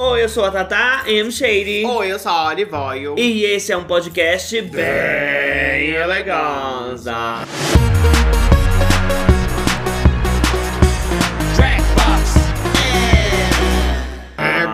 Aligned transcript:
Oi, 0.00 0.22
eu 0.22 0.28
sou 0.28 0.44
a 0.44 0.50
Tata 0.52 1.10
M. 1.10 1.28
Shady. 1.28 1.84
Oi, 1.84 2.12
eu 2.12 2.20
sou 2.20 2.30
a 2.30 2.50
Olivoio. 2.50 3.16
E 3.18 3.42
esse 3.42 3.72
é 3.72 3.76
um 3.76 3.82
podcast 3.82 4.62
bem 4.62 5.90
eleganza. 5.90 7.44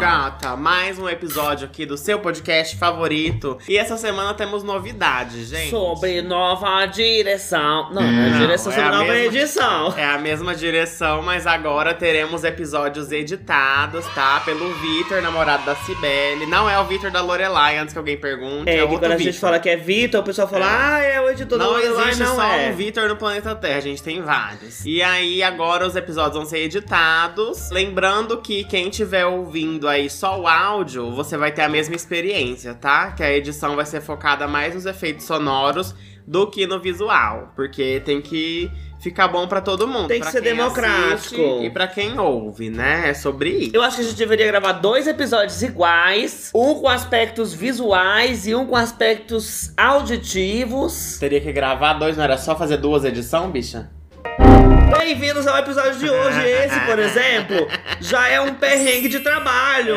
Gata, 0.08 0.54
mais 0.54 0.98
um 0.98 1.08
episódio 1.08 1.64
aqui 1.66 1.86
do 1.86 1.96
seu 1.96 2.18
podcast 2.18 2.76
favorito. 2.76 3.56
E 3.66 3.78
essa 3.78 3.96
semana 3.96 4.34
temos 4.34 4.62
novidades, 4.62 5.48
gente. 5.48 5.70
Sobre 5.70 6.20
nova 6.20 6.84
direção. 6.84 7.88
Não, 7.90 8.02
não 8.02 8.22
é 8.26 8.30
Não, 8.30 8.38
direção 8.38 8.70
é 8.70 8.74
sobre 8.74 8.88
a 8.88 8.92
nova 8.98 9.12
mesma- 9.12 9.38
edição. 9.38 9.94
É 9.96 10.04
a 10.04 10.18
mesma 10.18 10.54
direção, 10.54 11.22
mas 11.22 11.46
agora 11.46 11.94
teremos 11.94 12.44
episódios 12.44 13.10
editados, 13.12 14.04
tá? 14.14 14.40
Pelo 14.44 14.74
Vitor, 14.74 15.22
namorado 15.22 15.64
da 15.64 15.74
Cibele. 15.74 16.44
Não 16.44 16.68
é 16.68 16.78
o 16.78 16.84
Vitor 16.84 17.10
da 17.10 17.22
Lorelai, 17.22 17.78
antes 17.78 17.94
que 17.94 17.98
alguém 17.98 18.18
pergunte. 18.18 18.68
É, 18.68 18.74
É, 18.74 18.76
que 18.76 18.82
outro 18.82 18.98
quando 18.98 19.12
a 19.12 19.16
gente 19.16 19.26
Vitor. 19.32 19.40
fala 19.40 19.58
que 19.58 19.70
é 19.70 19.76
Vitor, 19.76 20.20
o 20.20 20.24
pessoal 20.24 20.46
fala, 20.48 20.66
É. 20.66 20.68
ah, 20.68 21.00
é 21.02 21.20
o 21.22 21.30
editor 21.30 21.58
do 21.58 21.64
Não 21.64 21.72
Lorelai, 21.72 22.04
existe 22.10 22.22
não 22.24 22.36
só 22.36 22.44
é. 22.52 22.68
um 22.70 22.76
Vitor 22.76 23.08
no 23.08 23.16
planeta 23.16 23.54
Terra, 23.54 23.78
a 23.78 23.80
gente 23.80 24.02
tem 24.02 24.20
vários. 24.20 24.84
E 24.84 25.02
aí, 25.02 25.42
agora 25.42 25.86
os 25.86 25.96
episódios 25.96 26.36
vão 26.36 26.44
ser 26.44 26.58
editados. 26.58 27.70
Lembrando 27.70 28.36
que 28.42 28.64
quem 28.64 28.88
estiver 28.90 29.24
ouvindo 29.24 29.88
aí 29.94 30.10
só 30.10 30.40
o 30.40 30.46
áudio, 30.46 31.10
você 31.12 31.36
vai 31.36 31.52
ter 31.52 31.62
a 31.62 31.68
mesma 31.68 31.94
experiência, 31.94 32.74
tá? 32.74 33.12
Que 33.12 33.22
a 33.22 33.32
edição 33.32 33.76
vai 33.76 33.86
ser 33.86 34.00
focada 34.00 34.46
mais 34.46 34.74
nos 34.74 34.86
efeitos 34.86 35.24
sonoros 35.24 35.94
do 36.26 36.46
que 36.46 36.66
no 36.66 36.80
visual. 36.80 37.52
Porque 37.54 38.00
tem 38.04 38.20
que 38.20 38.70
ficar 39.00 39.28
bom 39.28 39.46
pra 39.46 39.60
todo 39.60 39.86
mundo. 39.86 40.08
Tem 40.08 40.20
que 40.20 40.30
ser 40.30 40.40
democrático. 40.40 41.62
E 41.62 41.70
pra 41.70 41.86
quem 41.86 42.18
ouve, 42.18 42.70
né? 42.70 43.10
É 43.10 43.14
sobre 43.14 43.50
isso. 43.50 43.70
Eu 43.74 43.82
acho 43.82 43.96
que 43.96 44.02
a 44.02 44.04
gente 44.06 44.16
deveria 44.16 44.46
gravar 44.46 44.72
dois 44.72 45.06
episódios 45.06 45.62
iguais, 45.62 46.50
um 46.54 46.74
com 46.74 46.88
aspectos 46.88 47.52
visuais 47.52 48.46
e 48.46 48.54
um 48.54 48.66
com 48.66 48.76
aspectos 48.76 49.72
auditivos. 49.76 51.18
Teria 51.18 51.40
que 51.40 51.52
gravar 51.52 51.94
dois, 51.94 52.16
não 52.16 52.24
era 52.24 52.38
só 52.38 52.56
fazer 52.56 52.78
duas 52.78 53.04
edições, 53.04 53.50
bicha? 53.50 53.90
Bem-vindos 54.98 55.46
ao 55.46 55.58
episódio 55.58 55.98
de 55.98 56.08
hoje. 56.08 56.40
Esse, 56.46 56.80
por 56.80 56.98
exemplo, 57.00 57.68
já 58.00 58.28
é 58.28 58.40
um 58.40 58.54
perrengue 58.54 59.08
de 59.08 59.20
trabalho. 59.20 59.96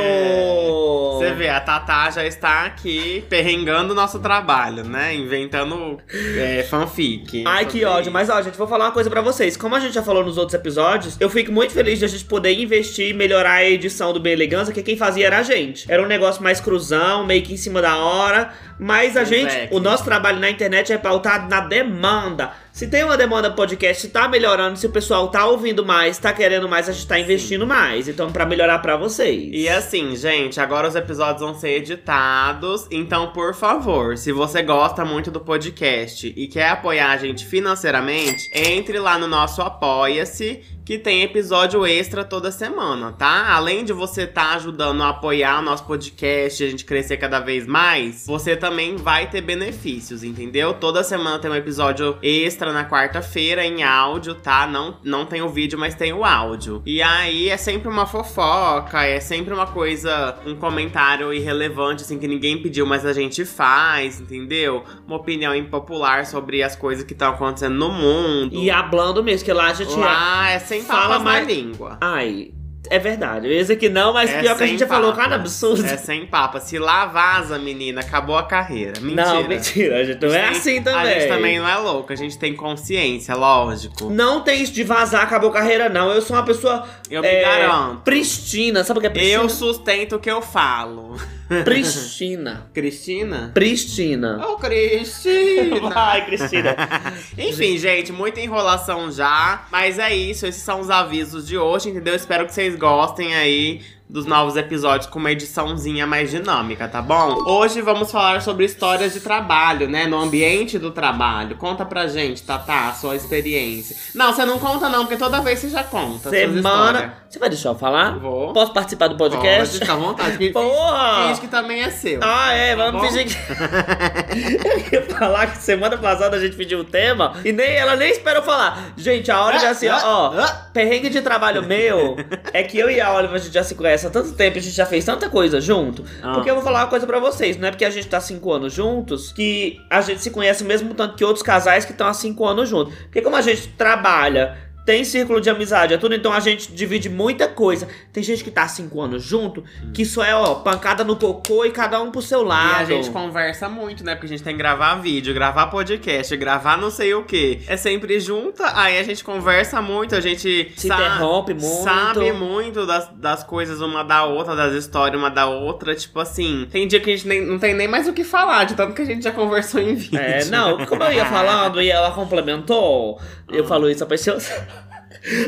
Você 1.13 1.31
vê, 1.33 1.49
a 1.49 1.59
Tatá 1.59 2.09
já 2.09 2.25
está 2.25 2.65
aqui 2.65 3.23
perrengando 3.29 3.93
o 3.93 3.95
nosso 3.95 4.19
trabalho, 4.19 4.83
né? 4.83 5.13
Inventando 5.13 5.99
é, 6.35 6.63
fanfic. 6.63 7.43
Ai, 7.45 7.65
que 7.65 7.85
ódio. 7.85 8.11
Mas, 8.11 8.29
ó, 8.29 8.41
gente, 8.41 8.57
vou 8.57 8.67
falar 8.67 8.85
uma 8.85 8.91
coisa 8.91 9.09
pra 9.09 9.21
vocês. 9.21 9.55
Como 9.55 9.75
a 9.75 9.79
gente 9.79 9.93
já 9.93 10.03
falou 10.03 10.25
nos 10.25 10.37
outros 10.37 10.55
episódios, 10.55 11.15
eu 11.19 11.29
fico 11.29 11.51
muito 11.51 11.73
feliz 11.73 11.99
de 11.99 12.05
a 12.05 12.07
gente 12.07 12.25
poder 12.25 12.53
investir 12.53 13.09
e 13.09 13.13
melhorar 13.13 13.53
a 13.53 13.65
edição 13.65 14.11
do 14.11 14.19
Bem 14.19 14.33
Elegância, 14.33 14.73
que 14.73 14.81
quem 14.81 14.97
fazia 14.97 15.27
era 15.27 15.39
a 15.39 15.43
gente. 15.43 15.89
Era 15.91 16.01
um 16.01 16.07
negócio 16.07 16.41
mais 16.41 16.59
cruzão, 16.59 17.25
meio 17.25 17.43
que 17.43 17.53
em 17.53 17.57
cima 17.57 17.81
da 17.81 17.97
hora. 17.97 18.51
Mas 18.79 19.17
a 19.17 19.23
gente, 19.23 19.55
é, 19.55 19.69
o 19.71 19.79
nosso 19.79 20.03
trabalho 20.03 20.39
na 20.39 20.49
internet 20.49 20.91
é 20.91 20.97
pautado 20.97 21.49
na 21.49 21.61
demanda. 21.61 22.51
Se 22.77 22.85
tem 22.85 23.03
uma 23.03 23.17
demanda 23.17 23.49
podcast, 23.49 24.07
tá 24.09 24.27
melhorando, 24.27 24.77
se 24.77 24.85
o 24.85 24.91
pessoal 24.91 25.29
tá 25.29 25.47
ouvindo 25.47 25.83
mais, 25.83 26.19
tá 26.19 26.31
querendo 26.31 26.69
mais, 26.69 26.87
a 26.87 26.91
gente 26.91 27.07
tá 27.07 27.19
investindo 27.19 27.65
mais. 27.65 28.07
Então, 28.07 28.31
pra 28.31 28.45
melhorar 28.45 28.77
pra 28.83 28.95
vocês. 28.95 29.49
E 29.51 29.67
assim, 29.67 30.15
gente, 30.15 30.61
agora 30.61 30.87
os 30.87 30.93
episódios 30.93 31.41
vão 31.41 31.55
ser 31.55 31.77
editados. 31.77 32.85
Então, 32.91 33.31
por 33.31 33.55
favor, 33.55 34.15
se 34.15 34.31
você 34.31 34.61
gosta 34.61 35.03
muito 35.03 35.31
do 35.31 35.39
podcast 35.39 36.31
e 36.37 36.47
quer 36.47 36.69
apoiar 36.69 37.09
a 37.09 37.17
gente 37.17 37.47
financeiramente, 37.47 38.47
entre 38.53 38.99
lá 38.99 39.17
no 39.17 39.25
nosso 39.25 39.59
Apoia-se, 39.63 40.63
que 40.87 40.97
tem 40.97 41.21
episódio 41.21 41.85
extra 41.85 42.23
toda 42.23 42.49
semana, 42.49 43.11
tá? 43.11 43.53
Além 43.53 43.83
de 43.83 43.91
você 43.91 44.21
estar 44.21 44.55
ajudando 44.55 45.03
a 45.03 45.09
apoiar 45.09 45.59
o 45.59 45.61
nosso 45.61 45.83
podcast 45.83 46.63
a 46.63 46.69
gente 46.69 46.85
crescer 46.85 47.17
cada 47.17 47.41
vez 47.41 47.67
mais, 47.67 48.25
você 48.25 48.55
também 48.55 48.95
vai 48.95 49.29
ter 49.29 49.41
benefícios, 49.41 50.23
entendeu? 50.23 50.73
Toda 50.73 51.03
semana 51.03 51.39
tem 51.39 51.51
um 51.51 51.55
episódio 51.55 52.17
extra 52.23 52.66
na 52.71 52.85
quarta-feira 52.85 53.65
em 53.65 53.83
áudio, 53.83 54.35
tá? 54.35 54.67
Não, 54.67 54.97
não 55.03 55.25
tem 55.25 55.41
o 55.41 55.49
vídeo, 55.49 55.77
mas 55.77 55.95
tem 55.95 56.13
o 56.13 56.23
áudio. 56.25 56.81
E 56.85 57.01
aí 57.01 57.49
é 57.49 57.57
sempre 57.57 57.87
uma 57.89 58.05
fofoca, 58.05 59.03
é 59.03 59.19
sempre 59.19 59.53
uma 59.53 59.67
coisa, 59.67 60.37
um 60.45 60.55
comentário 60.55 61.33
irrelevante, 61.33 62.03
assim, 62.03 62.17
que 62.19 62.27
ninguém 62.27 62.61
pediu, 62.61 62.85
mas 62.85 63.05
a 63.05 63.13
gente 63.13 63.45
faz, 63.45 64.19
entendeu? 64.19 64.83
Uma 65.07 65.17
opinião 65.17 65.55
impopular 65.55 66.25
sobre 66.25 66.61
as 66.63 66.75
coisas 66.75 67.03
que 67.03 67.13
estão 67.13 67.29
acontecendo 67.31 67.75
no 67.75 67.89
mundo. 67.91 68.55
E 68.55 68.69
hablando 68.69 69.23
mesmo, 69.23 69.45
que 69.45 69.53
lá 69.53 69.67
a 69.67 69.73
gente. 69.73 69.95
Lá 69.95 70.49
é 70.49 70.59
sem 70.59 70.81
Fala 70.83 71.19
mais- 71.19 71.45
na 71.47 71.53
língua. 71.53 71.97
Ai, 72.01 72.51
é 72.89 72.99
verdade. 72.99 73.47
Dizer 73.47 73.75
que 73.75 73.89
não, 73.89 74.13
mas 74.13 74.29
É 74.29 74.41
pior 74.41 74.57
que 74.57 74.63
a 74.63 74.67
gente 74.67 74.79
já 74.79 74.87
falou 74.87 75.13
cada 75.13 75.35
absurdo. 75.35 75.85
É 75.85 75.97
sem 75.97 76.25
papa. 76.25 76.59
Se 76.59 76.77
lá 76.79 77.05
vaza, 77.05 77.57
menina, 77.59 78.01
acabou 78.01 78.37
a 78.37 78.43
carreira. 78.43 78.99
Mentira. 78.99 79.25
Não, 79.25 79.47
mentira, 79.47 79.97
a 79.99 80.03
gente 80.03 80.21
não 80.25 80.33
é 80.33 80.41
A 80.41 80.47
gente 80.47 80.57
assim 80.57 80.73
tem- 80.73 80.83
também. 80.83 80.99
A 81.01 81.19
gente 81.19 81.27
também 81.29 81.59
não 81.59 81.67
é 81.69 81.75
louco, 81.77 82.13
a 82.13 82.15
gente 82.15 82.37
tem 82.37 82.55
consciência, 82.55 83.35
lógico. 83.35 84.09
Não 84.09 84.41
tem 84.41 84.61
isso 84.61 84.73
de 84.73 84.83
vazar, 84.83 85.23
acabou 85.23 85.49
a 85.49 85.53
carreira, 85.53 85.89
não. 85.89 86.11
Eu 86.11 86.21
sou 86.21 86.35
uma 86.35 86.43
pessoa 86.43 86.85
Eu 87.09 87.21
me 87.21 87.27
é, 87.27 87.41
garanto. 87.41 88.01
pristina. 88.01 88.83
Sabe 88.83 88.99
o 88.99 89.01
que 89.01 89.07
é 89.07 89.09
pristina? 89.09 89.41
Eu 89.43 89.49
sustento 89.49 90.15
o 90.15 90.19
que 90.19 90.29
eu 90.31 90.41
falo. 90.41 91.15
Pristina. 91.63 92.69
Cristina? 92.73 93.51
Pristina. 93.53 94.47
Ô, 94.47 94.57
Cristina! 94.57 95.91
Ai, 95.95 96.25
Cristina. 96.25 96.75
Enfim, 97.37 97.77
gente, 97.77 98.11
muita 98.11 98.41
enrolação 98.41 99.11
já. 99.11 99.65
Mas 99.71 99.97
é 99.97 100.13
isso, 100.13 100.45
esses 100.45 100.61
são 100.61 100.81
os 100.81 100.89
avisos 100.89 101.47
de 101.47 101.57
hoje, 101.57 101.89
entendeu? 101.89 102.15
Espero 102.15 102.45
que 102.45 102.53
vocês 102.53 102.75
gostem 102.75 103.35
aí 103.35 103.81
dos 104.09 104.25
novos 104.25 104.55
episódios 104.55 105.09
com 105.09 105.19
uma 105.19 105.31
ediçãozinha 105.31 106.07
mais 106.07 106.31
dinâmica, 106.31 106.87
tá 106.87 107.01
bom? 107.01 107.43
Hoje 107.45 107.81
vamos 107.81 108.09
falar 108.09 108.41
sobre 108.41 108.63
histórias 108.63 109.11
de 109.13 109.19
trabalho, 109.19 109.89
né? 109.89 110.07
No 110.07 110.17
ambiente 110.17 110.79
do 110.79 110.91
trabalho. 110.91 111.57
Conta 111.57 111.83
pra 111.85 112.07
gente, 112.07 112.41
Tatá, 112.41 112.87
a 112.87 112.93
sua 112.93 113.17
experiência. 113.17 113.97
Não, 114.15 114.31
você 114.33 114.45
não 114.45 114.59
conta 114.59 114.87
não, 114.87 115.01
porque 115.05 115.17
toda 115.17 115.41
vez 115.41 115.59
você 115.59 115.69
já 115.69 115.83
conta. 115.83 116.29
Semana. 116.29 117.15
Você 117.29 117.37
vai 117.37 117.49
deixar 117.49 117.69
eu 117.69 117.75
falar? 117.75 118.17
Vou. 118.17 118.53
Posso 118.53 118.71
participar 118.71 119.09
do 119.09 119.17
podcast? 119.17 119.57
Pode, 119.73 119.79
fica 119.79 119.91
à 119.91 119.95
vontade. 119.97 120.49
Porra! 120.51 121.27
finge 121.27 121.41
que 121.41 121.47
também 121.49 121.81
é 121.81 121.89
seu. 121.89 122.21
Ah, 122.23 122.53
é, 122.53 122.75
Tá 122.77 122.85
vamos 122.85 123.01
bom? 123.01 123.07
fingir 123.09 123.25
que. 123.27 123.35
eu 124.95 125.01
ia 125.01 125.05
falar 125.17 125.47
que 125.47 125.57
semana 125.57 125.97
passada 125.97 126.37
a 126.37 126.39
gente 126.39 126.55
pediu 126.55 126.79
um 126.79 126.85
tema 126.85 127.33
e 127.43 127.51
nem 127.51 127.75
ela 127.75 127.97
nem 127.97 128.09
esperou 128.09 128.41
falar. 128.41 128.93
Gente, 128.95 129.29
a 129.29 129.45
Oliver 129.45 129.69
assim, 129.69 129.89
ó, 129.89 129.99
ó, 130.05 130.33
Ah, 130.39 130.67
perrengue 130.73 131.09
de 131.09 131.19
trabalho 131.21 131.61
meu 131.63 132.15
é 132.53 132.63
que 132.63 132.79
eu 132.79 132.89
e 132.89 133.01
a 133.01 133.11
Oliver 133.13 133.35
a 133.35 133.39
gente 133.39 133.53
já 133.53 133.63
se 133.63 133.75
conhece 133.75 133.96
há 134.05 134.09
tanto 134.09 134.33
tempo, 134.33 134.57
a 134.57 134.61
gente 134.61 134.75
já 134.75 134.85
fez 134.85 135.03
tanta 135.03 135.29
coisa 135.29 135.59
junto. 135.59 136.03
Ah. 136.21 136.33
Porque 136.33 136.49
eu 136.49 136.55
vou 136.55 136.63
falar 136.63 136.83
uma 136.83 136.89
coisa 136.89 137.07
pra 137.07 137.19
vocês, 137.19 137.57
não 137.57 137.67
é 137.67 137.71
porque 137.71 137.85
a 137.85 137.89
gente 137.89 138.07
tá 138.07 138.19
cinco 138.19 138.51
anos 138.51 138.73
juntos 138.73 139.31
que 139.31 139.79
a 139.89 140.01
gente 140.01 140.21
se 140.21 140.29
conhece 140.29 140.63
mesmo 140.63 140.93
tanto 140.93 141.15
que 141.15 141.23
outros 141.23 141.43
casais 141.43 141.85
que 141.85 141.91
estão 141.91 142.07
há 142.07 142.13
cinco 142.13 142.45
anos 142.45 142.69
juntos. 142.69 142.93
Porque 143.03 143.21
como 143.21 143.35
a 143.35 143.41
gente 143.41 143.69
trabalha. 143.69 144.66
Tem 144.87 145.03
círculo 145.03 145.41
de 145.41 145.49
amizade, 145.49 145.93
é 145.93 145.97
tudo, 145.97 146.15
então 146.15 146.31
a 146.31 146.39
gente 146.39 146.71
divide 146.71 147.09
muita 147.09 147.45
coisa. 147.45 147.89
Tem 148.13 148.23
gente 148.23 148.41
que 148.41 148.49
tá 148.49 148.63
há 148.63 148.67
cinco 148.69 149.01
anos 149.01 149.21
junto, 149.21 149.61
que 149.93 150.03
isso 150.03 150.21
é, 150.23 150.33
ó, 150.33 150.55
pancada 150.55 151.03
no 151.03 151.17
cocô 151.17 151.65
e 151.65 151.71
cada 151.71 152.01
um 152.01 152.09
pro 152.09 152.21
seu 152.21 152.41
E 152.41 152.45
lado. 152.45 152.81
a 152.83 152.85
gente 152.85 153.09
conversa 153.09 153.67
muito, 153.67 154.01
né? 154.05 154.15
Porque 154.15 154.27
a 154.27 154.29
gente 154.29 154.41
tem 154.43 154.53
que 154.53 154.59
gravar 154.59 154.95
vídeo, 154.95 155.33
gravar 155.33 155.67
podcast, 155.67 156.33
gravar 156.37 156.77
não 156.77 156.89
sei 156.89 157.13
o 157.13 157.25
que. 157.25 157.59
É 157.67 157.75
sempre 157.75 158.17
junta, 158.21 158.63
aí 158.79 158.97
a 158.97 159.03
gente 159.03 159.25
conversa 159.25 159.81
muito, 159.81 160.15
a 160.15 160.21
gente 160.21 160.71
Se 160.77 160.87
interrompe 160.87 161.53
muito. 161.53 161.83
sabe 161.83 162.31
muito 162.31 162.85
das, 162.85 163.09
das 163.17 163.43
coisas 163.43 163.81
uma 163.81 164.05
da 164.05 164.23
outra, 164.23 164.55
das 164.55 164.73
histórias 164.73 165.19
uma 165.19 165.29
da 165.29 165.47
outra. 165.47 165.93
Tipo 165.95 166.21
assim, 166.21 166.65
tem 166.71 166.87
dia 166.87 167.01
que 167.01 167.11
a 167.11 167.15
gente 167.17 167.27
nem, 167.27 167.45
não 167.45 167.59
tem 167.59 167.73
nem 167.73 167.89
mais 167.89 168.07
o 168.07 168.13
que 168.13 168.23
falar, 168.23 168.63
de 168.63 168.73
tanto 168.73 168.93
que 168.93 169.01
a 169.01 169.05
gente 169.05 169.21
já 169.25 169.33
conversou 169.33 169.81
em 169.81 169.95
vídeo. 169.95 170.17
É, 170.17 170.45
não, 170.45 170.85
como 170.85 171.03
eu 171.03 171.11
ia 171.11 171.25
falando 171.29 171.81
e 171.81 171.91
ela 171.91 172.11
complementou, 172.11 173.19
eu 173.51 173.65
Ah. 173.65 173.67
falo 173.67 173.89
isso 173.89 174.01
a 174.01 174.07
pessoa. 174.07 174.37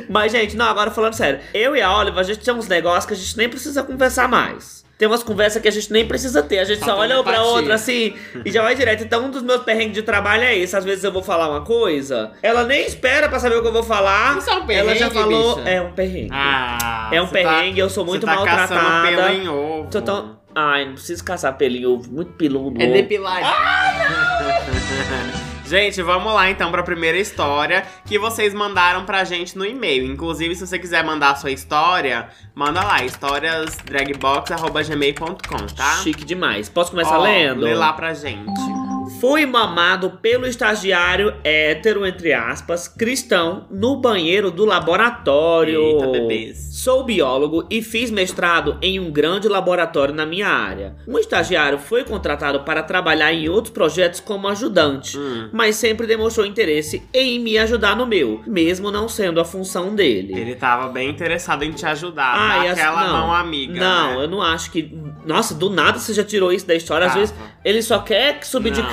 Mas, 0.10 0.32
gente, 0.32 0.56
não, 0.58 0.66
agora 0.66 0.92
falando 0.92 1.14
sério. 1.14 1.40
Eu 1.54 1.76
e 1.76 1.82
a 1.82 1.96
Oliver, 1.98 2.20
a 2.20 2.24
gente 2.24 2.40
tem 2.40 2.54
uns 2.54 2.68
negócios 2.68 3.06
que 3.06 3.14
a 3.14 3.18
gente 3.18 3.38
nem 3.38 3.50
precisa 3.50 3.84
conversar 3.84 4.28
mais. 4.28 4.80
Tem 4.98 5.08
umas 5.08 5.24
conversas 5.24 5.62
que 5.62 5.68
a 5.70 5.72
gente 5.72 5.94
nem 5.94 6.06
precisa 6.06 6.44
ter. 6.44 6.60
A 6.60 6.66
gente 6.66 6.80
só 6.80 6.88
Falta 6.88 7.02
olha 7.02 7.22
um 7.22 7.24
pra 7.24 7.42
outra 7.42 7.76
assim 7.76 8.14
e 8.44 8.52
já 8.52 8.62
vai 8.62 8.76
direto. 8.76 9.02
Então, 9.06 9.28
um 9.28 9.32
dos 9.32 9.42
meus 9.42 9.64
perrengues 9.64 9.94
de 9.94 10.02
trabalho 10.02 10.44
é 10.44 10.58
esse. 10.58 10.76
Às 10.76 10.84
vezes 10.84 11.06
eu 11.06 11.12
vou 11.14 11.24
falar 11.24 11.50
uma 11.50 11.62
coisa, 11.62 12.32
ela 12.44 12.66
nem 12.66 12.86
espera 12.86 13.30
pra 13.30 13.40
saber 13.40 13.56
o 13.56 13.62
que 13.62 13.68
eu 13.70 13.72
vou 13.72 13.84
falar. 13.84 14.38
Isso 14.38 14.50
é 14.50 14.56
um 14.58 14.70
ela 14.70 14.94
já 14.96 15.10
perrengue, 15.10 15.14
falou. 15.14 15.56
bicha? 15.56 15.70
É 15.70 15.82
um 15.82 15.94
perrengue. 15.94 16.30
Ah, 16.34 17.10
é 17.14 17.22
um 17.22 17.26
tá- 17.28 17.32
perrengue, 17.32 17.80
eu 17.80 17.90
sou 17.90 18.04
muito 18.06 18.26
tá 18.26 18.36
maltratada. 18.36 19.08
pelo 19.08 19.28
em 19.30 19.48
ovo. 19.48 19.90
Tô 19.90 20.02
tão- 20.02 20.38
Ai, 20.54 20.84
não 20.84 20.94
preciso 20.96 21.24
caçar 21.24 21.58
pelinho, 21.58 21.92
ovo, 21.94 22.12
muito 22.12 22.34
peludo. 22.34 22.82
É 22.82 22.88
depilar. 22.88 23.40
Gente, 25.70 26.02
vamos 26.02 26.34
lá 26.34 26.50
então 26.50 26.72
pra 26.72 26.82
primeira 26.82 27.20
história 27.20 27.86
que 28.04 28.18
vocês 28.18 28.56
mandaram 28.56 29.06
pra 29.06 29.24
gente 29.24 29.56
no 29.56 29.64
e-mail. 29.64 30.04
Inclusive, 30.04 30.56
se 30.56 30.66
você 30.66 30.80
quiser 30.80 31.04
mandar 31.04 31.30
a 31.30 31.36
sua 31.36 31.52
história, 31.52 32.28
manda 32.56 32.84
lá, 32.84 33.04
historiasdragbox.gmail.com, 33.04 35.68
tá? 35.76 35.98
Chique 35.98 36.26
demais. 36.26 36.70
Posso 36.70 36.90
começar 36.90 37.20
Ó, 37.20 37.22
lendo? 37.22 37.62
Lê 37.62 37.76
lá 37.76 37.94
pra 37.94 38.16
gente. 38.16 38.89
Fui 39.20 39.46
mamado 39.46 40.12
pelo 40.22 40.46
estagiário 40.48 41.34
hétero, 41.44 42.06
entre 42.06 42.32
aspas, 42.34 42.88
cristão, 42.88 43.66
no 43.70 43.98
banheiro 43.98 44.50
do 44.50 44.64
laboratório. 44.64 45.82
Eita, 45.82 46.08
bebês. 46.08 46.70
Sou 46.72 47.04
biólogo 47.04 47.66
e 47.70 47.82
fiz 47.82 48.10
mestrado 48.10 48.78
em 48.82 48.98
um 48.98 49.12
grande 49.12 49.50
laboratório 49.50 50.14
na 50.14 50.26
minha 50.26 50.48
área. 50.48 50.96
Um 51.06 51.18
estagiário 51.20 51.78
foi 51.78 52.06
contratado 52.06 52.62
para 52.62 52.82
trabalhar 52.82 53.34
em 53.34 53.50
outros 53.50 53.74
projetos 53.74 54.22
como 54.22 54.48
ajudante, 54.48 55.18
Hum. 55.18 55.50
mas 55.52 55.76
sempre 55.76 56.08
demonstrou 56.08 56.46
interesse 56.46 57.04
em 57.14 57.40
me 57.40 57.58
ajudar 57.58 57.98
no 57.98 58.06
meu, 58.06 58.42
mesmo 58.48 58.90
não 58.90 59.10
sendo 59.10 59.42
a 59.42 59.46
função 59.46 59.94
dele. 59.96 60.34
Ele 60.40 60.56
tava 60.56 60.88
bem 60.88 61.10
interessado 61.10 61.64
em 61.64 61.72
te 61.74 61.86
ajudar. 61.86 62.34
Ah, 62.36 62.62
as- 62.62 62.80
aquela 62.80 63.04
não. 63.06 63.18
mão 63.28 63.34
amiga. 63.34 63.74
Não, 63.80 64.18
né? 64.20 64.24
eu 64.24 64.28
não 64.30 64.42
acho 64.42 64.72
que. 64.72 64.98
Nossa, 65.26 65.54
do 65.54 65.70
nada 65.70 66.00
você 66.00 66.14
já 66.14 66.24
tirou 66.24 66.54
isso 66.54 66.66
da 66.66 66.74
história. 66.76 67.06
Às 67.08 67.12
Tava. 67.14 67.20
vezes 67.26 67.36
ele 67.66 67.82
só 67.82 68.00
quer 68.00 68.40
subir 68.46 68.72
de 68.72 68.82
Não. 68.82 68.90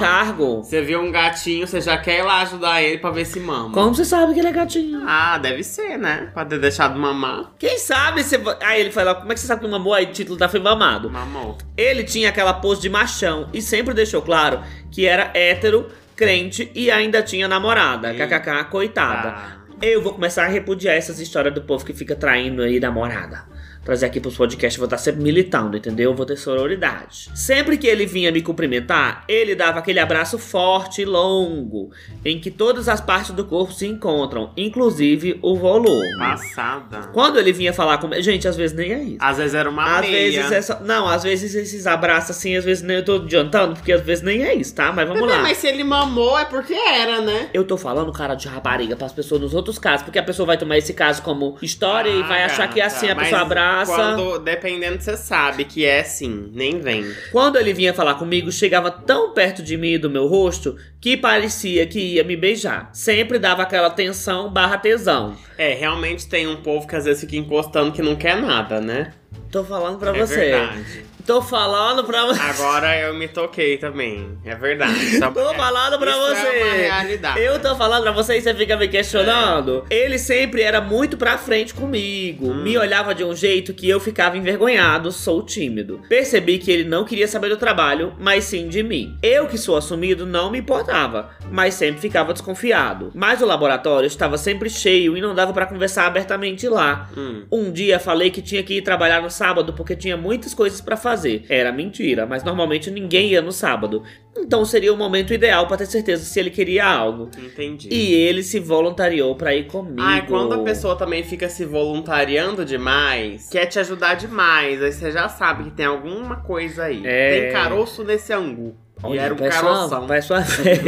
Você 0.63 0.83
viu 0.83 1.01
um 1.01 1.11
gatinho, 1.11 1.67
você 1.67 1.81
já 1.81 1.97
quer 1.99 2.21
ir 2.21 2.23
lá 2.23 2.43
ajudar 2.43 2.83
ele 2.83 2.99
pra 2.99 3.11
ver 3.11 3.25
se 3.25 3.41
mama. 3.41 3.73
Como 3.73 3.95
você 3.95 4.05
sabe 4.05 4.35
que 4.35 4.41
ele 4.41 4.49
é 4.49 4.53
gatinho? 4.53 5.03
Ah, 5.07 5.39
deve 5.39 5.63
ser, 5.63 5.99
né? 5.99 6.31
Pra 6.33 6.45
ter 6.45 6.59
deixado 6.59 6.99
mamar. 6.99 7.53
Quem 7.59 7.79
sabe 7.79 8.23
você. 8.23 8.41
Aí 8.61 8.81
ele 8.81 8.91
fala: 8.91 9.15
Como 9.15 9.31
é 9.31 9.35
que 9.35 9.41
você 9.41 9.47
sabe 9.47 9.63
que 9.63 9.69
mamou? 9.69 9.95
Aí 9.95 10.07
o 10.07 10.13
título 10.13 10.39
da 10.39 10.49
foi 10.49 10.61
mamado. 10.61 11.11
Mamou. 11.11 11.59
Ele 11.77 12.05
tinha 12.05 12.29
aquela 12.29 12.55
pose 12.55 12.81
de 12.81 12.89
machão 12.89 13.49
e 13.53 13.61
sempre 13.61 13.93
deixou 13.95 14.23
claro 14.23 14.61
que 14.91 15.07
era 15.07 15.31
hétero, 15.35 15.89
crente 16.15 16.71
e 16.75 16.91
ainda 16.91 17.23
tinha 17.23 17.49
namorada. 17.49 18.13
Ih. 18.13 18.17
KKK, 18.17 18.65
coitada. 18.71 19.29
Ah. 19.29 19.57
Eu 19.83 20.03
vou 20.03 20.15
começar 20.15 20.45
a 20.45 20.49
repudiar 20.49 20.95
essas 20.95 21.21
histórias 21.21 21.53
do 21.53 21.61
povo 21.61 21.85
que 21.85 21.93
fica 21.93 22.17
traindo 22.17 22.63
aí 22.63 22.81
namorada. 22.81 23.56
Trazer 23.87 24.07
aqui 24.07 24.21
pros 24.21 24.37
podcasts, 24.37 24.77
vou 24.77 24.85
estar 24.87 24.99
sempre 24.99 25.23
militando, 25.23 25.77
entendeu? 25.77 26.13
Vou 26.13 26.27
ter 26.27 26.37
sororidade. 26.37 27.31
Sempre 27.35 27.79
que 27.79 27.87
ele 27.87 28.05
vinha 28.05 28.33
me 28.33 28.43
cumprimentar, 28.43 29.25
ele 29.29 29.55
dava 29.55 29.79
aquele 29.79 30.01
abraço 30.01 30.39
forte 30.39 31.03
e 31.03 31.05
longo, 31.05 31.91
em 32.25 32.41
que 32.41 32.51
todas 32.51 32.89
as 32.89 33.01
partes 33.01 33.31
do 33.31 33.45
corpo 33.45 33.73
se 33.73 33.87
encontram, 33.87 34.51
inclusive 34.57 35.39
o 35.41 35.55
volume. 35.57 36.19
Passada. 36.19 37.09
Quando 37.13 37.39
ele 37.39 37.53
vinha 37.53 37.73
falar 37.73 37.99
comigo. 37.99 38.21
Gente, 38.21 38.49
às 38.49 38.57
vezes 38.57 38.77
nem 38.77 38.93
é 38.93 39.03
isso. 39.05 39.19
Às 39.21 39.37
vezes 39.39 39.55
era 39.55 39.71
uma 39.71 40.01
Às 40.01 40.09
meia. 40.09 40.33
vezes 40.43 40.53
é 40.53 40.63
só. 40.63 40.81
Não, 40.81 41.09
às 41.09 41.23
vezes 41.23 41.55
esses 41.55 41.87
abraços 41.87 42.31
assim, 42.37 42.57
às 42.57 42.65
vezes 42.65 42.83
nem 42.83 42.97
eu 42.97 43.05
tô 43.05 43.15
adiantando, 43.17 43.75
porque 43.77 43.93
às 43.93 44.01
vezes 44.03 44.25
nem 44.25 44.43
é 44.43 44.53
isso, 44.53 44.75
tá? 44.75 44.91
Mas 44.93 45.07
vamos 45.07 45.23
Bebê, 45.23 45.35
lá. 45.37 45.43
Mas 45.43 45.59
se 45.59 45.69
ele 45.69 45.85
mamou 45.85 46.37
é 46.37 46.45
porque 46.45 46.75
era, 46.75 47.21
né? 47.21 47.51
Eu 47.55 47.63
tô 47.65 47.77
falando, 47.77 48.11
cara, 48.13 48.35
de 48.35 48.49
rapariga 48.49 48.97
pras 48.97 49.13
pessoas 49.13 49.41
nos 49.41 49.55
outros 49.55 49.79
casos, 49.79 50.03
porque 50.03 50.19
a 50.19 50.23
pessoa 50.25 50.45
vai 50.47 50.59
tomar 50.59 50.77
esse 50.77 50.93
caso 50.93 51.23
como 51.23 51.57
história 51.63 52.11
e 52.11 52.23
Ah, 52.23 52.27
vai 52.27 52.43
achar 52.43 52.67
que 52.69 52.81
é 52.81 52.85
assim, 52.85 53.07
a 53.07 53.11
gata, 53.11 53.21
pessoa 53.21 53.41
mas 53.43 53.47
abraça. 53.47 53.76
Quando, 53.85 54.39
dependendo, 54.39 55.01
você 55.03 55.17
sabe 55.17 55.65
que 55.65 55.85
é 55.85 56.03
sim, 56.03 56.51
nem 56.53 56.81
vem. 56.81 57.05
Quando 57.33 57.57
ele 57.57 57.73
vinha 57.73 57.93
falar 57.93 58.15
comigo, 58.15 58.51
chegava 58.53 58.91
tão 58.91 59.35
perto 59.35 59.63
de 59.63 59.77
mim 59.77 59.93
e 59.93 59.99
do 59.99 60.09
meu 60.09 60.27
rosto 60.27 60.77
que 61.01 61.17
parecia 61.17 61.87
que 61.87 61.99
ia 61.99 62.25
me 62.25 62.37
beijar. 62.37 62.91
Sempre 62.93 63.39
dava 63.39 63.63
aquela 63.63 63.91
tensão 63.91 64.49
barra 64.51 64.79
tesão. 64.79 65.37
É, 65.59 65.75
realmente 65.75 66.29
tem 66.29 66.47
um 66.47 66.57
povo 66.57 66.87
que 66.87 66.97
às 66.97 67.05
vezes 67.05 67.21
fica 67.21 67.37
encostando 67.37 67.93
que 67.93 68.03
não 68.03 68.17
quer 68.17 68.41
nada, 68.41 68.81
né? 68.81 69.13
Tô 69.51 69.65
falando 69.65 69.99
pra 69.99 70.17
é 70.17 70.21
você. 70.21 70.37
verdade. 70.37 71.05
Tô 71.27 71.43
falando 71.43 72.05
pra 72.05 72.25
você. 72.27 72.41
Agora 72.41 72.97
eu 73.01 73.13
me 73.15 73.27
toquei 73.27 73.77
também. 73.79 74.39
É 74.45 74.55
verdade. 74.55 75.19
Só- 75.19 75.31
Tô 75.37 75.53
falando 75.55 75.99
pra 75.99 76.11
Isso 76.11 76.21
você. 76.21 76.47
É 76.47 76.65
uma 76.65 76.73
realidade. 76.75 77.41
Eu 77.41 77.61
tô 77.61 77.75
falando 77.75 78.03
pra 78.05 78.13
você 78.13 78.37
e 78.39 78.41
você 78.41 78.55
fica 78.55 78.77
me 78.77 78.87
questionando. 78.89 79.85
Ele 79.91 80.19
sempre 80.19 80.63
era 80.63 80.81
muito 80.81 81.17
pra 81.17 81.37
frente 81.37 81.75
comigo. 81.75 82.51
Hum. 82.51 82.63
Me 82.63 82.79
olhava 82.79 83.13
de 83.15 83.25
um 83.25 83.35
jeito 83.35 83.75
que 83.75 83.89
eu 83.89 83.99
ficava 83.99 84.37
envergonhado, 84.37 85.11
sou 85.11 85.43
tímido. 85.43 86.01
Percebi 86.09 86.59
que 86.59 86.71
ele 86.71 86.85
não 86.85 87.05
queria 87.05 87.27
saber 87.27 87.49
do 87.49 87.57
trabalho, 87.57 88.15
mas 88.21 88.45
sim 88.45 88.69
de 88.69 88.83
mim. 88.83 89.17
Eu 89.23 89.47
que 89.49 89.59
sou 89.59 89.77
assumido 89.77 90.25
não 90.25 90.51
me 90.51 90.59
importava, 90.59 91.31
mas 91.51 91.75
sempre 91.75 92.01
ficava 92.01 92.33
desconfiado. 92.33 93.11
Mas 93.15 93.43
o 93.43 93.47
laboratório 93.47 94.07
estava 94.07 94.39
sempre 94.39 94.71
cheio 94.71 95.17
e 95.17 95.21
não 95.21 95.35
dava 95.35 95.53
pra 95.53 95.67
conversar 95.67 96.07
abertamente 96.07 96.69
lá. 96.69 97.09
Hum. 97.17 97.45
Um 97.51 97.73
dia 97.73 97.99
falei 97.99 98.31
que 98.31 98.41
tinha 98.41 98.63
que 98.63 98.75
ir 98.75 98.83
trabalhar 98.83 99.21
no 99.23 99.31
sábado 99.31 99.73
porque 99.73 99.97
tinha 99.97 100.17
muitas 100.17 100.55
coisas 100.55 100.81
pra 100.81 100.97
fazer. 100.97 101.16
Era 101.49 101.73
mentira, 101.73 102.27
mas 102.27 102.45
normalmente 102.45 102.91
ninguém 102.91 103.31
ia 103.31 103.43
no 103.43 103.53
sábado. 103.53 104.03
Então 104.37 104.65
seria 104.65 104.93
o 104.93 104.97
momento 104.97 105.33
ideal 105.33 105.67
pra 105.67 105.77
ter 105.77 105.87
certeza 105.87 106.25
se 106.25 106.39
ele 106.39 106.51
queria 106.51 106.85
algo. 106.85 107.31
Entendi. 107.39 107.89
E 107.91 108.13
ele 108.15 108.43
se 108.43 108.61
voluntariou 108.61 109.35
pra 109.35 109.55
ir 109.55 109.67
comigo. 109.67 110.01
Ai, 110.01 110.27
quando 110.27 110.55
a 110.55 110.59
pessoa 110.63 110.97
também 110.97 111.23
fica 111.23 111.49
se 111.49 111.65
voluntariando 111.65 112.65
demais, 112.65 113.49
quer 113.49 113.67
te 113.67 113.79
ajudar 113.79 114.15
demais, 114.15 114.83
aí 114.83 114.93
você 114.93 115.11
já 115.11 115.29
sabe 115.29 115.65
que 115.65 115.71
tem 115.71 115.87
alguma 115.87 116.37
coisa 116.37 116.85
aí. 116.85 117.03
É. 117.05 117.41
Tem 117.41 117.53
caroço 117.53 118.05
nesse 118.05 118.33
angu. 118.33 118.77
E 119.03 119.07
Olha, 119.07 119.21
era 119.21 119.35
um 119.35 119.37
vai 119.37 119.51
caroção. 119.51 120.07
vai 120.07 120.23
sua 120.23 120.43
fé. 120.43 120.81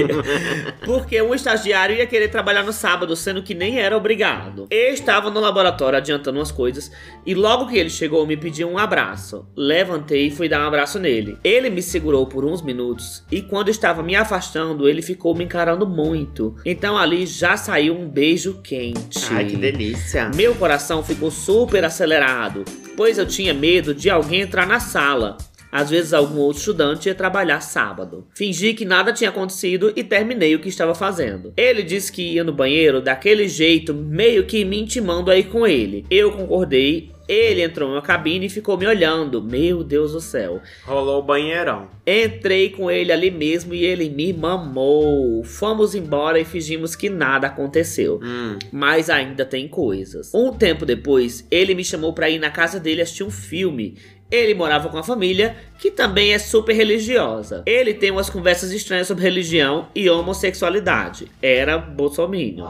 Porque 0.85 1.21
um 1.21 1.35
estagiário 1.35 1.97
ia 1.97 2.07
querer 2.07 2.29
trabalhar 2.29 2.63
no 2.63 2.73
sábado, 2.73 3.15
sendo 3.15 3.43
que 3.43 3.55
nem 3.55 3.79
era 3.79 3.97
obrigado. 3.97 4.67
Eu 4.71 4.93
estava 4.93 5.31
no 5.31 5.41
laboratório 5.41 5.99
adiantando 5.99 6.39
umas 6.39 6.51
coisas 6.51 6.91
e 7.27 7.35
logo 7.35 7.67
que 7.69 7.77
ele 7.77 7.91
chegou 7.91 8.27
me 8.27 8.37
pediu 8.37 8.69
um 8.69 8.79
abraço. 8.79 9.47
Levantei 9.55 10.29
e 10.29 10.31
fui 10.31 10.49
dar 10.49 10.65
um 10.65 10.69
abraço 10.69 10.99
nele. 10.99 11.37
Ele 11.45 11.69
me 11.69 11.83
segurou 11.83 12.27
por 12.27 12.45
uns 12.45 12.63
minutos 12.63 13.23
e 13.31 13.43
quando 13.43 13.69
estava 13.69 14.03
me 14.03 14.17
afastando, 14.17 14.89
ele 14.89 15.03
ficou 15.03 15.35
me 15.35 15.45
encarando 15.45 15.87
muito. 15.87 16.57
Então 16.65 16.97
ali 16.97 17.27
já 17.27 17.57
saiu 17.57 17.95
um 17.95 18.09
beijo 18.09 18.61
quente. 18.63 19.27
Ai, 19.31 19.45
que 19.45 19.57
delícia. 19.57 20.31
Meu 20.35 20.55
coração 20.55 21.03
ficou 21.05 21.31
super 21.31 21.85
acelerado, 21.85 22.65
pois 22.97 23.19
eu 23.19 23.27
tinha 23.27 23.53
medo 23.53 23.95
de 23.95 24.09
alguém 24.09 24.41
entrar 24.41 24.67
na 24.67 24.81
sala. 24.81 25.37
Às 25.71 25.91
vezes 25.91 26.13
algum 26.13 26.39
outro 26.39 26.59
estudante 26.59 27.09
ia 27.09 27.15
trabalhar 27.15 27.61
sábado. 27.61 28.27
Fingi 28.35 28.75
que 28.75 28.85
nada 28.85 29.13
tinha 29.13 29.31
acontecido 29.31 29.93
e 29.95 30.03
terminei 30.03 30.55
o 30.55 30.61
que 30.61 30.69
estava 30.69 30.95
fazendo. 30.95 31.53
Ele 31.57 31.83
disse 31.83 32.11
que 32.11 32.35
ia 32.35 32.45
no 32.45 32.53
banheiro 32.53 33.01
daquele 33.01 33.49
jeito, 33.49 33.93
meio 33.95 34.45
que 34.45 34.65
me 34.65 34.81
intimando 34.81 35.31
a 35.31 35.37
ir 35.37 35.49
com 35.49 35.67
ele. 35.67 36.07
Eu 36.11 36.33
concordei. 36.33 37.11
Ele 37.29 37.61
entrou 37.61 37.95
na 37.95 38.01
cabine 38.01 38.47
e 38.47 38.49
ficou 38.49 38.79
me 38.79 38.87
olhando. 38.87 39.43
Meu 39.43 39.85
Deus 39.85 40.13
do 40.13 40.21
céu. 40.21 40.63
Rolou 40.87 41.19
o 41.19 41.23
banheirão. 41.23 41.89
Entrei 42.07 42.71
com 42.71 42.91
ele 42.91 43.13
ali 43.13 43.31
mesmo 43.31 43.75
e 43.75 43.85
ele 43.85 44.09
me 44.09 44.33
mamou. 44.33 45.45
Fomos 45.45 45.95
embora 45.95 46.41
e 46.41 46.45
fingimos 46.47 46.97
que 46.97 47.11
nada 47.11 47.49
aconteceu. 47.49 48.19
Hum. 48.23 48.59
Mas 48.73 49.11
ainda 49.11 49.45
tem 49.45 49.69
coisas. 49.69 50.33
Um 50.33 50.55
tempo 50.55 50.87
depois, 50.87 51.47
ele 51.51 51.75
me 51.75 51.85
chamou 51.85 52.15
pra 52.15 52.31
ir 52.31 52.39
na 52.39 52.51
casa 52.51 52.81
dele 52.81 53.03
assistir 53.03 53.25
um 53.25 53.31
filme. 53.31 53.99
Ele 54.31 54.55
morava 54.55 54.89
com 54.89 54.99
a 54.99 55.03
família, 55.03 55.57
que 55.79 55.91
também 55.91 56.33
é 56.33 56.39
super 56.39 56.73
religiosa. 56.75 57.63
Ele 57.65 57.95
tem 57.95 58.11
umas 58.11 58.29
conversas 58.29 58.73
estranhas 58.73 59.07
sobre 59.07 59.23
religião 59.25 59.89
e 59.95 60.09
homossexualidade. 60.11 61.29
Era 61.41 61.79
bolsominion. 61.79 62.67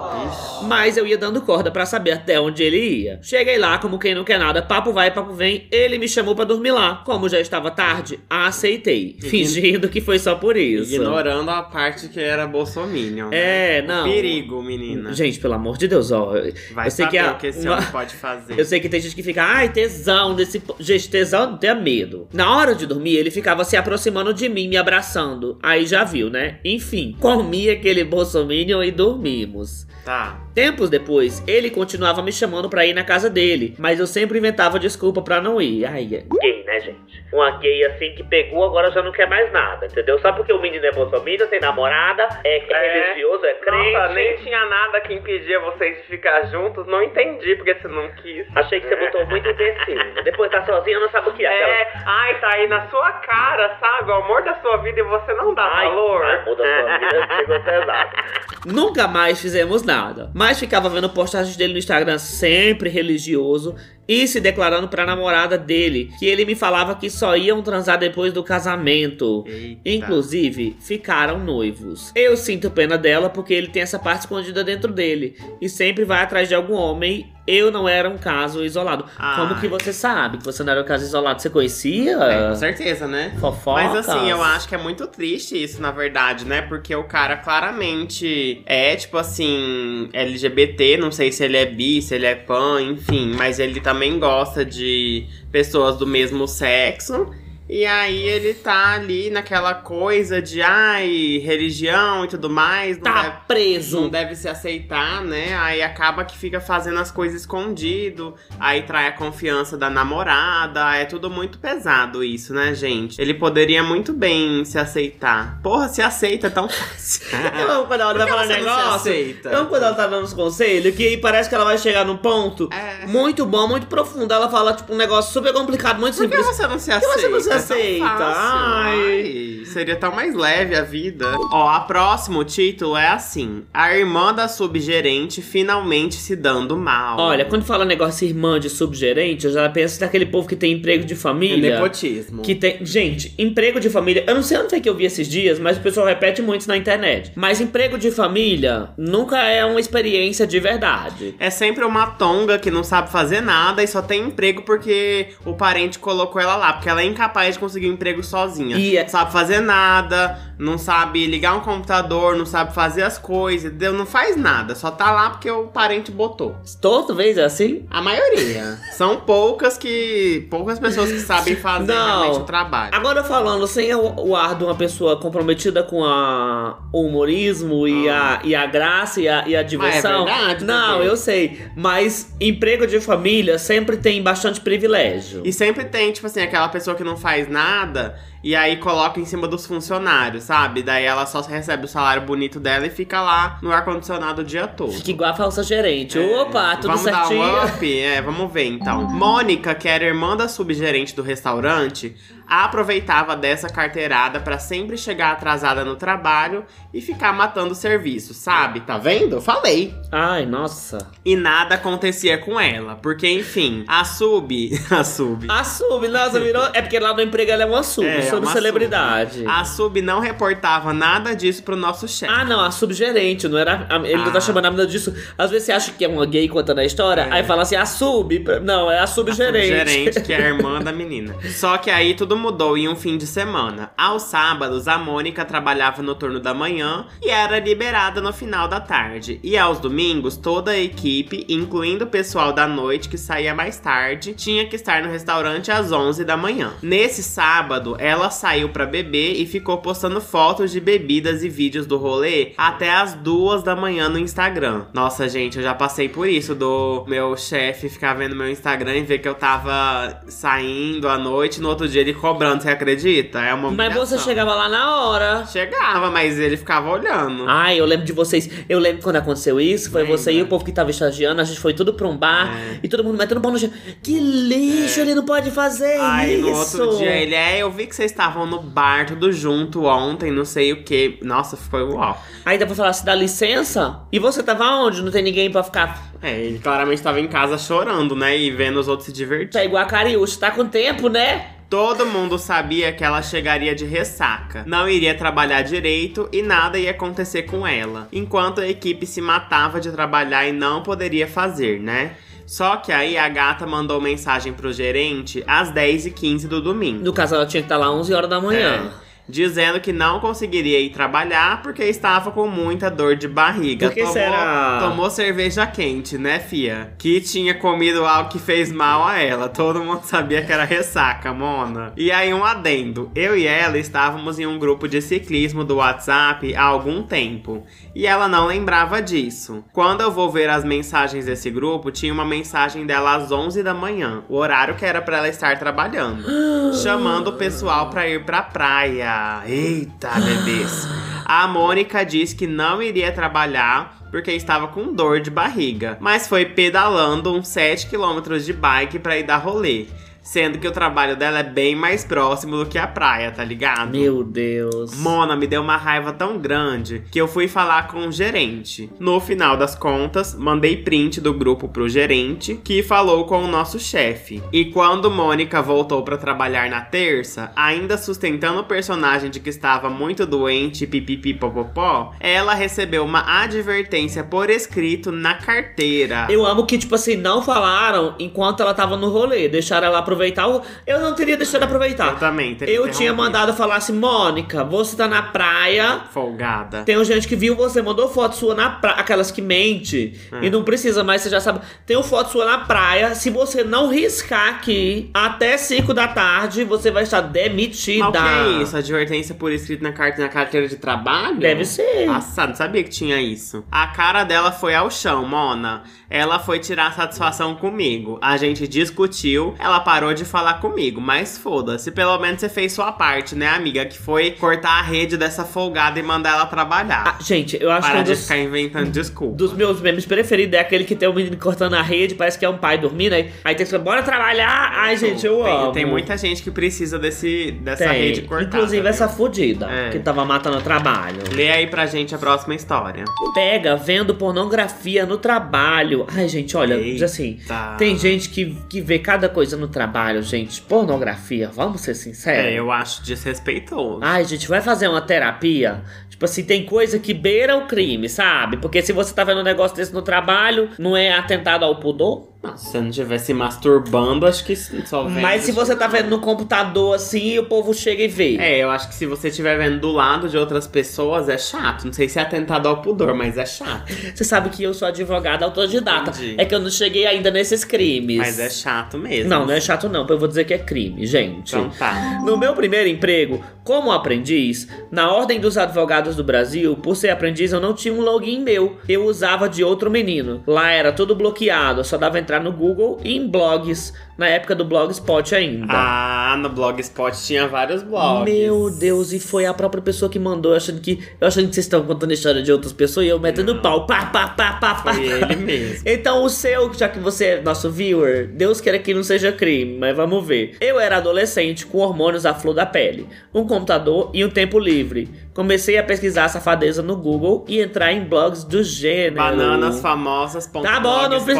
Mas 0.64 0.96
eu 0.96 1.06
ia 1.06 1.16
dando 1.16 1.40
corda 1.40 1.70
pra 1.70 1.86
saber 1.86 2.12
até 2.12 2.38
onde 2.40 2.62
ele 2.62 2.78
ia. 2.78 3.18
Cheguei 3.22 3.58
lá, 3.58 3.78
como 3.78 3.98
quem 3.98 4.14
não 4.14 4.24
quer 4.24 4.38
nada, 4.38 4.60
papo 4.62 4.92
vai, 4.92 5.10
papo 5.10 5.32
vem. 5.32 5.66
Ele 5.70 5.98
me 5.98 6.08
chamou 6.08 6.34
pra 6.34 6.44
dormir 6.44 6.70
lá. 6.72 7.02
Como 7.06 7.28
já 7.28 7.40
estava 7.40 7.70
tarde, 7.70 8.18
aceitei, 8.28 9.16
fingindo 9.20 9.88
que 9.88 10.00
foi 10.00 10.18
só 10.18 10.34
por 10.34 10.56
isso. 10.56 10.94
Ignorando 10.94 11.50
a 11.50 11.62
parte 11.62 12.08
que 12.08 12.20
era 12.20 12.46
bolsominion. 12.46 13.28
É, 13.32 13.80
né? 13.82 13.88
não. 13.88 14.04
Perigo, 14.04 14.62
menina. 14.62 15.12
Gente, 15.14 15.38
pelo 15.38 15.54
amor 15.54 15.78
de 15.78 15.88
Deus, 15.88 16.10
ó. 16.12 16.32
Vai 16.72 16.88
eu 16.88 16.90
sei 16.90 17.04
saber 17.06 17.10
que 17.10 17.18
a- 17.18 17.32
o 17.32 17.38
que 17.38 17.46
esse 17.46 17.66
uma- 17.66 17.76
homem 17.78 17.90
pode 17.90 18.14
fazer. 18.16 18.58
Eu 18.58 18.64
sei 18.64 18.80
que 18.80 18.88
tem 18.88 19.00
gente 19.00 19.14
que 19.14 19.22
fica, 19.22 19.42
ai, 19.42 19.70
tesão 19.70 20.34
desse. 20.34 20.60
po-". 20.60 20.76
Gente, 20.78 21.08
tesão 21.08 21.52
não 21.52 21.56
tenha 21.58 21.74
medo. 21.74 22.28
Na 22.32 22.54
hora 22.56 22.74
de 22.74 22.86
dormir, 22.86 22.97
ele 23.06 23.30
ficava 23.30 23.64
se 23.64 23.76
aproximando 23.76 24.32
de 24.34 24.48
mim, 24.48 24.68
me 24.68 24.76
abraçando. 24.76 25.58
Aí 25.62 25.86
já 25.86 26.04
viu, 26.04 26.30
né? 26.30 26.58
Enfim, 26.64 27.16
comi 27.20 27.68
aquele 27.70 28.04
bolsominion 28.04 28.82
e 28.82 28.90
dormimos. 28.90 29.86
Tá. 30.04 30.38
Tempos 30.54 30.88
depois, 30.88 31.42
ele 31.46 31.70
continuava 31.70 32.22
me 32.22 32.32
chamando 32.32 32.68
pra 32.70 32.86
ir 32.86 32.94
na 32.94 33.04
casa 33.04 33.28
dele, 33.28 33.74
mas 33.78 34.00
eu 34.00 34.06
sempre 34.06 34.38
inventava 34.38 34.78
desculpa 34.78 35.20
pra 35.20 35.40
não 35.40 35.60
ir. 35.60 35.84
Ai, 35.84 36.04
é 36.14 36.24
gay, 36.40 36.64
né, 36.64 36.80
gente? 36.80 37.22
Uma 37.30 37.50
gay 37.58 37.84
assim 37.84 38.12
que 38.14 38.24
pegou, 38.24 38.64
agora 38.64 38.90
já 38.90 39.02
não 39.02 39.12
quer 39.12 39.28
mais 39.28 39.52
nada, 39.52 39.84
entendeu? 39.84 40.18
Só 40.20 40.32
porque 40.32 40.50
o 40.52 40.60
menino 40.62 40.84
é 40.86 40.92
bolsominion, 40.92 41.46
tem 41.48 41.60
namorada, 41.60 42.26
é, 42.42 42.56
É. 42.72 43.04
religioso, 43.04 43.44
é 43.44 43.54
crente. 43.54 43.92
Nossa, 43.92 44.14
nem 44.14 44.36
tinha 44.38 44.64
nada 44.64 44.98
que 45.02 45.12
impedia 45.12 45.60
vocês 45.60 45.98
de 45.98 46.02
ficar 46.04 46.42
juntos. 46.46 46.86
Não 46.86 47.02
entendi 47.02 47.54
porque 47.56 47.74
você 47.74 47.86
não 47.88 48.08
quis. 48.22 48.46
Achei 48.56 48.80
que 48.80 48.88
você 48.88 48.96
botou 48.96 49.26
muito 49.26 49.46
imbecil. 49.46 49.98
Depois 50.24 50.50
tá 50.50 50.64
sozinha, 50.64 50.98
não 50.98 51.10
sabe 51.10 51.28
o 51.28 51.32
que 51.34 51.44
é. 51.44 51.48
aquela- 51.54 51.74
É, 51.74 51.92
ai, 52.06 52.40
tá 52.40 52.48
aí 52.54 52.66
na 52.66 52.87
sua 52.90 53.12
cara, 53.12 53.76
sabe? 53.80 54.10
O 54.10 54.14
amor 54.14 54.42
da 54.44 54.54
sua 54.60 54.76
vida 54.78 55.00
e 55.00 55.02
você 55.04 55.32
não 55.34 55.54
dá 55.54 55.62
Ai, 55.64 55.86
valor. 55.88 56.24
ai, 56.24 56.44
muda 56.44 56.62
a 56.62 56.82
sua 56.82 56.98
vida, 56.98 57.36
chegou 57.36 57.60
pesado. 57.60 58.10
Nunca 58.66 59.06
mais 59.08 59.40
fizemos 59.40 59.82
nada. 59.82 60.30
Mas 60.34 60.58
ficava 60.58 60.88
vendo 60.88 61.08
postagens 61.10 61.56
dele 61.56 61.72
no 61.72 61.78
Instagram, 61.78 62.18
sempre 62.18 62.88
religioso. 62.88 63.74
E 64.08 64.26
se 64.26 64.40
declarando 64.40 64.88
pra 64.88 65.04
namorada 65.04 65.58
dele, 65.58 66.10
que 66.18 66.24
ele 66.26 66.46
me 66.46 66.54
falava 66.54 66.94
que 66.94 67.10
só 67.10 67.36
iam 67.36 67.62
transar 67.62 67.98
depois 67.98 68.32
do 68.32 68.42
casamento. 68.42 69.44
Eita. 69.46 69.80
Inclusive, 69.84 70.76
ficaram 70.80 71.38
noivos. 71.38 72.10
Eu 72.14 72.36
sinto 72.36 72.70
pena 72.70 72.96
dela 72.96 73.28
porque 73.28 73.52
ele 73.52 73.68
tem 73.68 73.82
essa 73.82 73.98
parte 73.98 74.20
escondida 74.20 74.64
dentro 74.64 74.92
dele 74.92 75.36
e 75.60 75.68
sempre 75.68 76.04
vai 76.04 76.22
atrás 76.22 76.48
de 76.48 76.54
algum 76.54 76.74
homem. 76.74 77.32
Eu 77.46 77.70
não 77.70 77.88
era 77.88 78.10
um 78.10 78.18
caso 78.18 78.62
isolado. 78.62 79.06
Como 79.36 79.58
que 79.58 79.68
você 79.68 79.90
sabe 79.90 80.36
que 80.36 80.44
você 80.44 80.62
não 80.62 80.72
era 80.72 80.82
um 80.82 80.84
caso 80.84 81.02
isolado? 81.02 81.40
Você 81.40 81.48
conhecia? 81.48 82.12
É, 82.18 82.48
com 82.50 82.54
certeza, 82.54 83.06
né? 83.06 83.34
Fofocas? 83.40 83.84
Mas 83.84 84.06
assim, 84.06 84.28
eu 84.28 84.42
acho 84.42 84.68
que 84.68 84.74
é 84.74 84.78
muito 84.78 85.06
triste 85.06 85.62
isso, 85.62 85.80
na 85.80 85.90
verdade, 85.90 86.44
né? 86.44 86.60
Porque 86.60 86.94
o 86.94 87.04
cara 87.04 87.38
claramente 87.38 88.62
é, 88.66 88.94
tipo 88.96 89.16
assim, 89.16 90.10
LGBT, 90.12 90.98
não 90.98 91.10
sei 91.10 91.32
se 91.32 91.42
ele 91.42 91.56
é 91.56 91.64
bi, 91.64 92.02
se 92.02 92.14
ele 92.14 92.26
é 92.26 92.34
pan, 92.34 92.82
enfim, 92.82 93.32
mas 93.34 93.58
ele 93.58 93.80
também 93.80 93.97
gosta 94.18 94.64
de 94.64 95.26
pessoas 95.50 95.96
do 95.96 96.06
mesmo 96.06 96.46
sexo. 96.46 97.26
E 97.68 97.84
aí 97.84 98.22
ele 98.26 98.54
tá 98.54 98.94
ali 98.94 99.28
naquela 99.28 99.74
coisa 99.74 100.40
de 100.40 100.62
ai, 100.62 101.38
religião 101.44 102.24
e 102.24 102.28
tudo 102.28 102.48
mais. 102.48 102.96
Não 102.98 103.04
deve- 103.12 103.18
Tá 103.28 103.30
preso. 103.46 104.00
não 104.00 104.08
deve 104.08 104.34
se 104.34 104.48
aceitar, 104.48 105.22
né? 105.22 105.54
Aí 105.60 105.82
acaba 105.82 106.24
que 106.24 106.36
fica 106.38 106.60
fazendo 106.60 106.98
as 106.98 107.10
coisas 107.10 107.42
escondido, 107.42 108.34
aí 108.58 108.82
trai 108.82 109.08
a 109.08 109.12
confiança 109.12 109.76
da 109.76 109.90
namorada, 109.90 110.94
é 110.96 111.04
tudo 111.04 111.28
muito 111.28 111.58
pesado 111.58 112.24
isso, 112.24 112.54
né, 112.54 112.74
gente? 112.74 113.20
Ele 113.20 113.34
poderia 113.34 113.82
muito 113.82 114.12
bem 114.12 114.64
se 114.64 114.78
aceitar. 114.78 115.60
Porra, 115.62 115.88
se 115.88 116.00
aceita 116.00 116.46
é 116.46 116.50
tão 116.50 116.68
fácil. 116.68 117.26
Eu 117.60 117.70
amo 117.70 117.86
quando 117.86 118.00
ela 118.00 118.12
Por 118.14 118.18
não 118.28 118.38
se 118.40 118.46
negócio. 118.48 118.90
aceita? 118.94 119.48
Eu 119.50 119.58
amo 119.60 119.68
quando 119.68 119.82
ela 119.82 119.94
tá 119.94 120.06
dando 120.06 120.24
os 120.24 120.32
conselhos, 120.32 120.94
que 120.94 121.18
parece 121.18 121.48
que 121.48 121.54
ela 121.54 121.64
vai 121.64 121.76
chegar 121.76 122.04
num 122.04 122.16
ponto 122.16 122.68
É. 122.72 123.06
muito 123.06 123.44
bom, 123.44 123.68
muito 123.68 123.86
profundo. 123.88 124.32
Ela 124.32 124.48
fala, 124.48 124.72
tipo, 124.72 124.92
um 124.92 124.96
negócio 124.96 125.32
super 125.32 125.52
complicado, 125.52 125.98
muito 126.00 126.16
Por 126.16 126.28
que 126.28 126.36
simples. 126.36 126.56
você 126.56 126.66
não 126.66 126.78
se 126.78 126.86
que 126.86 126.92
aceita? 126.92 127.18
você 127.18 127.28
não 127.28 127.40
se 127.40 127.48
tão 127.48 127.57
aceita? 127.58 128.06
Ai. 128.08 129.62
Seria 129.64 129.96
tão 129.96 130.14
mais 130.14 130.34
leve 130.34 130.74
a 130.74 130.82
vida. 130.82 131.34
Ó, 131.52 131.68
a 131.68 131.80
próximo 131.80 132.42
título 132.44 132.96
é 132.96 133.08
assim: 133.08 133.64
A 133.72 133.94
irmã 133.94 134.32
da 134.32 134.48
subgerente 134.48 135.42
finalmente 135.42 136.14
se 136.14 136.34
dando 136.34 136.76
mal. 136.76 137.18
Olha, 137.18 137.44
quando 137.44 137.64
fala 137.64 137.84
negócio 137.84 138.26
irmã 138.26 138.58
de 138.58 138.70
subgerente, 138.70 139.46
eu 139.46 139.52
já 139.52 139.68
penso 139.68 140.00
naquele 140.00 140.26
povo 140.26 140.48
que 140.48 140.56
tem 140.56 140.72
emprego 140.72 141.04
de 141.04 141.14
é 141.14 141.16
família. 141.16 141.74
nepotismo. 141.74 142.42
Que 142.42 142.54
tem. 142.54 142.84
Gente, 142.84 143.34
emprego 143.38 143.78
de 143.78 143.90
família. 143.90 144.24
Eu 144.26 144.34
não 144.34 144.42
sei 144.42 144.58
onde 144.58 144.74
é 144.74 144.80
que 144.80 144.88
eu 144.88 144.94
vi 144.94 145.04
esses 145.04 145.28
dias, 145.28 145.58
mas 145.58 145.76
o 145.76 145.80
pessoal 145.80 146.06
repete 146.06 146.40
muito 146.40 146.66
na 146.66 146.76
internet. 146.76 147.32
Mas 147.34 147.60
emprego 147.60 147.98
de 147.98 148.10
família 148.10 148.90
nunca 148.96 149.38
é 149.38 149.64
uma 149.64 149.80
experiência 149.80 150.46
de 150.46 150.58
verdade. 150.58 151.34
É 151.38 151.50
sempre 151.50 151.84
uma 151.84 152.06
tonga 152.06 152.58
que 152.58 152.70
não 152.70 152.82
sabe 152.82 153.10
fazer 153.10 153.40
nada 153.40 153.82
e 153.82 153.86
só 153.86 154.00
tem 154.00 154.22
emprego 154.22 154.62
porque 154.62 155.28
o 155.44 155.54
parente 155.54 155.98
colocou 155.98 156.40
ela 156.40 156.56
lá. 156.56 156.72
Porque 156.72 156.88
ela 156.88 157.02
é 157.02 157.04
incapaz 157.04 157.47
de 157.54 157.60
conseguir 157.60 157.88
um 157.90 157.94
emprego 157.94 158.22
sozinha. 158.22 158.76
E 158.76 158.96
é- 158.96 159.02
Não 159.02 159.08
sabe 159.08 159.32
fazer 159.32 159.60
nada, 159.60 160.38
não 160.58 160.76
sabe 160.76 161.26
ligar 161.26 161.54
um 161.54 161.60
computador, 161.60 162.36
não 162.36 162.44
sabe 162.44 162.74
fazer 162.74 163.02
as 163.02 163.16
coisas, 163.16 163.70
entendeu? 163.70 163.92
Não 163.92 164.04
faz 164.04 164.36
nada, 164.36 164.74
só 164.74 164.90
tá 164.90 165.10
lá 165.12 165.30
porque 165.30 165.50
o 165.50 165.68
parente 165.68 166.10
botou. 166.10 166.56
Toda 166.80 167.14
vez 167.14 167.38
é 167.38 167.44
assim? 167.44 167.86
A 167.90 168.02
maioria. 168.02 168.78
São 168.92 169.20
poucas 169.20 169.78
que. 169.78 170.46
poucas 170.50 170.78
pessoas 170.78 171.12
que 171.12 171.20
sabem 171.20 171.54
fazer 171.54 171.92
Não. 171.92 172.06
realmente 172.20 172.40
o 172.40 172.44
trabalho. 172.44 172.94
Agora 172.94 173.22
falando 173.22 173.66
sem 173.66 173.94
o, 173.94 174.34
ar 174.34 174.56
de 174.56 174.64
uma 174.64 174.74
pessoa 174.74 175.18
comprometida 175.20 175.82
com 175.82 176.04
a, 176.04 176.78
o 176.92 177.02
humorismo 177.02 177.86
e, 177.86 178.08
a, 178.08 178.40
e 178.42 178.54
a 178.54 178.66
graça 178.66 179.20
e 179.20 179.28
a, 179.28 179.46
e 179.46 179.54
a 179.54 179.62
diversão. 179.62 180.22
Ah. 180.22 180.36
verdade, 180.36 180.64
Não, 180.64 180.98
bebê. 180.98 181.10
eu 181.10 181.16
sei. 181.16 181.60
Mas 181.76 182.34
emprego 182.40 182.86
de 182.86 183.00
família 183.00 183.58
sempre 183.58 183.96
tem 183.96 184.22
bastante 184.22 184.60
privilégio. 184.60 185.42
E 185.44 185.52
sempre 185.52 185.84
tem, 185.84 186.12
tipo 186.12 186.26
assim, 186.26 186.40
aquela 186.40 186.68
pessoa 186.68 186.96
que 186.96 187.04
não 187.04 187.16
faz 187.16 187.48
nada 187.48 188.18
e 188.42 188.54
aí 188.54 188.76
coloca 188.76 189.20
em 189.20 189.24
cima 189.24 189.48
dos 189.48 189.66
funcionários, 189.66 190.44
sabe? 190.48 190.82
Daí 190.82 191.04
ela 191.04 191.26
só 191.26 191.42
recebe 191.42 191.84
o 191.84 191.88
salário 191.88 192.22
bonito 192.22 192.58
dela 192.58 192.86
e 192.86 192.90
fica 192.90 193.20
lá 193.20 193.58
no 193.60 193.70
ar-condicionado 193.70 194.40
o 194.40 194.44
dia 194.44 194.66
todo. 194.66 194.92
Fica 194.92 195.10
igual 195.10 195.30
a 195.30 195.34
falsa 195.34 195.62
gerente. 195.62 196.18
Opa, 196.18 196.74
tudo 196.76 196.86
É, 196.86 196.96
vamos 196.96 197.02
certinho. 197.02 197.42
dar 197.42 197.64
um 197.64 197.66
up? 197.66 197.98
É, 198.00 198.22
vamos 198.22 198.50
ver 198.52 198.64
então. 198.64 199.02
Mônica, 199.10 199.74
que 199.74 199.86
era 199.86 200.04
irmã 200.04 200.34
da 200.34 200.48
subgerente 200.48 201.14
do 201.14 201.22
restaurante, 201.22 202.16
aproveitava 202.48 203.36
dessa 203.36 203.68
carteirada 203.68 204.40
pra 204.40 204.58
sempre 204.58 204.96
chegar 204.96 205.32
atrasada 205.32 205.84
no 205.84 205.96
trabalho 205.96 206.64
e 206.92 207.00
ficar 207.00 207.32
matando 207.32 207.72
o 207.72 207.74
serviço, 207.74 208.32
sabe? 208.34 208.80
Tá 208.80 208.96
vendo? 208.98 209.40
Falei. 209.40 209.94
Ai, 210.10 210.46
nossa. 210.46 210.98
E 211.24 211.36
nada 211.36 211.74
acontecia 211.74 212.38
com 212.38 212.58
ela, 212.58 212.94
porque 212.96 213.28
enfim, 213.28 213.84
a 213.86 214.04
sub, 214.04 214.70
a 214.90 215.04
sub, 215.04 215.46
A 215.48 215.64
sub, 215.64 216.08
nossa, 216.08 216.40
virou. 216.40 216.68
É 216.72 216.80
porque 216.80 216.98
lá 216.98 217.12
no 217.14 217.20
emprego 217.20 217.50
ela 217.50 217.62
é 217.64 217.66
uma 217.66 217.82
sub, 217.82 218.06
É, 218.06 218.22
sobre 218.22 218.46
uma 218.46 218.52
celebridade. 218.52 219.44
a 219.46 219.64
sub 219.64 220.00
não 220.00 220.20
reportava 220.20 220.92
nada 220.92 221.34
disso 221.34 221.62
pro 221.62 221.76
nosso 221.76 222.08
chefe. 222.08 222.32
Ah, 222.32 222.44
não, 222.44 222.60
a 222.60 222.70
subgerente, 222.70 223.46
não 223.48 223.58
era. 223.58 223.86
a- 223.90 223.96
Ele 223.96 224.16
não 224.16 224.28
Ah. 224.28 224.30
tá 224.32 224.40
chamando 224.40 224.64
nada 224.64 224.86
disso. 224.86 225.14
Às 225.36 225.50
vezes 225.50 225.66
você 225.66 225.72
acha 225.72 225.92
que 225.92 226.04
é 226.04 226.08
uma 226.08 226.24
gay 226.24 226.48
contando 226.48 226.78
a 226.78 226.84
história, 226.84 227.22
É. 227.22 227.32
aí 227.32 227.44
fala 227.44 227.62
assim, 227.62 227.76
a 227.76 227.84
sub. 227.84 228.44
Não, 228.62 228.90
é 228.90 228.98
a 229.00 229.06
subgerente. 229.06 229.66
Gerente, 229.68 230.20
que 230.22 230.32
é 230.32 230.36
a 230.36 230.48
irmã 230.48 230.80
da 230.80 230.92
menina. 230.92 231.34
Só 231.50 231.76
que 231.78 231.90
aí 231.90 232.14
tudo 232.14 232.37
mudou 232.38 232.78
em 232.78 232.88
um 232.88 232.96
fim 232.96 233.18
de 233.18 233.26
semana. 233.26 233.90
Aos 233.96 234.22
sábados, 234.22 234.88
a 234.88 234.96
Mônica 234.96 235.44
trabalhava 235.44 236.02
no 236.02 236.14
turno 236.14 236.40
da 236.40 236.54
manhã 236.54 237.06
e 237.22 237.28
era 237.30 237.58
liberada 237.58 238.20
no 238.20 238.32
final 238.32 238.68
da 238.68 238.80
tarde. 238.80 239.40
E 239.42 239.58
aos 239.58 239.78
domingos, 239.78 240.36
toda 240.36 240.70
a 240.70 240.78
equipe, 240.78 241.44
incluindo 241.48 242.04
o 242.04 242.08
pessoal 242.08 242.52
da 242.52 242.66
noite 242.66 243.08
que 243.08 243.18
saía 243.18 243.54
mais 243.54 243.78
tarde, 243.78 244.34
tinha 244.34 244.66
que 244.66 244.76
estar 244.76 245.02
no 245.02 245.10
restaurante 245.10 245.70
às 245.70 245.92
11 245.92 246.24
da 246.24 246.36
manhã. 246.36 246.72
Nesse 246.82 247.22
sábado, 247.22 247.96
ela 247.98 248.30
saiu 248.30 248.68
pra 248.68 248.86
beber 248.86 249.40
e 249.40 249.46
ficou 249.46 249.78
postando 249.78 250.20
fotos 250.20 250.70
de 250.70 250.80
bebidas 250.80 251.42
e 251.42 251.48
vídeos 251.48 251.86
do 251.86 251.96
rolê 251.96 252.52
até 252.56 252.90
às 252.90 253.14
duas 253.14 253.62
da 253.62 253.74
manhã 253.74 254.08
no 254.08 254.18
Instagram. 254.18 254.86
Nossa, 254.94 255.28
gente, 255.28 255.58
eu 255.58 255.62
já 255.62 255.74
passei 255.74 256.08
por 256.08 256.28
isso 256.28 256.54
do 256.54 257.04
meu 257.06 257.36
chefe 257.36 257.88
ficar 257.88 258.14
vendo 258.14 258.36
meu 258.36 258.50
Instagram 258.50 258.96
e 258.96 259.02
ver 259.02 259.18
que 259.18 259.28
eu 259.28 259.34
tava 259.34 260.22
saindo 260.28 261.08
à 261.08 261.18
noite, 261.18 261.60
no 261.60 261.68
outro 261.68 261.88
dia 261.88 262.00
ele 262.00 262.12
cobrando, 262.28 262.62
você 262.62 262.70
acredita? 262.70 263.40
É 263.40 263.54
uma 263.54 263.70
Mas 263.70 263.94
você 263.94 264.18
chegava 264.18 264.54
lá 264.54 264.68
na 264.68 264.96
hora. 265.06 265.46
Chegava, 265.46 266.10
mas 266.10 266.38
ele 266.38 266.56
ficava 266.56 266.90
olhando. 266.90 267.44
Ai, 267.48 267.80
eu 267.80 267.86
lembro 267.86 268.04
de 268.04 268.12
vocês. 268.12 268.48
Eu 268.68 268.78
lembro 268.78 269.02
quando 269.02 269.16
aconteceu 269.16 269.60
isso. 269.60 269.90
Foi 269.90 270.04
você 270.04 270.32
e 270.32 270.42
o 270.42 270.46
povo 270.46 270.64
que 270.64 270.72
tava 270.72 270.90
estagiando. 270.90 271.40
A 271.40 271.44
gente 271.44 271.58
foi 271.60 271.72
tudo 271.72 271.94
pra 271.94 272.06
um 272.06 272.16
bar 272.16 272.54
É. 272.56 272.80
e 272.82 272.88
todo 272.88 273.02
mundo 273.02 273.16
metendo 273.16 273.40
pau 273.40 273.50
no 273.50 273.58
chão. 273.58 273.70
Que 274.02 274.18
lixo, 274.20 275.00
ele 275.00 275.14
não 275.14 275.24
pode 275.24 275.50
fazer 275.50 275.98
Aí 276.00 276.40
isso. 276.40 276.76
no 276.76 276.84
outro 276.88 276.98
dia 276.98 277.16
ele 277.16 277.34
é, 277.34 277.58
eu 277.58 277.70
vi 277.70 277.86
que 277.86 277.94
vocês 277.96 278.10
estavam 278.10 278.46
no 278.46 278.60
bar 278.60 279.06
tudo 279.06 279.32
junto 279.32 279.84
ontem, 279.84 280.30
não 280.30 280.44
sei 280.44 280.72
o 280.72 280.82
que. 280.84 281.18
Nossa, 281.22 281.56
foi 281.56 281.82
uau. 281.82 282.22
Aí 282.44 282.58
dá 282.58 282.66
pra 282.66 282.74
falar, 282.74 282.92
se 282.92 283.04
dá 283.04 283.14
licença? 283.14 284.00
E 284.12 284.18
você 284.18 284.42
tava 284.42 284.64
onde? 284.76 285.02
Não 285.02 285.10
tem 285.10 285.22
ninguém 285.22 285.50
pra 285.50 285.62
ficar. 285.62 286.08
É, 286.20 286.38
ele 286.38 286.58
claramente 286.58 287.00
tava 287.02 287.20
em 287.20 287.28
casa 287.28 287.56
chorando, 287.56 288.14
né? 288.16 288.36
E 288.36 288.50
vendo 288.50 288.78
os 288.80 288.88
outros 288.88 289.06
se 289.06 289.12
divertir. 289.12 289.50
Tá 289.52 289.64
igual 289.64 289.82
a 289.82 289.86
Cariúcha, 289.86 290.38
tá 290.40 290.50
com 290.50 290.66
tempo, 290.66 291.08
né? 291.08 291.46
Todo 291.68 292.06
mundo 292.06 292.38
sabia 292.38 292.92
que 292.92 293.04
ela 293.04 293.20
chegaria 293.20 293.74
de 293.74 293.84
ressaca, 293.84 294.64
não 294.66 294.88
iria 294.88 295.14
trabalhar 295.14 295.60
direito 295.60 296.26
e 296.32 296.40
nada 296.40 296.78
ia 296.78 296.92
acontecer 296.92 297.42
com 297.42 297.66
ela, 297.66 298.08
enquanto 298.10 298.62
a 298.62 298.66
equipe 298.66 299.04
se 299.04 299.20
matava 299.20 299.78
de 299.78 299.92
trabalhar 299.92 300.48
e 300.48 300.52
não 300.52 300.82
poderia 300.82 301.28
fazer, 301.28 301.78
né? 301.78 302.12
Só 302.46 302.76
que 302.76 302.90
aí 302.90 303.18
a 303.18 303.28
gata 303.28 303.66
mandou 303.66 304.00
mensagem 304.00 304.54
pro 304.54 304.72
gerente 304.72 305.44
às 305.46 305.70
10h15 305.70 306.48
do 306.48 306.62
domingo. 306.62 307.04
No 307.04 307.12
caso, 307.12 307.34
ela 307.34 307.44
tinha 307.44 307.62
que 307.62 307.66
estar 307.66 307.76
lá 307.76 307.90
11 307.90 308.14
horas 308.14 308.30
da 308.30 308.40
manhã. 308.40 308.90
É, 308.90 309.07
dizendo 309.28 309.80
que 309.80 309.92
não 309.92 310.20
conseguiria 310.20 310.80
ir 310.80 310.90
trabalhar 310.90 311.62
porque 311.62 311.84
estava 311.84 312.30
com 312.30 312.48
muita 312.48 312.90
dor 312.90 313.16
de 313.16 313.28
barriga. 313.28 313.88
Por 313.88 313.94
que 313.94 314.00
tomou, 314.00 314.12
será? 314.12 314.78
Tomou 314.80 315.10
cerveja 315.10 315.66
quente, 315.66 316.16
né, 316.16 316.38
fia? 316.38 316.94
Que 316.98 317.20
tinha 317.20 317.54
comido 317.54 318.04
algo 318.06 318.30
que 318.30 318.38
fez 318.38 318.72
mal 318.72 319.04
a 319.04 319.18
ela. 319.18 319.48
Todo 319.48 319.82
mundo 319.82 320.02
sabia 320.04 320.42
que 320.42 320.52
era 320.52 320.64
ressaca, 320.64 321.32
Mona. 321.32 321.92
E 321.96 322.10
aí, 322.10 322.32
um 322.32 322.44
adendo. 322.44 323.10
Eu 323.14 323.36
e 323.36 323.46
ela 323.46 323.78
estávamos 323.78 324.38
em 324.38 324.46
um 324.46 324.58
grupo 324.58 324.88
de 324.88 325.02
ciclismo 325.02 325.64
do 325.64 325.76
WhatsApp 325.76 326.54
há 326.54 326.62
algum 326.62 327.02
tempo. 327.02 327.66
E 327.94 328.06
ela 328.06 328.28
não 328.28 328.46
lembrava 328.46 329.02
disso. 329.02 329.64
Quando 329.72 330.00
eu 330.00 330.10
vou 330.10 330.30
ver 330.30 330.48
as 330.48 330.64
mensagens 330.64 331.26
desse 331.26 331.50
grupo, 331.50 331.90
tinha 331.90 332.12
uma 332.12 332.24
mensagem 332.24 332.86
dela 332.86 333.16
às 333.16 333.30
11 333.30 333.62
da 333.62 333.74
manhã. 333.74 334.22
O 334.28 334.36
horário 334.36 334.74
que 334.74 334.84
era 334.84 335.02
pra 335.02 335.18
ela 335.18 335.28
estar 335.28 335.58
trabalhando. 335.58 336.24
chamando 336.82 337.28
o 337.28 337.32
pessoal 337.32 337.90
pra 337.90 338.08
ir 338.08 338.24
pra 338.24 338.42
praia. 338.42 339.17
Eita, 339.46 340.10
bebês. 340.20 340.86
A 341.24 341.46
Mônica 341.46 342.04
disse 342.04 342.34
que 342.34 342.46
não 342.46 342.82
iria 342.82 343.12
trabalhar 343.12 343.98
porque 344.10 344.32
estava 344.32 344.68
com 344.68 344.92
dor 344.92 345.20
de 345.20 345.30
barriga, 345.30 345.98
mas 346.00 346.26
foi 346.26 346.46
pedalando 346.46 347.34
uns 347.34 347.48
7 347.48 347.88
km 347.88 348.38
de 348.38 348.52
bike 348.52 348.98
pra 348.98 349.18
ir 349.18 349.24
dar 349.24 349.36
rolê. 349.36 349.86
Sendo 350.28 350.58
que 350.58 350.68
o 350.68 350.72
trabalho 350.72 351.16
dela 351.16 351.38
é 351.38 351.42
bem 351.42 351.74
mais 351.74 352.04
próximo 352.04 352.58
do 352.58 352.66
que 352.66 352.76
a 352.76 352.86
praia, 352.86 353.30
tá 353.30 353.42
ligado? 353.42 353.92
Meu 353.92 354.22
Deus. 354.22 354.94
Mona, 354.98 355.34
me 355.34 355.46
deu 355.46 355.62
uma 355.62 355.78
raiva 355.78 356.12
tão 356.12 356.36
grande 356.36 357.02
que 357.10 357.18
eu 357.18 357.26
fui 357.26 357.48
falar 357.48 357.88
com 357.88 358.06
o 358.06 358.12
gerente. 358.12 358.90
No 359.00 359.20
final 359.20 359.56
das 359.56 359.74
contas, 359.74 360.34
mandei 360.34 360.76
print 360.76 361.18
do 361.18 361.32
grupo 361.32 361.66
pro 361.66 361.88
gerente, 361.88 362.60
que 362.62 362.82
falou 362.82 363.24
com 363.24 363.42
o 363.42 363.48
nosso 363.48 363.80
chefe. 363.80 364.42
E 364.52 364.66
quando 364.66 365.10
Mônica 365.10 365.62
voltou 365.62 366.02
para 366.02 366.18
trabalhar 366.18 366.68
na 366.68 366.82
terça, 366.82 367.50
ainda 367.56 367.96
sustentando 367.96 368.60
o 368.60 368.64
personagem 368.64 369.30
de 369.30 369.40
que 369.40 369.48
estava 369.48 369.88
muito 369.88 370.26
doente, 370.26 370.86
pipipipopopó, 370.86 372.12
ela 372.20 372.52
recebeu 372.52 373.02
uma 373.02 373.42
advertência 373.42 374.22
por 374.22 374.50
escrito 374.50 375.10
na 375.10 375.36
carteira. 375.36 376.26
Eu 376.28 376.44
amo 376.44 376.66
que, 376.66 376.76
tipo 376.76 376.94
assim, 376.94 377.16
não 377.16 377.40
falaram 377.40 378.14
enquanto 378.18 378.60
ela 378.60 378.74
tava 378.74 378.94
no 378.94 379.08
rolê. 379.08 379.48
Deixaram 379.48 379.86
ela 379.86 380.00
aproveitar 380.00 380.17
o. 380.46 380.62
Eu 380.86 381.00
não 381.00 381.14
teria 381.14 381.36
deixado 381.36 381.62
aproveitar. 381.62 382.08
Eu 382.12 382.16
também, 382.18 382.56
Eu 382.60 382.90
tinha 382.90 383.12
mandado 383.12 383.52
falar 383.54 383.76
assim, 383.76 383.92
Mônica, 383.92 384.64
você 384.64 384.96
tá 384.96 385.06
na 385.08 385.22
praia. 385.22 386.00
Folgada. 386.12 386.82
Tem 386.84 387.02
gente 387.04 387.26
que 387.28 387.36
viu 387.36 387.54
você, 387.56 387.80
mandou 387.82 388.08
foto 388.08 388.36
sua 388.36 388.54
na 388.54 388.70
praia, 388.70 388.96
aquelas 388.96 389.30
que 389.30 389.40
mente 389.42 390.18
É. 390.32 390.46
e 390.46 390.50
não 390.50 390.62
precisa 390.62 391.02
mais, 391.04 391.22
você 391.22 391.30
já 391.30 391.40
sabe. 391.40 391.60
Tem 391.86 392.00
foto 392.02 392.30
sua 392.30 392.44
na 392.44 392.58
praia. 392.58 393.14
Se 393.14 393.30
você 393.30 393.62
não 393.64 393.88
riscar 393.88 394.48
aqui 394.48 395.10
até 395.14 395.56
5 395.56 395.92
da 395.94 396.08
tarde, 396.08 396.64
você 396.64 396.90
vai 396.90 397.02
estar 397.04 397.20
demitida. 397.20 398.08
Mas 398.10 398.20
o 398.20 398.22
que 398.54 398.58
é 398.58 398.62
isso? 398.62 398.76
Advertência 398.76 399.34
por 399.34 399.52
escrito 399.52 399.82
na, 399.82 399.92
carta, 399.92 400.22
na 400.22 400.28
carteira 400.28 400.68
de 400.68 400.76
trabalho? 400.76 401.36
Deve 401.38 401.64
ser. 401.64 402.06
Nossa, 402.06 402.46
não 402.46 402.54
sabia 402.54 402.82
que 402.82 402.90
tinha 402.90 403.20
isso. 403.20 403.64
A 403.70 403.86
cara 403.88 404.24
dela 404.24 404.52
foi 404.52 404.74
ao 404.74 404.90
chão, 404.90 405.26
Mona. 405.26 405.82
Ela 406.10 406.38
foi 406.38 406.58
tirar 406.58 406.94
satisfação 406.94 407.54
comigo. 407.54 408.18
A 408.22 408.36
gente 408.36 408.66
discutiu, 408.66 409.54
ela 409.58 409.80
parou 409.80 410.07
de 410.14 410.24
falar 410.24 410.54
comigo. 410.60 411.00
Mas 411.00 411.38
foda-se, 411.38 411.90
pelo 411.90 412.18
menos 412.18 412.40
você 412.40 412.48
fez 412.48 412.72
sua 412.72 412.92
parte, 412.92 413.34
né, 413.34 413.46
amiga? 413.48 413.84
Que 413.84 413.98
foi 413.98 414.32
cortar 414.32 414.78
a 414.78 414.82
rede 414.82 415.16
dessa 415.16 415.44
folgada 415.44 415.98
e 415.98 416.02
mandar 416.02 416.30
ela 416.30 416.46
trabalhar. 416.46 417.16
Ah, 417.18 417.22
gente, 417.22 417.56
eu 417.60 417.70
acho 417.70 417.86
que 417.86 417.92
Para 417.92 418.02
de 418.02 418.10
dos, 418.12 418.22
ficar 418.22 418.38
inventando 418.38 418.90
desculpa. 418.90 419.36
dos 419.36 419.52
meus 419.52 419.80
memes 419.80 420.04
preferidos 420.06 420.54
é 420.58 420.60
aquele 420.60 420.84
que 420.84 420.94
tem 420.94 421.08
um 421.08 421.14
menino 421.14 421.36
cortando 421.36 421.74
a 421.74 421.82
rede, 421.82 422.14
parece 422.14 422.38
que 422.38 422.44
é 422.44 422.48
um 422.48 422.58
pai 422.58 422.78
dormindo, 422.78 423.12
aí, 423.12 423.30
aí 423.44 423.54
tem 423.54 423.64
que 423.64 423.70
falar, 423.70 423.82
bora 423.84 424.02
trabalhar! 424.02 424.72
Ai, 424.74 424.96
gente, 424.96 425.26
eu 425.26 425.42
tem, 425.42 425.56
amo. 425.56 425.72
tem 425.72 425.84
muita 425.86 426.16
gente 426.16 426.42
que 426.42 426.50
precisa 426.50 426.98
desse, 426.98 427.52
dessa 427.62 427.88
Tem. 427.88 428.00
rede 428.02 428.22
cortada. 428.22 428.56
Inclusive 428.56 428.80
viu? 428.82 428.90
essa 428.90 429.08
fudida, 429.08 429.66
É. 429.70 429.90
que 429.90 429.98
tava 429.98 430.24
matando 430.24 430.58
o 430.58 430.60
trabalho. 430.62 431.18
Lê 431.32 431.50
aí 431.50 431.66
pra 431.66 431.86
gente 431.86 432.14
a 432.14 432.18
próxima 432.18 432.54
história. 432.54 433.04
Pega 433.34 433.76
vendo 433.76 434.14
pornografia 434.14 435.04
no 435.06 435.18
trabalho. 435.18 436.06
Ai, 436.14 436.28
gente, 436.28 436.56
olha, 436.56 436.74
Eita. 436.74 437.04
assim, 437.04 437.38
tem 437.78 437.96
gente 437.98 438.28
que, 438.30 438.56
que 438.68 438.80
vê 438.80 438.98
cada 438.98 439.28
coisa 439.28 439.56
no 439.56 439.68
trabalho, 439.68 439.87
gente. 440.22 440.60
Pornografia, 440.62 441.50
vamos 441.52 441.80
ser 441.80 441.94
sinceros. 441.94 442.44
É, 442.44 442.52
eu 442.52 442.70
acho 442.70 443.02
desrespeitoso. 443.02 444.00
Ai, 444.02 444.24
gente, 444.24 444.48
vai 444.48 444.60
fazer 444.60 444.88
uma 444.88 445.00
terapia? 445.00 445.82
Tipo 446.08 446.24
assim, 446.24 446.42
tem 446.42 446.64
coisa 446.64 446.98
que 446.98 447.14
beira 447.14 447.56
o 447.56 447.66
crime, 447.66 448.08
sabe? 448.08 448.56
Porque 448.56 448.82
se 448.82 448.92
você 448.92 449.14
tá 449.14 449.22
vendo 449.22 449.40
um 449.40 449.44
negócio 449.44 449.76
desse 449.76 449.94
no 449.94 450.02
trabalho, 450.02 450.68
não 450.78 450.96
é 450.96 451.12
atentado 451.12 451.64
ao 451.64 451.76
pudor? 451.76 452.28
Não, 452.40 452.56
se 452.56 452.70
você 452.70 452.80
não 452.80 452.90
estiver 452.90 453.18
se 453.18 453.34
masturbando, 453.34 454.24
acho 454.24 454.44
que 454.44 454.54
só 454.54 455.04
vendo. 455.04 455.20
Mas 455.20 455.42
se 455.42 455.50
você 455.50 455.74
tá 455.74 455.88
vendo 455.88 456.08
no 456.08 456.20
computador 456.20 456.94
assim, 456.94 457.36
o 457.36 457.44
povo 457.44 457.74
chega 457.74 458.04
e 458.04 458.08
vê. 458.08 458.36
É, 458.36 458.58
eu 458.58 458.70
acho 458.70 458.88
que 458.88 458.94
se 458.94 459.06
você 459.06 459.26
estiver 459.26 459.58
vendo 459.58 459.80
do 459.80 459.90
lado 459.90 460.28
de 460.28 460.38
outras 460.38 460.64
pessoas, 460.64 461.28
é 461.28 461.36
chato. 461.36 461.84
Não 461.84 461.92
sei 461.92 462.08
se 462.08 462.16
é 462.16 462.22
atentado 462.22 462.68
ao 462.68 462.80
pudor, 462.80 463.12
mas 463.12 463.36
é 463.36 463.44
chato. 463.44 463.92
Você 464.14 464.22
sabe 464.22 464.50
que 464.50 464.62
eu 464.62 464.72
sou 464.72 464.86
advogada 464.86 465.44
autodidata. 465.44 466.10
Entendi. 466.10 466.36
É 466.38 466.44
que 466.44 466.54
eu 466.54 466.60
não 466.60 466.70
cheguei 466.70 467.06
ainda 467.06 467.28
nesses 467.28 467.64
crimes. 467.64 468.18
Mas 468.18 468.38
é 468.38 468.48
chato 468.48 468.96
mesmo. 468.96 469.28
Não, 469.28 469.44
não 469.44 469.54
é 469.54 469.60
chato 469.60 469.88
não, 469.88 470.06
eu 470.06 470.18
vou 470.18 470.28
dizer 470.28 470.44
que 470.44 470.54
é 470.54 470.58
crime, 470.58 471.04
gente. 471.06 471.56
Então 471.56 471.70
tá. 471.70 472.20
No 472.24 472.36
meu 472.36 472.54
primeiro 472.54 472.88
emprego, 472.88 473.44
como 473.64 473.90
aprendiz, 473.90 474.68
na 474.92 475.12
Ordem 475.12 475.40
dos 475.40 475.58
Advogados 475.58 476.14
do 476.14 476.22
Brasil, 476.22 476.76
por 476.76 476.94
ser 476.94 477.10
aprendiz, 477.10 477.52
eu 477.52 477.60
não 477.60 477.74
tinha 477.74 477.92
um 477.92 478.00
login 478.00 478.40
meu. 478.40 478.78
Eu 478.88 479.04
usava 479.06 479.48
de 479.48 479.64
outro 479.64 479.90
menino. 479.90 480.42
Lá 480.46 480.70
era 480.70 480.92
tudo 480.92 481.16
bloqueado, 481.16 481.82
só 481.82 481.98
dava 481.98 482.18
entrar 482.28 482.40
no 482.42 482.52
Google 482.52 483.00
em 483.02 483.26
blogs, 483.26 483.94
na 484.18 484.26
época 484.26 484.54
do 484.54 484.64
Blogspot 484.64 485.34
ainda. 485.34 485.66
Ah, 485.70 486.36
no 486.38 486.48
Blogspot 486.48 487.16
tinha 487.24 487.46
vários 487.46 487.82
blogs. 487.84 488.24
Meu 488.30 488.68
Deus, 488.68 489.12
e 489.12 489.20
foi 489.20 489.46
a 489.46 489.54
própria 489.54 489.80
pessoa 489.80 490.10
que 490.10 490.18
mandou, 490.18 490.54
achando 490.54 490.80
que. 490.80 490.98
Eu 491.20 491.28
achando 491.28 491.46
que 491.48 491.54
vocês 491.54 491.66
estão 491.66 491.82
contando 491.84 492.10
a 492.10 492.14
história 492.14 492.42
de 492.42 492.50
outras 492.52 492.72
pessoas 492.72 493.06
e 493.06 493.08
eu 493.08 493.20
metendo 493.20 493.54
Não. 493.54 493.62
pau. 493.62 493.86
Pá, 493.86 494.06
pá, 494.06 494.26
pá, 494.28 494.54
pá, 494.54 494.74
pá. 494.74 494.92
Foi 494.94 495.06
ele 495.06 495.36
mesmo. 495.36 495.78
Então 495.86 496.24
o 496.24 496.28
seu, 496.28 496.72
já 496.74 496.88
que 496.88 496.98
você 496.98 497.24
é 497.26 497.40
nosso 497.40 497.70
viewer, 497.70 498.26
Deus 498.26 498.60
queira 498.60 498.78
que 498.78 498.92
não 498.92 499.02
seja 499.04 499.30
crime, 499.30 499.78
mas 499.78 499.96
vamos 499.96 500.26
ver. 500.26 500.56
Eu 500.60 500.80
era 500.80 500.96
adolescente 500.96 501.64
com 501.64 501.78
hormônios 501.78 502.26
à 502.26 502.34
flor 502.34 502.54
da 502.54 502.66
pele, 502.66 503.06
um 503.32 503.46
computador 503.46 504.10
e 504.12 504.24
um 504.24 504.28
tempo 504.30 504.58
livre. 504.58 505.08
Comecei 505.32 505.78
a 505.78 505.84
pesquisar 505.84 506.24
a 506.24 506.28
safadeza 506.28 506.82
no 506.82 506.96
Google 506.96 507.44
e 507.46 507.60
entrar 507.60 507.92
em 507.92 508.02
blogs 508.04 508.42
do 508.42 508.62
gênero. 508.64 509.14
Bananas 509.14 509.80
famosas. 509.80 510.46
Tá 510.46 510.80
bom, 510.80 511.08
não, 511.08 511.24
pre- 511.24 511.34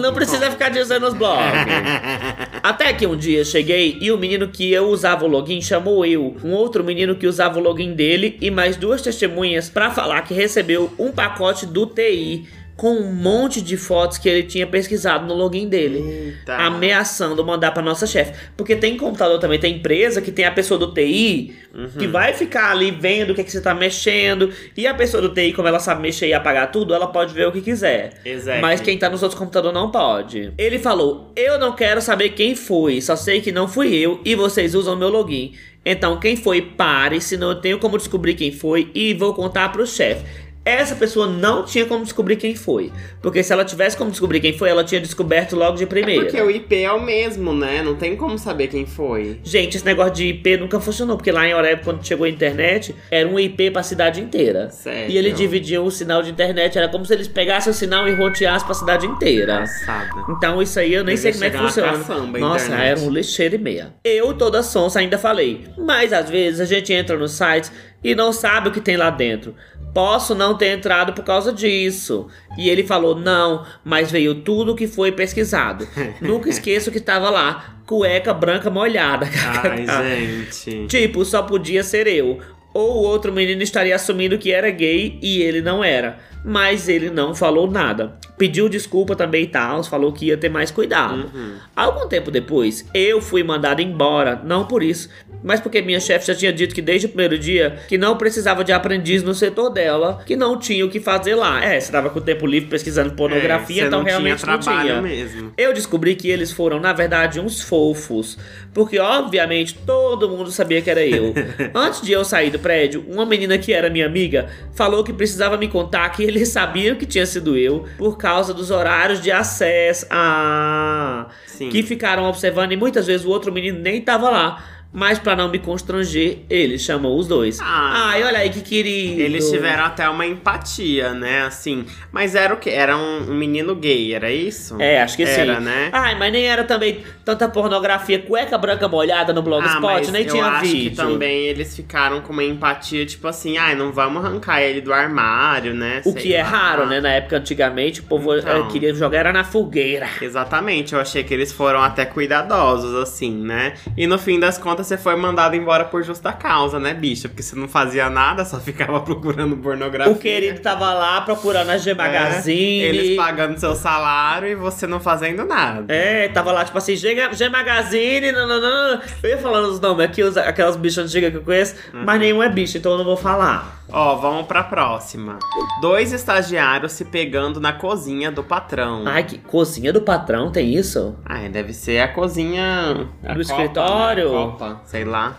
não 0.00 0.12
precisa 0.12 0.50
ficar 0.50 0.70
dizendo 0.70 1.06
os 1.06 1.14
blogs. 1.14 1.44
Até 2.62 2.92
que 2.92 3.06
um 3.06 3.16
dia 3.16 3.44
cheguei 3.44 3.98
e 4.00 4.10
o 4.10 4.18
menino 4.18 4.48
que 4.48 4.72
eu 4.72 4.88
usava 4.88 5.24
o 5.24 5.28
login 5.28 5.60
chamou 5.60 6.04
eu, 6.06 6.36
um 6.42 6.52
outro 6.52 6.82
menino 6.82 7.14
que 7.14 7.26
usava 7.26 7.58
o 7.58 7.62
login 7.62 7.92
dele 7.92 8.38
e 8.40 8.50
mais 8.50 8.76
duas 8.76 9.02
testemunhas 9.02 9.68
pra 9.68 9.90
falar 9.90 10.22
que 10.22 10.32
recebeu 10.32 10.92
um 10.98 11.12
pacote 11.12 11.66
do 11.66 11.86
TI 11.86 12.46
com 12.76 12.90
um 12.94 13.12
monte 13.12 13.60
de 13.62 13.76
fotos 13.76 14.18
que 14.18 14.28
ele 14.28 14.42
tinha 14.42 14.66
pesquisado 14.66 15.26
no 15.26 15.34
login 15.34 15.68
dele. 15.68 15.98
Eita. 15.98 16.56
Ameaçando 16.56 17.44
mandar 17.44 17.70
pra 17.72 17.82
nossa 17.82 18.06
chefe. 18.06 18.32
Porque 18.56 18.74
tem 18.74 18.96
computador 18.96 19.38
também, 19.38 19.58
tem 19.58 19.76
empresa 19.76 20.20
que 20.20 20.32
tem 20.32 20.44
a 20.44 20.50
pessoa 20.50 20.78
do 20.78 20.92
TI 20.92 21.54
Uhum. 21.74 21.88
que 21.98 22.06
vai 22.06 22.32
ficar 22.32 22.70
ali 22.70 22.92
vendo 22.92 23.30
o 23.30 23.34
que, 23.34 23.42
que 23.42 23.50
você 23.50 23.60
tá 23.60 23.74
mexendo. 23.74 24.52
E 24.76 24.86
a 24.86 24.94
pessoa 24.94 25.20
do 25.20 25.30
TI, 25.34 25.52
como 25.52 25.66
ela 25.66 25.80
sabe 25.80 26.02
mexer 26.02 26.28
e 26.28 26.32
apagar 26.32 26.70
tudo, 26.70 26.94
ela 26.94 27.08
pode 27.08 27.34
ver 27.34 27.48
o 27.48 27.52
que 27.52 27.60
quiser. 27.60 28.12
Exato. 28.24 28.60
Mas 28.60 28.80
quem 28.80 28.96
tá 28.96 29.10
nos 29.10 29.22
outros 29.24 29.36
computadores 29.38 29.74
não 29.74 29.90
pode. 29.90 30.52
Ele 30.56 30.78
falou: 30.78 31.32
Eu 31.34 31.58
não 31.58 31.72
quero 31.72 32.00
saber 32.00 32.30
quem 32.30 32.54
foi, 32.54 33.00
só 33.00 33.16
sei 33.16 33.40
que 33.40 33.50
não 33.50 33.66
fui 33.66 33.92
eu 33.92 34.20
e 34.24 34.36
vocês 34.36 34.74
usam 34.74 34.94
meu 34.94 35.08
login. 35.08 35.52
Então, 35.86 36.18
quem 36.18 36.34
foi, 36.34 36.62
pare, 36.62 37.20
senão 37.20 37.50
eu 37.50 37.56
tenho 37.56 37.78
como 37.78 37.98
descobrir 37.98 38.34
quem 38.34 38.50
foi 38.50 38.90
e 38.94 39.12
vou 39.12 39.34
contar 39.34 39.70
pro 39.70 39.86
chefe. 39.86 40.24
Essa 40.64 40.94
pessoa 40.96 41.26
não 41.26 41.64
tinha 41.64 41.84
como 41.84 42.02
descobrir 42.04 42.36
quem 42.36 42.54
foi. 42.54 42.90
Porque 43.20 43.42
se 43.42 43.52
ela 43.52 43.64
tivesse 43.64 43.96
como 43.96 44.10
descobrir 44.10 44.40
quem 44.40 44.56
foi, 44.56 44.70
ela 44.70 44.82
tinha 44.82 45.00
descoberto 45.00 45.54
logo 45.54 45.76
de 45.76 45.84
primeira. 45.86 46.22
Porque 46.24 46.40
o 46.40 46.50
IP 46.50 46.74
é 46.82 46.90
o 46.92 47.02
mesmo, 47.02 47.52
né? 47.52 47.82
Não 47.82 47.94
tem 47.94 48.16
como 48.16 48.38
saber 48.38 48.68
quem 48.68 48.86
foi. 48.86 49.38
Gente, 49.42 49.76
esse 49.76 49.84
negócio 49.84 50.14
de 50.14 50.26
IP 50.28 50.56
nunca 50.56 50.80
funcionou, 50.80 51.16
porque 51.16 51.30
lá 51.30 51.46
em 51.46 51.54
Oreb, 51.54 51.82
quando 51.84 52.04
chegou 52.06 52.24
a 52.24 52.28
internet, 52.30 52.94
era 53.10 53.28
um 53.28 53.38
IP 53.38 53.70
pra 53.70 53.82
cidade 53.82 54.20
inteira. 54.20 54.70
Sério. 54.70 55.10
E 55.10 55.18
eles 55.18 55.36
dividiam 55.36 55.84
o 55.84 55.90
sinal 55.90 56.22
de 56.22 56.30
internet, 56.30 56.78
era 56.78 56.88
como 56.88 57.04
se 57.04 57.12
eles 57.12 57.28
pegassem 57.28 57.70
o 57.70 57.74
sinal 57.74 58.08
e 58.08 58.14
roteassem 58.14 58.64
pra 58.66 58.74
cidade 58.74 59.06
inteira. 59.06 59.52
Engraçado. 59.54 60.24
Então 60.30 60.62
isso 60.62 60.78
aí 60.80 60.94
eu 60.94 61.04
nem 61.04 61.14
Devia 61.14 61.32
sei 61.32 61.32
como 61.32 61.44
é 61.44 61.50
que 61.50 61.58
funciona. 61.58 61.92
caçamba 61.98 62.38
a 62.38 62.40
Nossa, 62.40 62.66
internet. 62.66 62.86
era 62.88 63.00
um 63.00 63.10
lixeiro 63.10 63.54
e 63.54 63.58
meia. 63.58 63.94
Eu, 64.02 64.32
toda 64.34 64.62
sonsa, 64.62 64.98
ainda 65.00 65.18
falei. 65.18 65.64
Mas 65.76 66.12
às 66.12 66.28
vezes 66.30 66.60
a 66.60 66.64
gente 66.64 66.92
entra 66.92 67.16
no 67.16 67.28
site 67.28 67.70
e 68.04 68.14
não 68.14 68.32
sabe 68.32 68.68
o 68.68 68.72
que 68.72 68.80
tem 68.80 68.98
lá 68.98 69.08
dentro. 69.08 69.54
Posso 69.94 70.34
não 70.34 70.56
ter 70.58 70.76
entrado 70.76 71.14
por 71.14 71.24
causa 71.24 71.52
disso. 71.52 72.28
E 72.58 72.68
ele 72.68 72.84
falou: 72.84 73.18
não, 73.18 73.64
mas 73.82 74.10
veio 74.10 74.34
tudo 74.34 74.72
o 74.72 74.76
que 74.76 74.86
foi 74.86 75.10
pesquisado. 75.10 75.88
Nunca 76.20 76.50
esqueço 76.50 76.90
que 76.90 76.98
estava 76.98 77.30
lá. 77.30 77.76
Cueca 77.86 78.34
branca 78.34 78.70
molhada. 78.70 79.26
Ai, 79.56 79.86
gente. 79.86 80.86
Tipo, 80.86 81.24
só 81.24 81.42
podia 81.42 81.82
ser 81.82 82.06
eu. 82.06 82.40
Ou 82.72 82.96
o 82.96 83.02
outro 83.02 83.32
menino 83.32 83.62
estaria 83.62 83.94
assumindo 83.94 84.36
que 84.36 84.50
era 84.50 84.68
gay 84.70 85.18
e 85.22 85.40
ele 85.40 85.62
não 85.62 85.82
era. 85.82 86.18
Mas 86.44 86.88
ele 86.88 87.08
não 87.08 87.34
falou 87.34 87.70
nada. 87.70 88.16
Pediu 88.36 88.68
desculpa 88.68 89.16
também 89.16 89.44
e 89.44 89.46
tal, 89.46 89.82
falou 89.84 90.12
que 90.12 90.26
ia 90.26 90.36
ter 90.36 90.48
mais 90.48 90.70
cuidado. 90.70 91.30
Uhum. 91.34 91.54
Algum 91.74 92.06
tempo 92.08 92.30
depois, 92.30 92.84
eu 92.92 93.20
fui 93.22 93.42
mandado 93.42 93.80
embora, 93.80 94.40
não 94.44 94.66
por 94.66 94.82
isso, 94.82 95.08
mas 95.42 95.60
porque 95.60 95.80
minha 95.80 96.00
chefe 96.00 96.26
já 96.26 96.34
tinha 96.34 96.52
dito 96.52 96.74
que 96.74 96.82
desde 96.82 97.06
o 97.06 97.08
primeiro 97.10 97.38
dia 97.38 97.78
que 97.88 97.96
não 97.96 98.16
precisava 98.18 98.64
de 98.64 98.72
aprendiz 98.72 99.22
no 99.22 99.34
setor 99.34 99.70
dela, 99.70 100.20
que 100.26 100.36
não 100.36 100.58
tinha 100.58 100.84
o 100.84 100.90
que 100.90 101.00
fazer 101.00 101.34
lá. 101.36 101.64
É, 101.64 101.78
você 101.80 101.92
tava 101.92 102.10
com 102.10 102.18
o 102.18 102.22
tempo 102.22 102.46
livre 102.46 102.68
pesquisando 102.68 103.12
pornografia, 103.14 103.84
É, 103.84 103.86
então 103.86 104.02
realmente 104.02 104.42
tinha 104.42 104.52
não 104.52 104.58
tinha. 104.58 105.00
mesmo. 105.00 105.52
Eu 105.56 105.72
descobri 105.72 106.14
que 106.16 106.28
eles 106.28 106.50
foram, 106.50 106.80
na 106.80 106.92
verdade, 106.92 107.38
uns 107.40 107.60
fofos. 107.62 108.36
Porque, 108.72 108.98
obviamente, 108.98 109.74
todo 109.86 110.28
mundo 110.28 110.50
sabia 110.50 110.82
que 110.82 110.90
era 110.90 111.06
eu. 111.06 111.32
Antes 111.74 112.02
de 112.02 112.10
eu 112.12 112.24
sair 112.24 112.50
do 112.50 112.58
prédio, 112.58 113.04
uma 113.08 113.24
menina 113.24 113.56
que 113.56 113.72
era 113.72 113.88
minha 113.88 114.06
amiga 114.06 114.48
falou 114.74 115.04
que 115.04 115.12
precisava 115.12 115.56
me 115.56 115.68
contar 115.68 116.08
que 116.10 116.24
eles 116.34 116.48
sabiam 116.48 116.96
que 116.96 117.06
tinha 117.06 117.24
sido 117.26 117.56
eu 117.56 117.84
por 117.96 118.18
causa 118.18 118.52
dos 118.52 118.70
horários 118.70 119.20
de 119.20 119.30
acesso. 119.30 120.06
Ah! 120.10 121.28
Sim. 121.46 121.68
Que 121.68 121.82
ficaram 121.82 122.24
observando 122.24 122.72
e 122.72 122.76
muitas 122.76 123.06
vezes 123.06 123.24
o 123.24 123.30
outro 123.30 123.52
menino 123.52 123.78
nem 123.78 124.00
tava 124.00 124.28
lá. 124.30 124.73
Mas 124.94 125.18
pra 125.18 125.34
não 125.36 125.48
me 125.50 125.58
constranger, 125.58 126.38
ele 126.48 126.78
chamou 126.78 127.18
os 127.18 127.26
dois. 127.28 127.58
Ah. 127.60 128.10
Ai, 128.12 128.22
olha 128.22 128.38
aí 128.38 128.48
que 128.50 128.60
querido. 128.62 129.20
Eles 129.20 129.50
tiveram 129.50 129.84
até 129.84 130.08
uma 130.08 130.24
empatia, 130.24 131.12
né? 131.12 131.42
Assim. 131.42 131.84
Mas 132.12 132.34
era 132.34 132.54
o 132.54 132.56
quê? 132.56 132.70
Era 132.70 132.96
um 132.96 133.14
um 133.24 133.34
menino 133.34 133.74
gay, 133.74 134.14
era 134.14 134.30
isso? 134.30 134.76
É, 134.80 135.02
acho 135.02 135.16
que 135.16 135.22
era, 135.24 135.56
sim. 135.56 135.62
né? 135.64 135.88
Ai, 135.92 136.14
mas 136.18 136.32
nem 136.32 136.44
era 136.46 136.62
também 136.64 136.98
tanta 137.24 137.48
pornografia, 137.48 138.18
cueca 138.18 138.56
branca 138.56 138.86
molhada 138.86 139.32
no 139.32 139.40
Ah, 139.40 139.42
Blogspot, 139.42 139.82
mas 139.82 140.10
nem 140.10 140.22
eu 140.24 140.30
tinha 140.32 140.44
acho 140.46 140.64
vídeo. 140.70 140.90
que 140.90 140.96
também 140.96 141.46
eles 141.46 141.74
ficaram 141.74 142.20
com 142.20 142.32
uma 142.32 142.44
empatia, 142.44 143.04
tipo 143.04 143.26
assim, 143.26 143.56
ai, 143.56 143.74
não 143.74 143.90
vamos 143.92 144.24
arrancar 144.24 144.60
ele 144.62 144.80
do 144.80 144.92
armário, 144.92 145.74
né? 145.74 146.00
O 146.04 146.12
Sei 146.12 146.22
que 146.22 146.34
é 146.34 146.42
lá. 146.42 146.48
raro, 146.48 146.86
né? 146.86 147.00
Na 147.00 147.10
época, 147.10 147.36
antigamente, 147.38 148.00
o 148.00 148.04
povo 148.04 148.36
Então. 148.36 148.68
eh, 148.68 148.70
queria 148.70 148.94
jogar 148.94 149.18
era 149.20 149.32
na 149.32 149.42
fogueira. 149.44 150.08
Exatamente, 150.20 150.92
eu 150.94 151.00
achei 151.00 151.24
que 151.24 151.32
eles 151.32 151.50
foram 151.52 151.80
até 151.82 152.04
cuidadosos, 152.04 152.94
assim, 152.94 153.32
né? 153.34 153.74
E 153.96 154.06
no 154.06 154.18
fim 154.18 154.38
das 154.38 154.58
contas, 154.58 154.83
você 154.84 154.96
foi 154.98 155.16
mandado 155.16 155.56
embora 155.56 155.84
por 155.84 156.02
justa 156.02 156.32
causa, 156.32 156.78
né, 156.78 156.94
bicha? 156.94 157.28
Porque 157.28 157.42
você 157.42 157.56
não 157.56 157.66
fazia 157.66 158.08
nada, 158.10 158.44
só 158.44 158.58
ficava 158.60 159.00
procurando 159.02 159.56
pornografia. 159.56 160.12
O 160.12 160.18
querido 160.18 160.60
tava 160.60 160.92
lá 160.92 161.20
procurando 161.22 161.70
a 161.70 161.76
G 161.78 161.90
É, 161.90 161.94
Magazine. 161.94 162.82
Eles 162.82 163.16
pagando 163.16 163.58
seu 163.58 163.74
salário 163.74 164.48
e 164.48 164.54
você 164.54 164.86
não 164.86 165.00
fazendo 165.00 165.44
nada. 165.44 165.92
É, 165.92 166.28
tava 166.28 166.52
lá, 166.52 166.64
tipo 166.64 166.76
assim, 166.78 166.94
G, 166.96 167.14
G 167.32 167.48
Magazine, 167.48 168.30
nananã. 168.32 169.00
Eu 169.22 169.30
ia 169.30 169.38
falando 169.38 169.68
os 169.70 169.80
nomes 169.80 170.04
aqui, 170.04 170.22
os- 170.22 170.36
aquelas 170.36 170.76
bichas 170.76 171.06
antigas 171.06 171.30
que 171.30 171.36
eu 171.38 171.42
conheço, 171.42 171.74
Uhum. 171.92 172.04
mas 172.04 172.20
nenhum 172.20 172.42
é 172.42 172.48
bicho, 172.48 172.76
então 172.78 172.92
eu 172.92 172.98
não 172.98 173.04
vou 173.04 173.16
falar. 173.16 173.82
Ó, 173.90 174.14
vamos 174.16 174.46
pra 174.46 174.62
próxima. 174.64 175.38
Dois 175.80 176.12
estagiários 176.12 176.92
se 176.92 177.04
pegando 177.04 177.60
na 177.60 177.72
cozinha 177.72 178.30
do 178.32 178.42
patrão. 178.42 179.04
Ai, 179.06 179.22
que 179.24 179.38
cozinha 179.38 179.92
do 179.92 180.00
patrão 180.00 180.50
tem 180.50 180.74
isso? 180.74 181.14
Ai, 181.24 181.48
deve 181.48 181.72
ser 181.74 182.00
a 182.00 182.08
cozinha. 182.08 183.08
a 183.22 183.34
Do 183.34 183.40
Copa, 183.40 183.40
escritório? 183.40 184.24
né? 184.32 184.36
Copa, 184.46 184.73
sei 184.84 185.04
lá. 185.04 185.36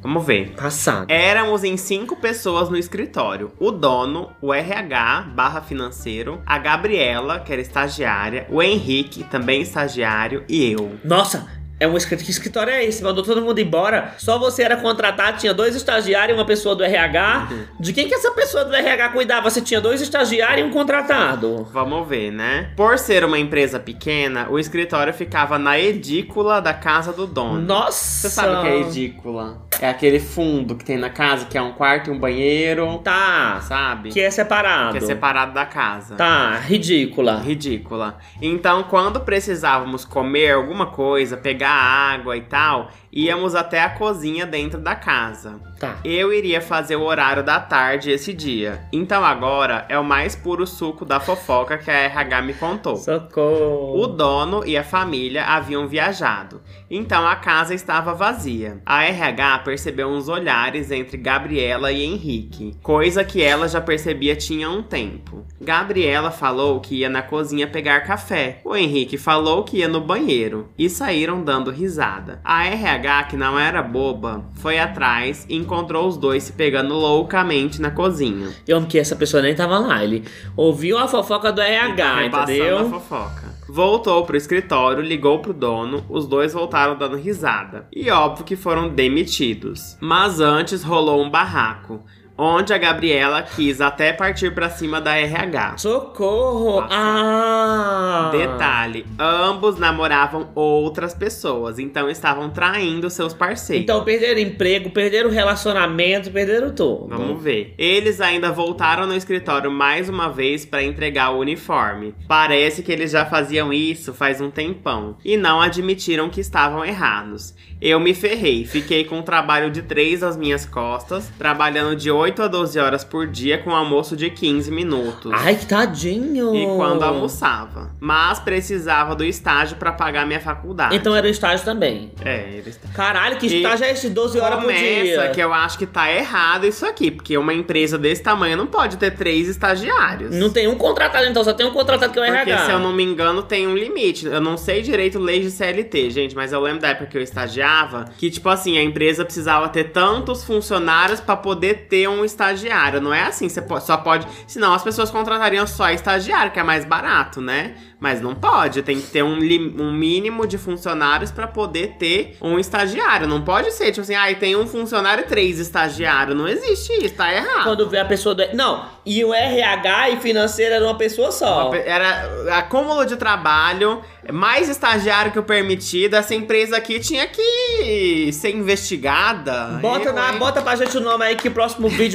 Vamos 0.00 0.24
ver. 0.24 0.54
Passado. 0.54 1.10
Éramos 1.10 1.64
em 1.64 1.76
cinco 1.76 2.16
pessoas 2.16 2.70
no 2.70 2.76
escritório. 2.76 3.52
O 3.58 3.70
dono, 3.70 4.30
o 4.40 4.54
RH 4.54 5.32
barra 5.34 5.60
financeiro, 5.60 6.40
a 6.46 6.56
Gabriela, 6.58 7.40
que 7.40 7.52
era 7.52 7.60
estagiária, 7.60 8.46
o 8.48 8.62
Henrique, 8.62 9.24
também 9.24 9.60
estagiário, 9.60 10.44
e 10.48 10.70
eu. 10.70 10.96
Nossa, 11.04 11.48
é 11.80 11.86
um 11.86 11.96
escritório. 11.96 12.24
Que 12.24 12.30
escritório 12.30 12.72
é 12.72 12.84
esse? 12.84 13.02
Mandou 13.02 13.22
todo 13.22 13.40
mundo 13.40 13.58
embora. 13.60 14.14
Só 14.18 14.38
você 14.38 14.62
era 14.62 14.76
contratado, 14.76 15.38
tinha 15.38 15.54
dois 15.54 15.74
estagiários 15.74 16.36
e 16.36 16.40
uma 16.40 16.46
pessoa 16.46 16.74
do 16.74 16.82
RH. 16.82 17.48
Uhum. 17.50 17.64
De 17.78 17.92
quem 17.92 18.08
que 18.08 18.14
essa 18.14 18.30
pessoa 18.32 18.64
do 18.64 18.74
RH 18.74 19.10
cuidava? 19.10 19.48
Você 19.48 19.60
tinha 19.60 19.80
dois 19.80 20.00
estagiários 20.00 20.66
e 20.66 20.68
um 20.68 20.72
contratado. 20.72 21.68
Vamos 21.72 22.08
ver, 22.08 22.32
né? 22.32 22.70
Por 22.76 22.98
ser 22.98 23.24
uma 23.24 23.38
empresa 23.38 23.78
pequena, 23.78 24.48
o 24.50 24.58
escritório 24.58 25.12
ficava 25.14 25.58
na 25.58 25.78
edícula 25.78 26.60
da 26.60 26.74
casa 26.74 27.12
do 27.12 27.26
dono. 27.26 27.60
Nossa! 27.60 28.28
Você 28.28 28.30
sabe 28.30 28.56
o 28.56 28.62
que 28.62 28.68
é 28.68 28.80
edícula? 28.80 29.67
É 29.80 29.88
aquele 29.88 30.18
fundo 30.18 30.74
que 30.74 30.84
tem 30.84 30.96
na 30.98 31.10
casa, 31.10 31.46
que 31.46 31.56
é 31.56 31.62
um 31.62 31.72
quarto 31.72 32.10
e 32.10 32.12
um 32.12 32.18
banheiro, 32.18 32.98
Tá. 32.98 33.60
sabe? 33.62 34.10
Que 34.10 34.20
é 34.20 34.30
separado. 34.30 34.92
Que 34.92 34.98
é 34.98 35.00
separado 35.06 35.52
da 35.52 35.64
casa. 35.64 36.16
Tá, 36.16 36.58
ridícula. 36.58 37.38
Ridícula. 37.40 38.18
Então, 38.42 38.82
quando 38.84 39.20
precisávamos 39.20 40.04
comer 40.04 40.52
alguma 40.52 40.86
coisa, 40.86 41.36
pegar 41.36 41.70
água 41.70 42.36
e 42.36 42.40
tal, 42.42 42.90
íamos 43.18 43.54
até 43.54 43.82
a 43.82 43.90
cozinha 43.90 44.46
dentro 44.46 44.80
da 44.80 44.94
casa. 44.94 45.60
Tá. 45.78 45.96
Eu 46.04 46.32
iria 46.32 46.60
fazer 46.60 46.96
o 46.96 47.02
horário 47.02 47.42
da 47.42 47.60
tarde 47.60 48.10
esse 48.10 48.32
dia. 48.32 48.80
Então 48.92 49.24
agora 49.24 49.86
é 49.88 49.98
o 49.98 50.04
mais 50.04 50.34
puro 50.34 50.66
suco 50.66 51.04
da 51.04 51.20
fofoca 51.20 51.78
que 51.78 51.90
a 51.90 51.94
RH 51.94 52.42
me 52.42 52.54
contou. 52.54 52.96
Socorro. 52.96 54.00
O 54.00 54.06
dono 54.06 54.64
e 54.64 54.76
a 54.76 54.84
família 54.84 55.44
haviam 55.44 55.86
viajado, 55.86 56.60
então 56.90 57.26
a 57.26 57.36
casa 57.36 57.74
estava 57.74 58.14
vazia. 58.14 58.80
A 58.84 59.04
RH 59.04 59.60
percebeu 59.60 60.08
uns 60.08 60.28
olhares 60.28 60.90
entre 60.90 61.16
Gabriela 61.16 61.92
e 61.92 62.04
Henrique, 62.04 62.76
coisa 62.82 63.24
que 63.24 63.42
ela 63.42 63.68
já 63.68 63.80
percebia 63.80 64.36
tinha 64.36 64.68
um 64.70 64.82
tempo. 64.82 65.46
Gabriela 65.60 66.30
falou 66.30 66.80
que 66.80 66.96
ia 66.96 67.08
na 67.08 67.22
cozinha 67.22 67.66
pegar 67.66 68.00
café. 68.00 68.60
O 68.64 68.76
Henrique 68.76 69.16
falou 69.16 69.64
que 69.64 69.78
ia 69.78 69.88
no 69.88 70.00
banheiro 70.00 70.68
e 70.78 70.88
saíram 70.88 71.42
dando 71.42 71.70
risada. 71.70 72.40
A 72.44 72.66
RH, 72.66 73.07
que 73.28 73.36
não 73.36 73.58
era 73.58 73.82
boba, 73.82 74.44
foi 74.54 74.78
atrás 74.78 75.46
e 75.48 75.56
encontrou 75.56 76.06
os 76.06 76.16
dois 76.16 76.42
se 76.44 76.52
pegando 76.52 76.94
loucamente 76.94 77.80
na 77.80 77.90
cozinha. 77.90 78.48
Eu 78.66 78.76
amo 78.76 78.86
que 78.86 78.98
essa 78.98 79.16
pessoa 79.16 79.42
nem 79.42 79.54
tava 79.54 79.78
lá. 79.78 80.02
Ele 80.04 80.24
ouviu 80.56 80.98
a 80.98 81.08
fofoca 81.08 81.50
do 81.52 81.60
RH, 81.60 82.14
a 82.14 82.26
entendeu? 82.26 82.90
fofoca. 82.90 83.48
Voltou 83.68 84.24
pro 84.24 84.36
escritório, 84.36 85.02
ligou 85.02 85.40
pro 85.40 85.52
dono, 85.52 86.04
os 86.08 86.26
dois 86.26 86.52
voltaram 86.54 86.96
dando 86.96 87.16
risada. 87.16 87.86
E 87.92 88.10
óbvio 88.10 88.44
que 88.44 88.56
foram 88.56 88.88
demitidos. 88.88 89.96
Mas 90.00 90.40
antes 90.40 90.82
rolou 90.82 91.22
um 91.22 91.28
barraco, 91.30 92.02
onde 92.38 92.72
a 92.72 92.78
Gabriela 92.78 93.42
quis 93.42 93.80
até 93.80 94.12
partir 94.12 94.54
pra 94.54 94.70
cima 94.70 95.00
da 95.00 95.16
RH. 95.16 95.78
Socorro! 95.78 96.82
Passa. 96.82 96.94
Ah! 96.94 98.30
Detalhe, 98.30 99.04
ambos 99.18 99.78
namoravam 99.78 100.50
outras 100.54 101.14
pessoas, 101.14 101.78
então 101.78 102.08
estavam 102.08 102.50
traindo 102.50 103.10
seus 103.10 103.34
parceiros. 103.34 103.82
Então 103.82 104.04
perderam 104.04 104.40
emprego, 104.40 104.90
perderam 104.90 105.30
relacionamento, 105.30 106.30
perderam 106.30 106.70
tudo. 106.74 107.08
Vamos 107.08 107.42
ver. 107.42 107.74
Eles 107.78 108.20
ainda 108.20 108.52
voltaram 108.52 109.06
no 109.06 109.14
escritório 109.14 109.70
mais 109.70 110.08
uma 110.08 110.28
vez 110.28 110.64
para 110.64 110.82
entregar 110.82 111.30
o 111.30 111.40
uniforme. 111.40 112.14
Parece 112.28 112.82
que 112.82 112.92
eles 112.92 113.10
já 113.10 113.24
faziam 113.24 113.72
isso 113.72 114.12
faz 114.14 114.40
um 114.40 114.50
tempão 114.50 115.16
e 115.24 115.36
não 115.36 115.60
admitiram 115.60 116.28
que 116.28 116.40
estavam 116.40 116.84
errados. 116.84 117.54
Eu 117.80 118.00
me 118.00 118.12
ferrei, 118.12 118.64
fiquei 118.64 119.04
com 119.04 119.18
um 119.18 119.22
trabalho 119.22 119.70
de 119.70 119.82
3 119.82 120.22
às 120.22 120.36
minhas 120.36 120.66
costas, 120.66 121.30
trabalhando 121.38 121.94
de 121.94 122.10
8 122.10 122.27
a 122.42 122.48
12 122.48 122.78
horas 122.78 123.04
por 123.04 123.26
dia 123.26 123.58
com 123.58 123.70
um 123.70 123.74
almoço 123.74 124.16
de 124.16 124.30
15 124.30 124.70
minutos. 124.70 125.32
Ai, 125.34 125.56
que 125.56 125.66
tadinho! 125.66 126.54
E 126.54 126.66
quando 126.76 127.02
almoçava. 127.02 127.90
Mas 128.00 128.38
precisava 128.38 129.14
do 129.14 129.24
estágio 129.24 129.76
para 129.76 129.92
pagar 129.92 130.26
minha 130.26 130.40
faculdade. 130.40 130.94
Então 130.96 131.14
era 131.14 131.26
o 131.26 131.30
estágio 131.30 131.64
também. 131.64 132.12
É, 132.24 132.48
eles 132.54 132.78
Caralho, 132.94 133.36
que 133.36 133.46
E 133.46 133.56
estágio 133.56 133.84
é 133.86 133.92
esse? 133.92 134.10
12 134.10 134.38
horas 134.40 134.60
por 134.62 134.72
dia. 134.72 135.14
Começa 135.14 135.28
que 135.28 135.40
eu 135.40 135.52
acho 135.52 135.78
que 135.78 135.86
tá 135.86 136.12
errado 136.12 136.66
isso 136.66 136.86
aqui, 136.86 137.10
porque 137.10 137.36
uma 137.36 137.52
empresa 137.54 137.98
desse 137.98 138.22
tamanho 138.22 138.56
não 138.56 138.66
pode 138.66 138.96
ter 138.96 139.12
três 139.12 139.48
estagiários. 139.48 140.34
Não 140.34 140.50
tem 140.50 140.68
um 140.68 140.74
contratado, 140.76 141.26
então 141.26 141.42
só 141.44 141.52
tem 141.52 141.66
um 141.66 141.72
contratado 141.72 142.12
que 142.12 142.18
é 142.18 142.22
o 142.22 142.24
Porque 142.24 142.50
RH. 142.50 142.66
se 142.66 142.70
eu 142.70 142.78
não 142.78 142.92
me 142.92 143.02
engano 143.02 143.42
tem 143.42 143.66
um 143.66 143.74
limite. 143.76 144.26
Eu 144.26 144.40
não 144.40 144.56
sei 144.56 144.82
direito 144.82 145.18
leis 145.18 145.44
de 145.44 145.50
CLT, 145.50 146.10
gente, 146.10 146.34
mas 146.34 146.52
eu 146.52 146.60
lembro 146.60 146.80
da 146.80 146.88
época 146.88 147.06
que 147.06 147.18
eu 147.18 147.22
estagiava 147.22 148.06
que 148.16 148.30
tipo 148.30 148.48
assim, 148.48 148.78
a 148.78 148.82
empresa 148.82 149.24
precisava 149.24 149.68
ter 149.68 149.84
tantos 149.84 150.44
funcionários 150.44 151.20
pra 151.20 151.36
poder 151.36 151.86
ter 151.88 152.08
um 152.08 152.17
estagiário. 152.24 153.00
Não 153.00 153.12
é 153.12 153.24
assim, 153.24 153.48
você 153.48 153.62
só 153.80 153.96
pode, 153.96 154.26
senão 154.46 154.72
as 154.72 154.82
pessoas 154.82 155.10
contratariam 155.10 155.66
só 155.66 155.90
estagiário, 155.90 156.52
que 156.52 156.58
é 156.58 156.62
mais 156.62 156.84
barato, 156.84 157.40
né? 157.40 157.74
Mas 158.00 158.20
não 158.20 158.32
pode, 158.32 158.82
tem 158.82 159.00
que 159.00 159.08
ter 159.08 159.24
um, 159.24 159.36
um 159.36 159.92
mínimo 159.92 160.46
de 160.46 160.56
funcionários 160.56 161.32
pra 161.32 161.48
poder 161.48 161.96
ter 161.98 162.36
um 162.40 162.56
estagiário. 162.56 163.26
Não 163.26 163.42
pode 163.42 163.72
ser, 163.72 163.86
tipo 163.86 164.02
assim, 164.02 164.14
ai, 164.14 164.36
tem 164.36 164.54
um 164.54 164.68
funcionário 164.68 165.24
e 165.24 165.26
três 165.26 165.58
estagiários. 165.58 166.36
Não 166.36 166.46
existe 166.46 166.92
isso, 167.04 167.16
tá 167.16 167.34
errado. 167.34 167.64
Quando 167.64 167.88
vê 167.90 167.98
a 167.98 168.04
pessoa 168.04 168.36
do... 168.36 168.44
Não, 168.54 168.84
e 169.04 169.24
o 169.24 169.34
RH 169.34 170.10
e 170.10 170.16
financeiro 170.18 170.74
era 170.76 170.84
uma 170.84 170.96
pessoa 170.96 171.32
só. 171.32 171.70
Uma 171.70 171.76
Era 171.76 172.56
acúmulo 172.58 173.04
de 173.04 173.16
trabalho, 173.16 174.00
mais 174.32 174.68
estagiário 174.68 175.32
que 175.32 175.38
o 175.38 175.42
permitido. 175.42 176.14
Essa 176.14 176.36
empresa 176.36 176.76
aqui 176.76 177.00
tinha 177.00 177.26
que 177.26 178.30
ser 178.32 178.54
investigada. 178.54 179.78
Bota, 179.80 180.10
Eu, 180.10 180.12
na, 180.12 180.32
hein? 180.32 180.38
bota 180.38 180.62
pra 180.62 180.76
gente 180.76 180.96
o 180.96 181.00
nome 181.00 181.24
aí 181.24 181.34
que 181.34 181.48
o 181.48 181.50
próximo 181.50 181.88
vídeo 181.88 182.07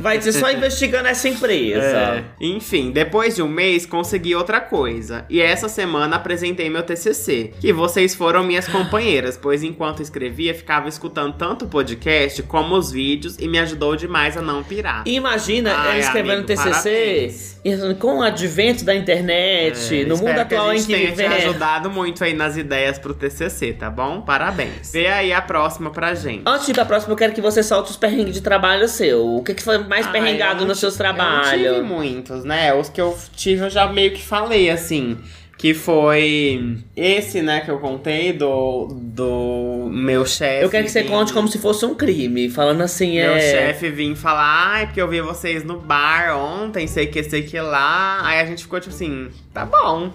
vai 0.00 0.20
ser 0.20 0.32
só 0.32 0.50
investigando 0.52 1.08
essa 1.08 1.28
empresa. 1.28 1.80
É. 1.80 2.24
Enfim, 2.40 2.90
depois 2.90 3.36
de 3.36 3.42
um 3.42 3.48
mês 3.48 3.86
consegui 3.86 4.34
outra 4.34 4.60
coisa. 4.60 5.24
E 5.28 5.40
essa 5.40 5.68
semana 5.68 6.16
apresentei 6.16 6.68
meu 6.70 6.82
TCC, 6.82 7.52
que 7.60 7.72
vocês 7.72 8.14
foram 8.14 8.42
minhas 8.44 8.66
companheiras, 8.68 9.36
pois 9.36 9.62
enquanto 9.62 10.02
escrevia 10.02 10.54
ficava 10.54 10.88
escutando 10.88 11.34
tanto 11.36 11.64
o 11.64 11.68
podcast 11.68 12.42
como 12.44 12.74
os 12.76 12.90
vídeos 12.90 13.36
e 13.38 13.46
me 13.48 13.58
ajudou 13.58 13.96
demais 13.96 14.36
a 14.36 14.42
não 14.42 14.62
pirar. 14.62 15.02
Imagina 15.06 15.74
Ai, 15.74 15.90
ela 15.92 15.98
escrevendo 15.98 16.32
amigo, 16.44 16.46
TCC 16.46 17.60
parabéns. 17.62 17.96
com 17.98 18.18
o 18.18 18.22
advento 18.22 18.84
da 18.84 18.94
internet, 18.94 20.00
É, 20.02 20.04
no 20.04 20.16
mundo 20.16 20.28
espero 20.28 20.48
que 20.48 20.54
atual 20.54 20.68
a 20.70 20.74
em 20.74 20.78
gente 20.78 20.86
que 20.86 20.92
tenha 20.94 21.06
te 21.10 21.16
vivemos. 21.16 21.36
ajudado 21.44 21.90
muito 21.90 22.24
aí 22.24 22.32
nas 22.34 22.56
ideias 22.56 22.98
pro 22.98 23.14
TCC, 23.14 23.72
tá 23.74 23.90
bom? 23.90 24.20
Parabéns. 24.22 24.92
Vê 24.92 25.06
aí 25.08 25.32
a 25.32 25.40
próxima 25.42 25.90
pra 25.90 26.14
gente. 26.14 26.42
Antes 26.46 26.66
de 26.66 26.72
ir 26.72 26.74
pra 26.74 26.84
próxima, 26.84 27.12
eu 27.12 27.16
quero 27.16 27.32
que 27.32 27.40
você 27.40 27.62
solte 27.62 27.90
os 27.90 27.96
perrengues 27.96 28.34
de 28.34 28.40
trabalho 28.40 28.88
seu. 28.88 29.39
O 29.40 29.44
que, 29.44 29.54
que 29.54 29.62
foi 29.62 29.78
mais 29.78 30.06
Ah, 30.06 30.10
perrengado 30.10 30.64
nos 30.64 30.78
seus 30.78 30.94
ti- 30.94 31.02
Eu 31.02 31.06
tive 31.08 31.16
trabalhos? 31.16 31.86
muitos, 31.86 32.44
né? 32.44 32.72
Os 32.74 32.88
que 32.88 33.00
eu 33.00 33.16
tive 33.36 33.64
eu 33.64 33.70
já 33.70 33.86
meio 33.92 34.12
que 34.12 34.22
falei, 34.22 34.70
assim. 34.70 35.18
Que 35.58 35.74
foi 35.74 36.78
esse, 36.96 37.42
né, 37.42 37.60
que 37.60 37.70
eu 37.70 37.78
contei 37.78 38.32
do, 38.32 38.86
do 38.88 39.90
meu 39.92 40.24
chefe. 40.24 40.64
Eu 40.64 40.70
quero 40.70 40.84
que 40.86 40.90
você 40.90 41.02
vir- 41.02 41.10
conte 41.10 41.34
como 41.34 41.48
se 41.48 41.58
fosse 41.58 41.84
um 41.84 41.94
crime, 41.94 42.48
falando 42.48 42.80
assim, 42.80 43.16
Meu 43.16 43.32
é. 43.34 43.40
chefe 43.40 43.90
vir 43.90 44.16
falar, 44.16 44.68
ai, 44.72 44.86
porque 44.86 45.02
eu 45.02 45.06
vi 45.08 45.20
vocês 45.20 45.62
no 45.62 45.78
bar 45.78 46.34
ontem, 46.34 46.86
sei 46.86 47.08
que, 47.08 47.22
sei 47.22 47.42
que 47.42 47.60
lá. 47.60 48.20
Aí 48.24 48.40
a 48.40 48.46
gente 48.46 48.62
ficou 48.62 48.80
tipo 48.80 48.94
assim, 48.94 49.28
tá 49.52 49.66
bom. 49.66 50.10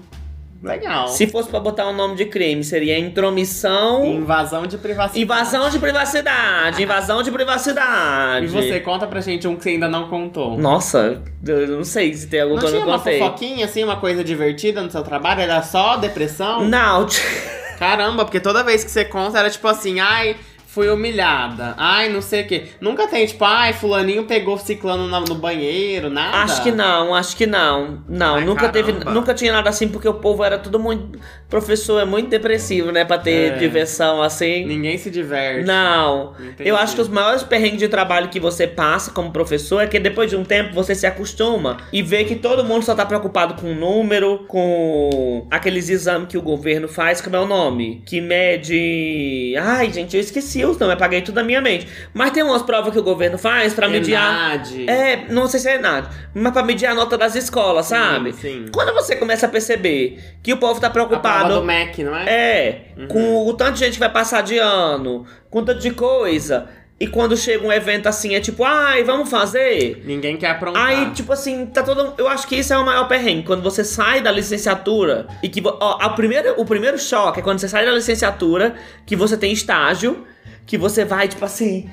Legal. 0.66 1.08
Se 1.08 1.28
fosse 1.28 1.50
pra 1.50 1.60
botar 1.60 1.88
um 1.88 1.94
nome 1.94 2.16
de 2.16 2.26
crime, 2.26 2.64
seria 2.64 2.98
intromissão. 2.98 4.04
Invasão 4.06 4.66
de 4.66 4.78
privacidade. 4.78 5.22
Invasão 5.22 5.70
de 5.70 5.80
privacidade, 5.80 6.84
invasão 6.84 7.24
de 7.24 7.32
privacidade. 7.32 8.46
E 8.46 8.50
você, 8.50 8.80
conta 8.80 9.08
pra 9.08 9.22
gente 9.22 9.48
um 9.48 9.56
que 9.56 9.64
você 9.64 9.70
ainda 9.70 9.88
não 9.88 10.08
contou. 10.08 10.58
Nossa, 10.58 11.22
eu 11.46 11.68
não 11.68 11.84
sei 11.84 12.14
se 12.14 12.28
tem 12.28 12.42
algum 12.42 12.56
Não 12.56 12.62
que 12.62 12.68
eu 12.68 12.72
não 12.80 12.88
uma 12.88 12.98
contei. 12.98 13.20
fofoquinha, 13.20 13.66
assim, 13.66 13.84
uma 13.84 13.98
coisa 13.98 14.24
divertida 14.24 14.82
no 14.82 14.90
seu 14.90 15.04
trabalho? 15.04 15.42
Era 15.42 15.62
só 15.62 15.98
depressão? 15.98 16.66
Não, 16.66 17.06
Caramba, 17.78 18.24
porque 18.24 18.40
toda 18.40 18.64
vez 18.64 18.84
que 18.84 18.92
você 18.92 19.04
conta 19.04 19.38
era 19.38 19.50
tipo 19.50 19.68
assim, 19.68 20.00
ai, 20.00 20.36
fui 20.76 20.90
humilhada. 20.90 21.74
Ai, 21.78 22.10
não 22.10 22.22
sei 22.22 22.42
o 22.44 22.48
quê. 22.48 22.64
Nunca 22.82 23.08
tem, 23.08 23.26
tipo, 23.26 23.46
ai, 23.46 23.72
fulaninho 23.72 24.26
pegou 24.26 24.58
ciclano 24.58 25.08
na- 25.08 25.22
no 25.22 25.36
banheiro, 25.36 26.10
nada. 26.10 26.40
acho 26.40 26.62
que 26.62 26.70
não, 26.72 27.16
acho 27.16 27.38
que 27.38 27.46
não. 27.46 28.04
Não, 28.10 28.36
Ai, 28.36 28.44
nunca 28.46 28.68
teve, 28.68 28.92
caramba. 28.92 29.12
nunca 29.12 29.34
tinha 29.34 29.54
nada 29.54 29.70
assim 29.70 29.88
porque 29.88 30.08
o 30.08 30.16
povo 30.16 30.44
era 30.44 30.58
tudo 30.58 30.78
muito 30.78 31.18
professor 31.50 32.02
é 32.02 32.06
muito 32.06 32.28
depressivo, 32.30 32.92
né, 32.92 33.06
Pra 33.06 33.18
ter 33.20 33.54
É. 33.54 33.58
diversão 33.58 34.22
assim. 34.22 34.66
Ninguém 34.66 34.98
se 34.98 35.10
diverte. 35.10 35.66
Não. 35.66 36.34
Entendi. 36.40 36.68
Eu 36.70 36.76
acho 36.76 36.96
que 36.96 37.02
os 37.02 37.08
maiores 37.08 37.44
perrengues 37.44 37.80
de 37.80 37.88
trabalho 37.88 38.28
que 38.28 38.40
você 38.40 38.68
passa 38.68 39.12
como 39.12 39.32
professor 39.32 39.80
é 39.82 39.88
que 39.88 39.98
depois 40.00 40.30
de 40.30 40.36
um 40.36 40.44
tempo 40.44 40.74
você 40.74 40.94
se 40.94 41.06
acostuma 41.08 41.78
e 41.94 42.02
vê 42.02 42.26
que 42.26 42.36
todo 42.36 42.66
mundo 42.66 42.84
só 42.84 42.94
tá 42.94 43.06
preocupado 43.06 43.54
com 43.62 43.72
o 43.72 43.76
número, 43.76 44.40
com 44.50 45.48
aqueles 45.50 45.88
exames 45.88 46.28
que 46.28 46.38
o 46.38 46.42
governo 46.42 46.88
faz, 46.90 47.22
como 47.22 47.36
é 47.38 47.40
o 47.40 47.46
nome? 47.48 48.04
Que 48.06 48.20
mede. 48.20 49.56
Ai, 49.58 49.92
gente, 49.94 50.16
eu 50.16 50.20
esqueci 50.22 50.65
os 50.66 50.78
nomes, 50.78 50.96
apaguei 50.96 51.22
tudo 51.22 51.36
da 51.36 51.44
minha 51.44 51.62
mente. 51.62 51.88
Mas 52.14 52.32
tem 52.32 52.44
umas 52.44 52.62
provas 52.62 52.92
que 52.94 53.00
o 53.00 53.04
governo 53.04 53.38
faz 53.38 53.74
pra 53.74 53.88
mediar. 53.88 54.34
Enade. 54.56 54.90
É, 54.90 55.26
não 55.30 55.48
sei 55.48 55.60
se 55.60 55.70
é 55.70 55.78
nada, 55.78 56.10
mas 56.34 56.52
pra 56.54 56.64
medir 56.64 56.86
a 56.88 56.94
nota 56.94 57.18
das 57.18 57.36
escolas, 57.36 57.86
sabe? 57.88 58.34
Sim. 58.34 58.66
Quando 58.74 58.94
você 58.94 59.16
começa 59.16 59.46
a 59.46 59.50
perceber 59.50 60.20
que 60.44 60.52
o 60.54 60.58
povo 60.58 60.80
tá 60.80 60.88
A 60.88 60.90
prova 60.90 61.08
preocupado. 61.10 61.56
do 61.56 61.64
MEC, 61.64 62.04
não 62.04 62.16
é? 62.16 62.26
É, 62.30 62.82
Uhum. 62.98 63.08
com 63.08 63.48
o 63.48 63.54
tanto 63.54 63.74
de 63.74 63.80
gente 63.80 63.94
que 63.94 64.00
vai 64.00 64.12
passar 64.12 64.42
de 64.42 64.58
ano, 64.58 65.26
com 65.50 65.64
tanto 65.64 65.80
de 65.82 65.92
coisa. 65.92 66.68
E 66.98 67.08
quando 67.08 67.36
chega 67.36 67.68
um 67.68 67.74
evento 67.74 68.08
assim, 68.08 68.36
é 68.36 68.40
tipo, 68.40 68.64
ai, 68.64 69.04
vamos 69.04 69.30
fazer? 69.30 70.02
Ninguém 70.06 70.38
quer 70.38 70.52
aprontar. 70.52 70.82
Aí, 70.88 71.10
tipo 71.12 71.34
assim, 71.34 71.66
tá 71.66 71.84
todo. 71.84 72.14
Eu 72.18 72.26
acho 72.30 72.48
que 72.48 72.56
isso 72.56 72.74
é 72.74 72.78
o 72.78 72.86
maior 72.86 73.06
perrengue. 73.10 73.44
Quando 73.44 73.62
você 73.62 73.84
sai 73.84 74.22
da 74.22 74.32
licenciatura 74.32 75.28
e 75.44 75.50
que. 75.50 75.62
Ó, 75.66 75.98
a 76.00 76.10
primeira, 76.12 76.54
o 76.58 76.64
primeiro 76.64 76.98
choque 76.98 77.42
é 77.42 77.44
quando 77.44 77.60
você 77.60 77.68
sai 77.68 77.86
da 77.86 77.92
licenciatura, 77.92 78.76
que 79.06 79.14
você 79.14 79.36
tem 79.36 79.52
estágio, 79.52 80.26
que 80.66 80.78
você 80.78 81.06
vai, 81.06 81.28
tipo 81.28 81.46
assim. 81.46 81.90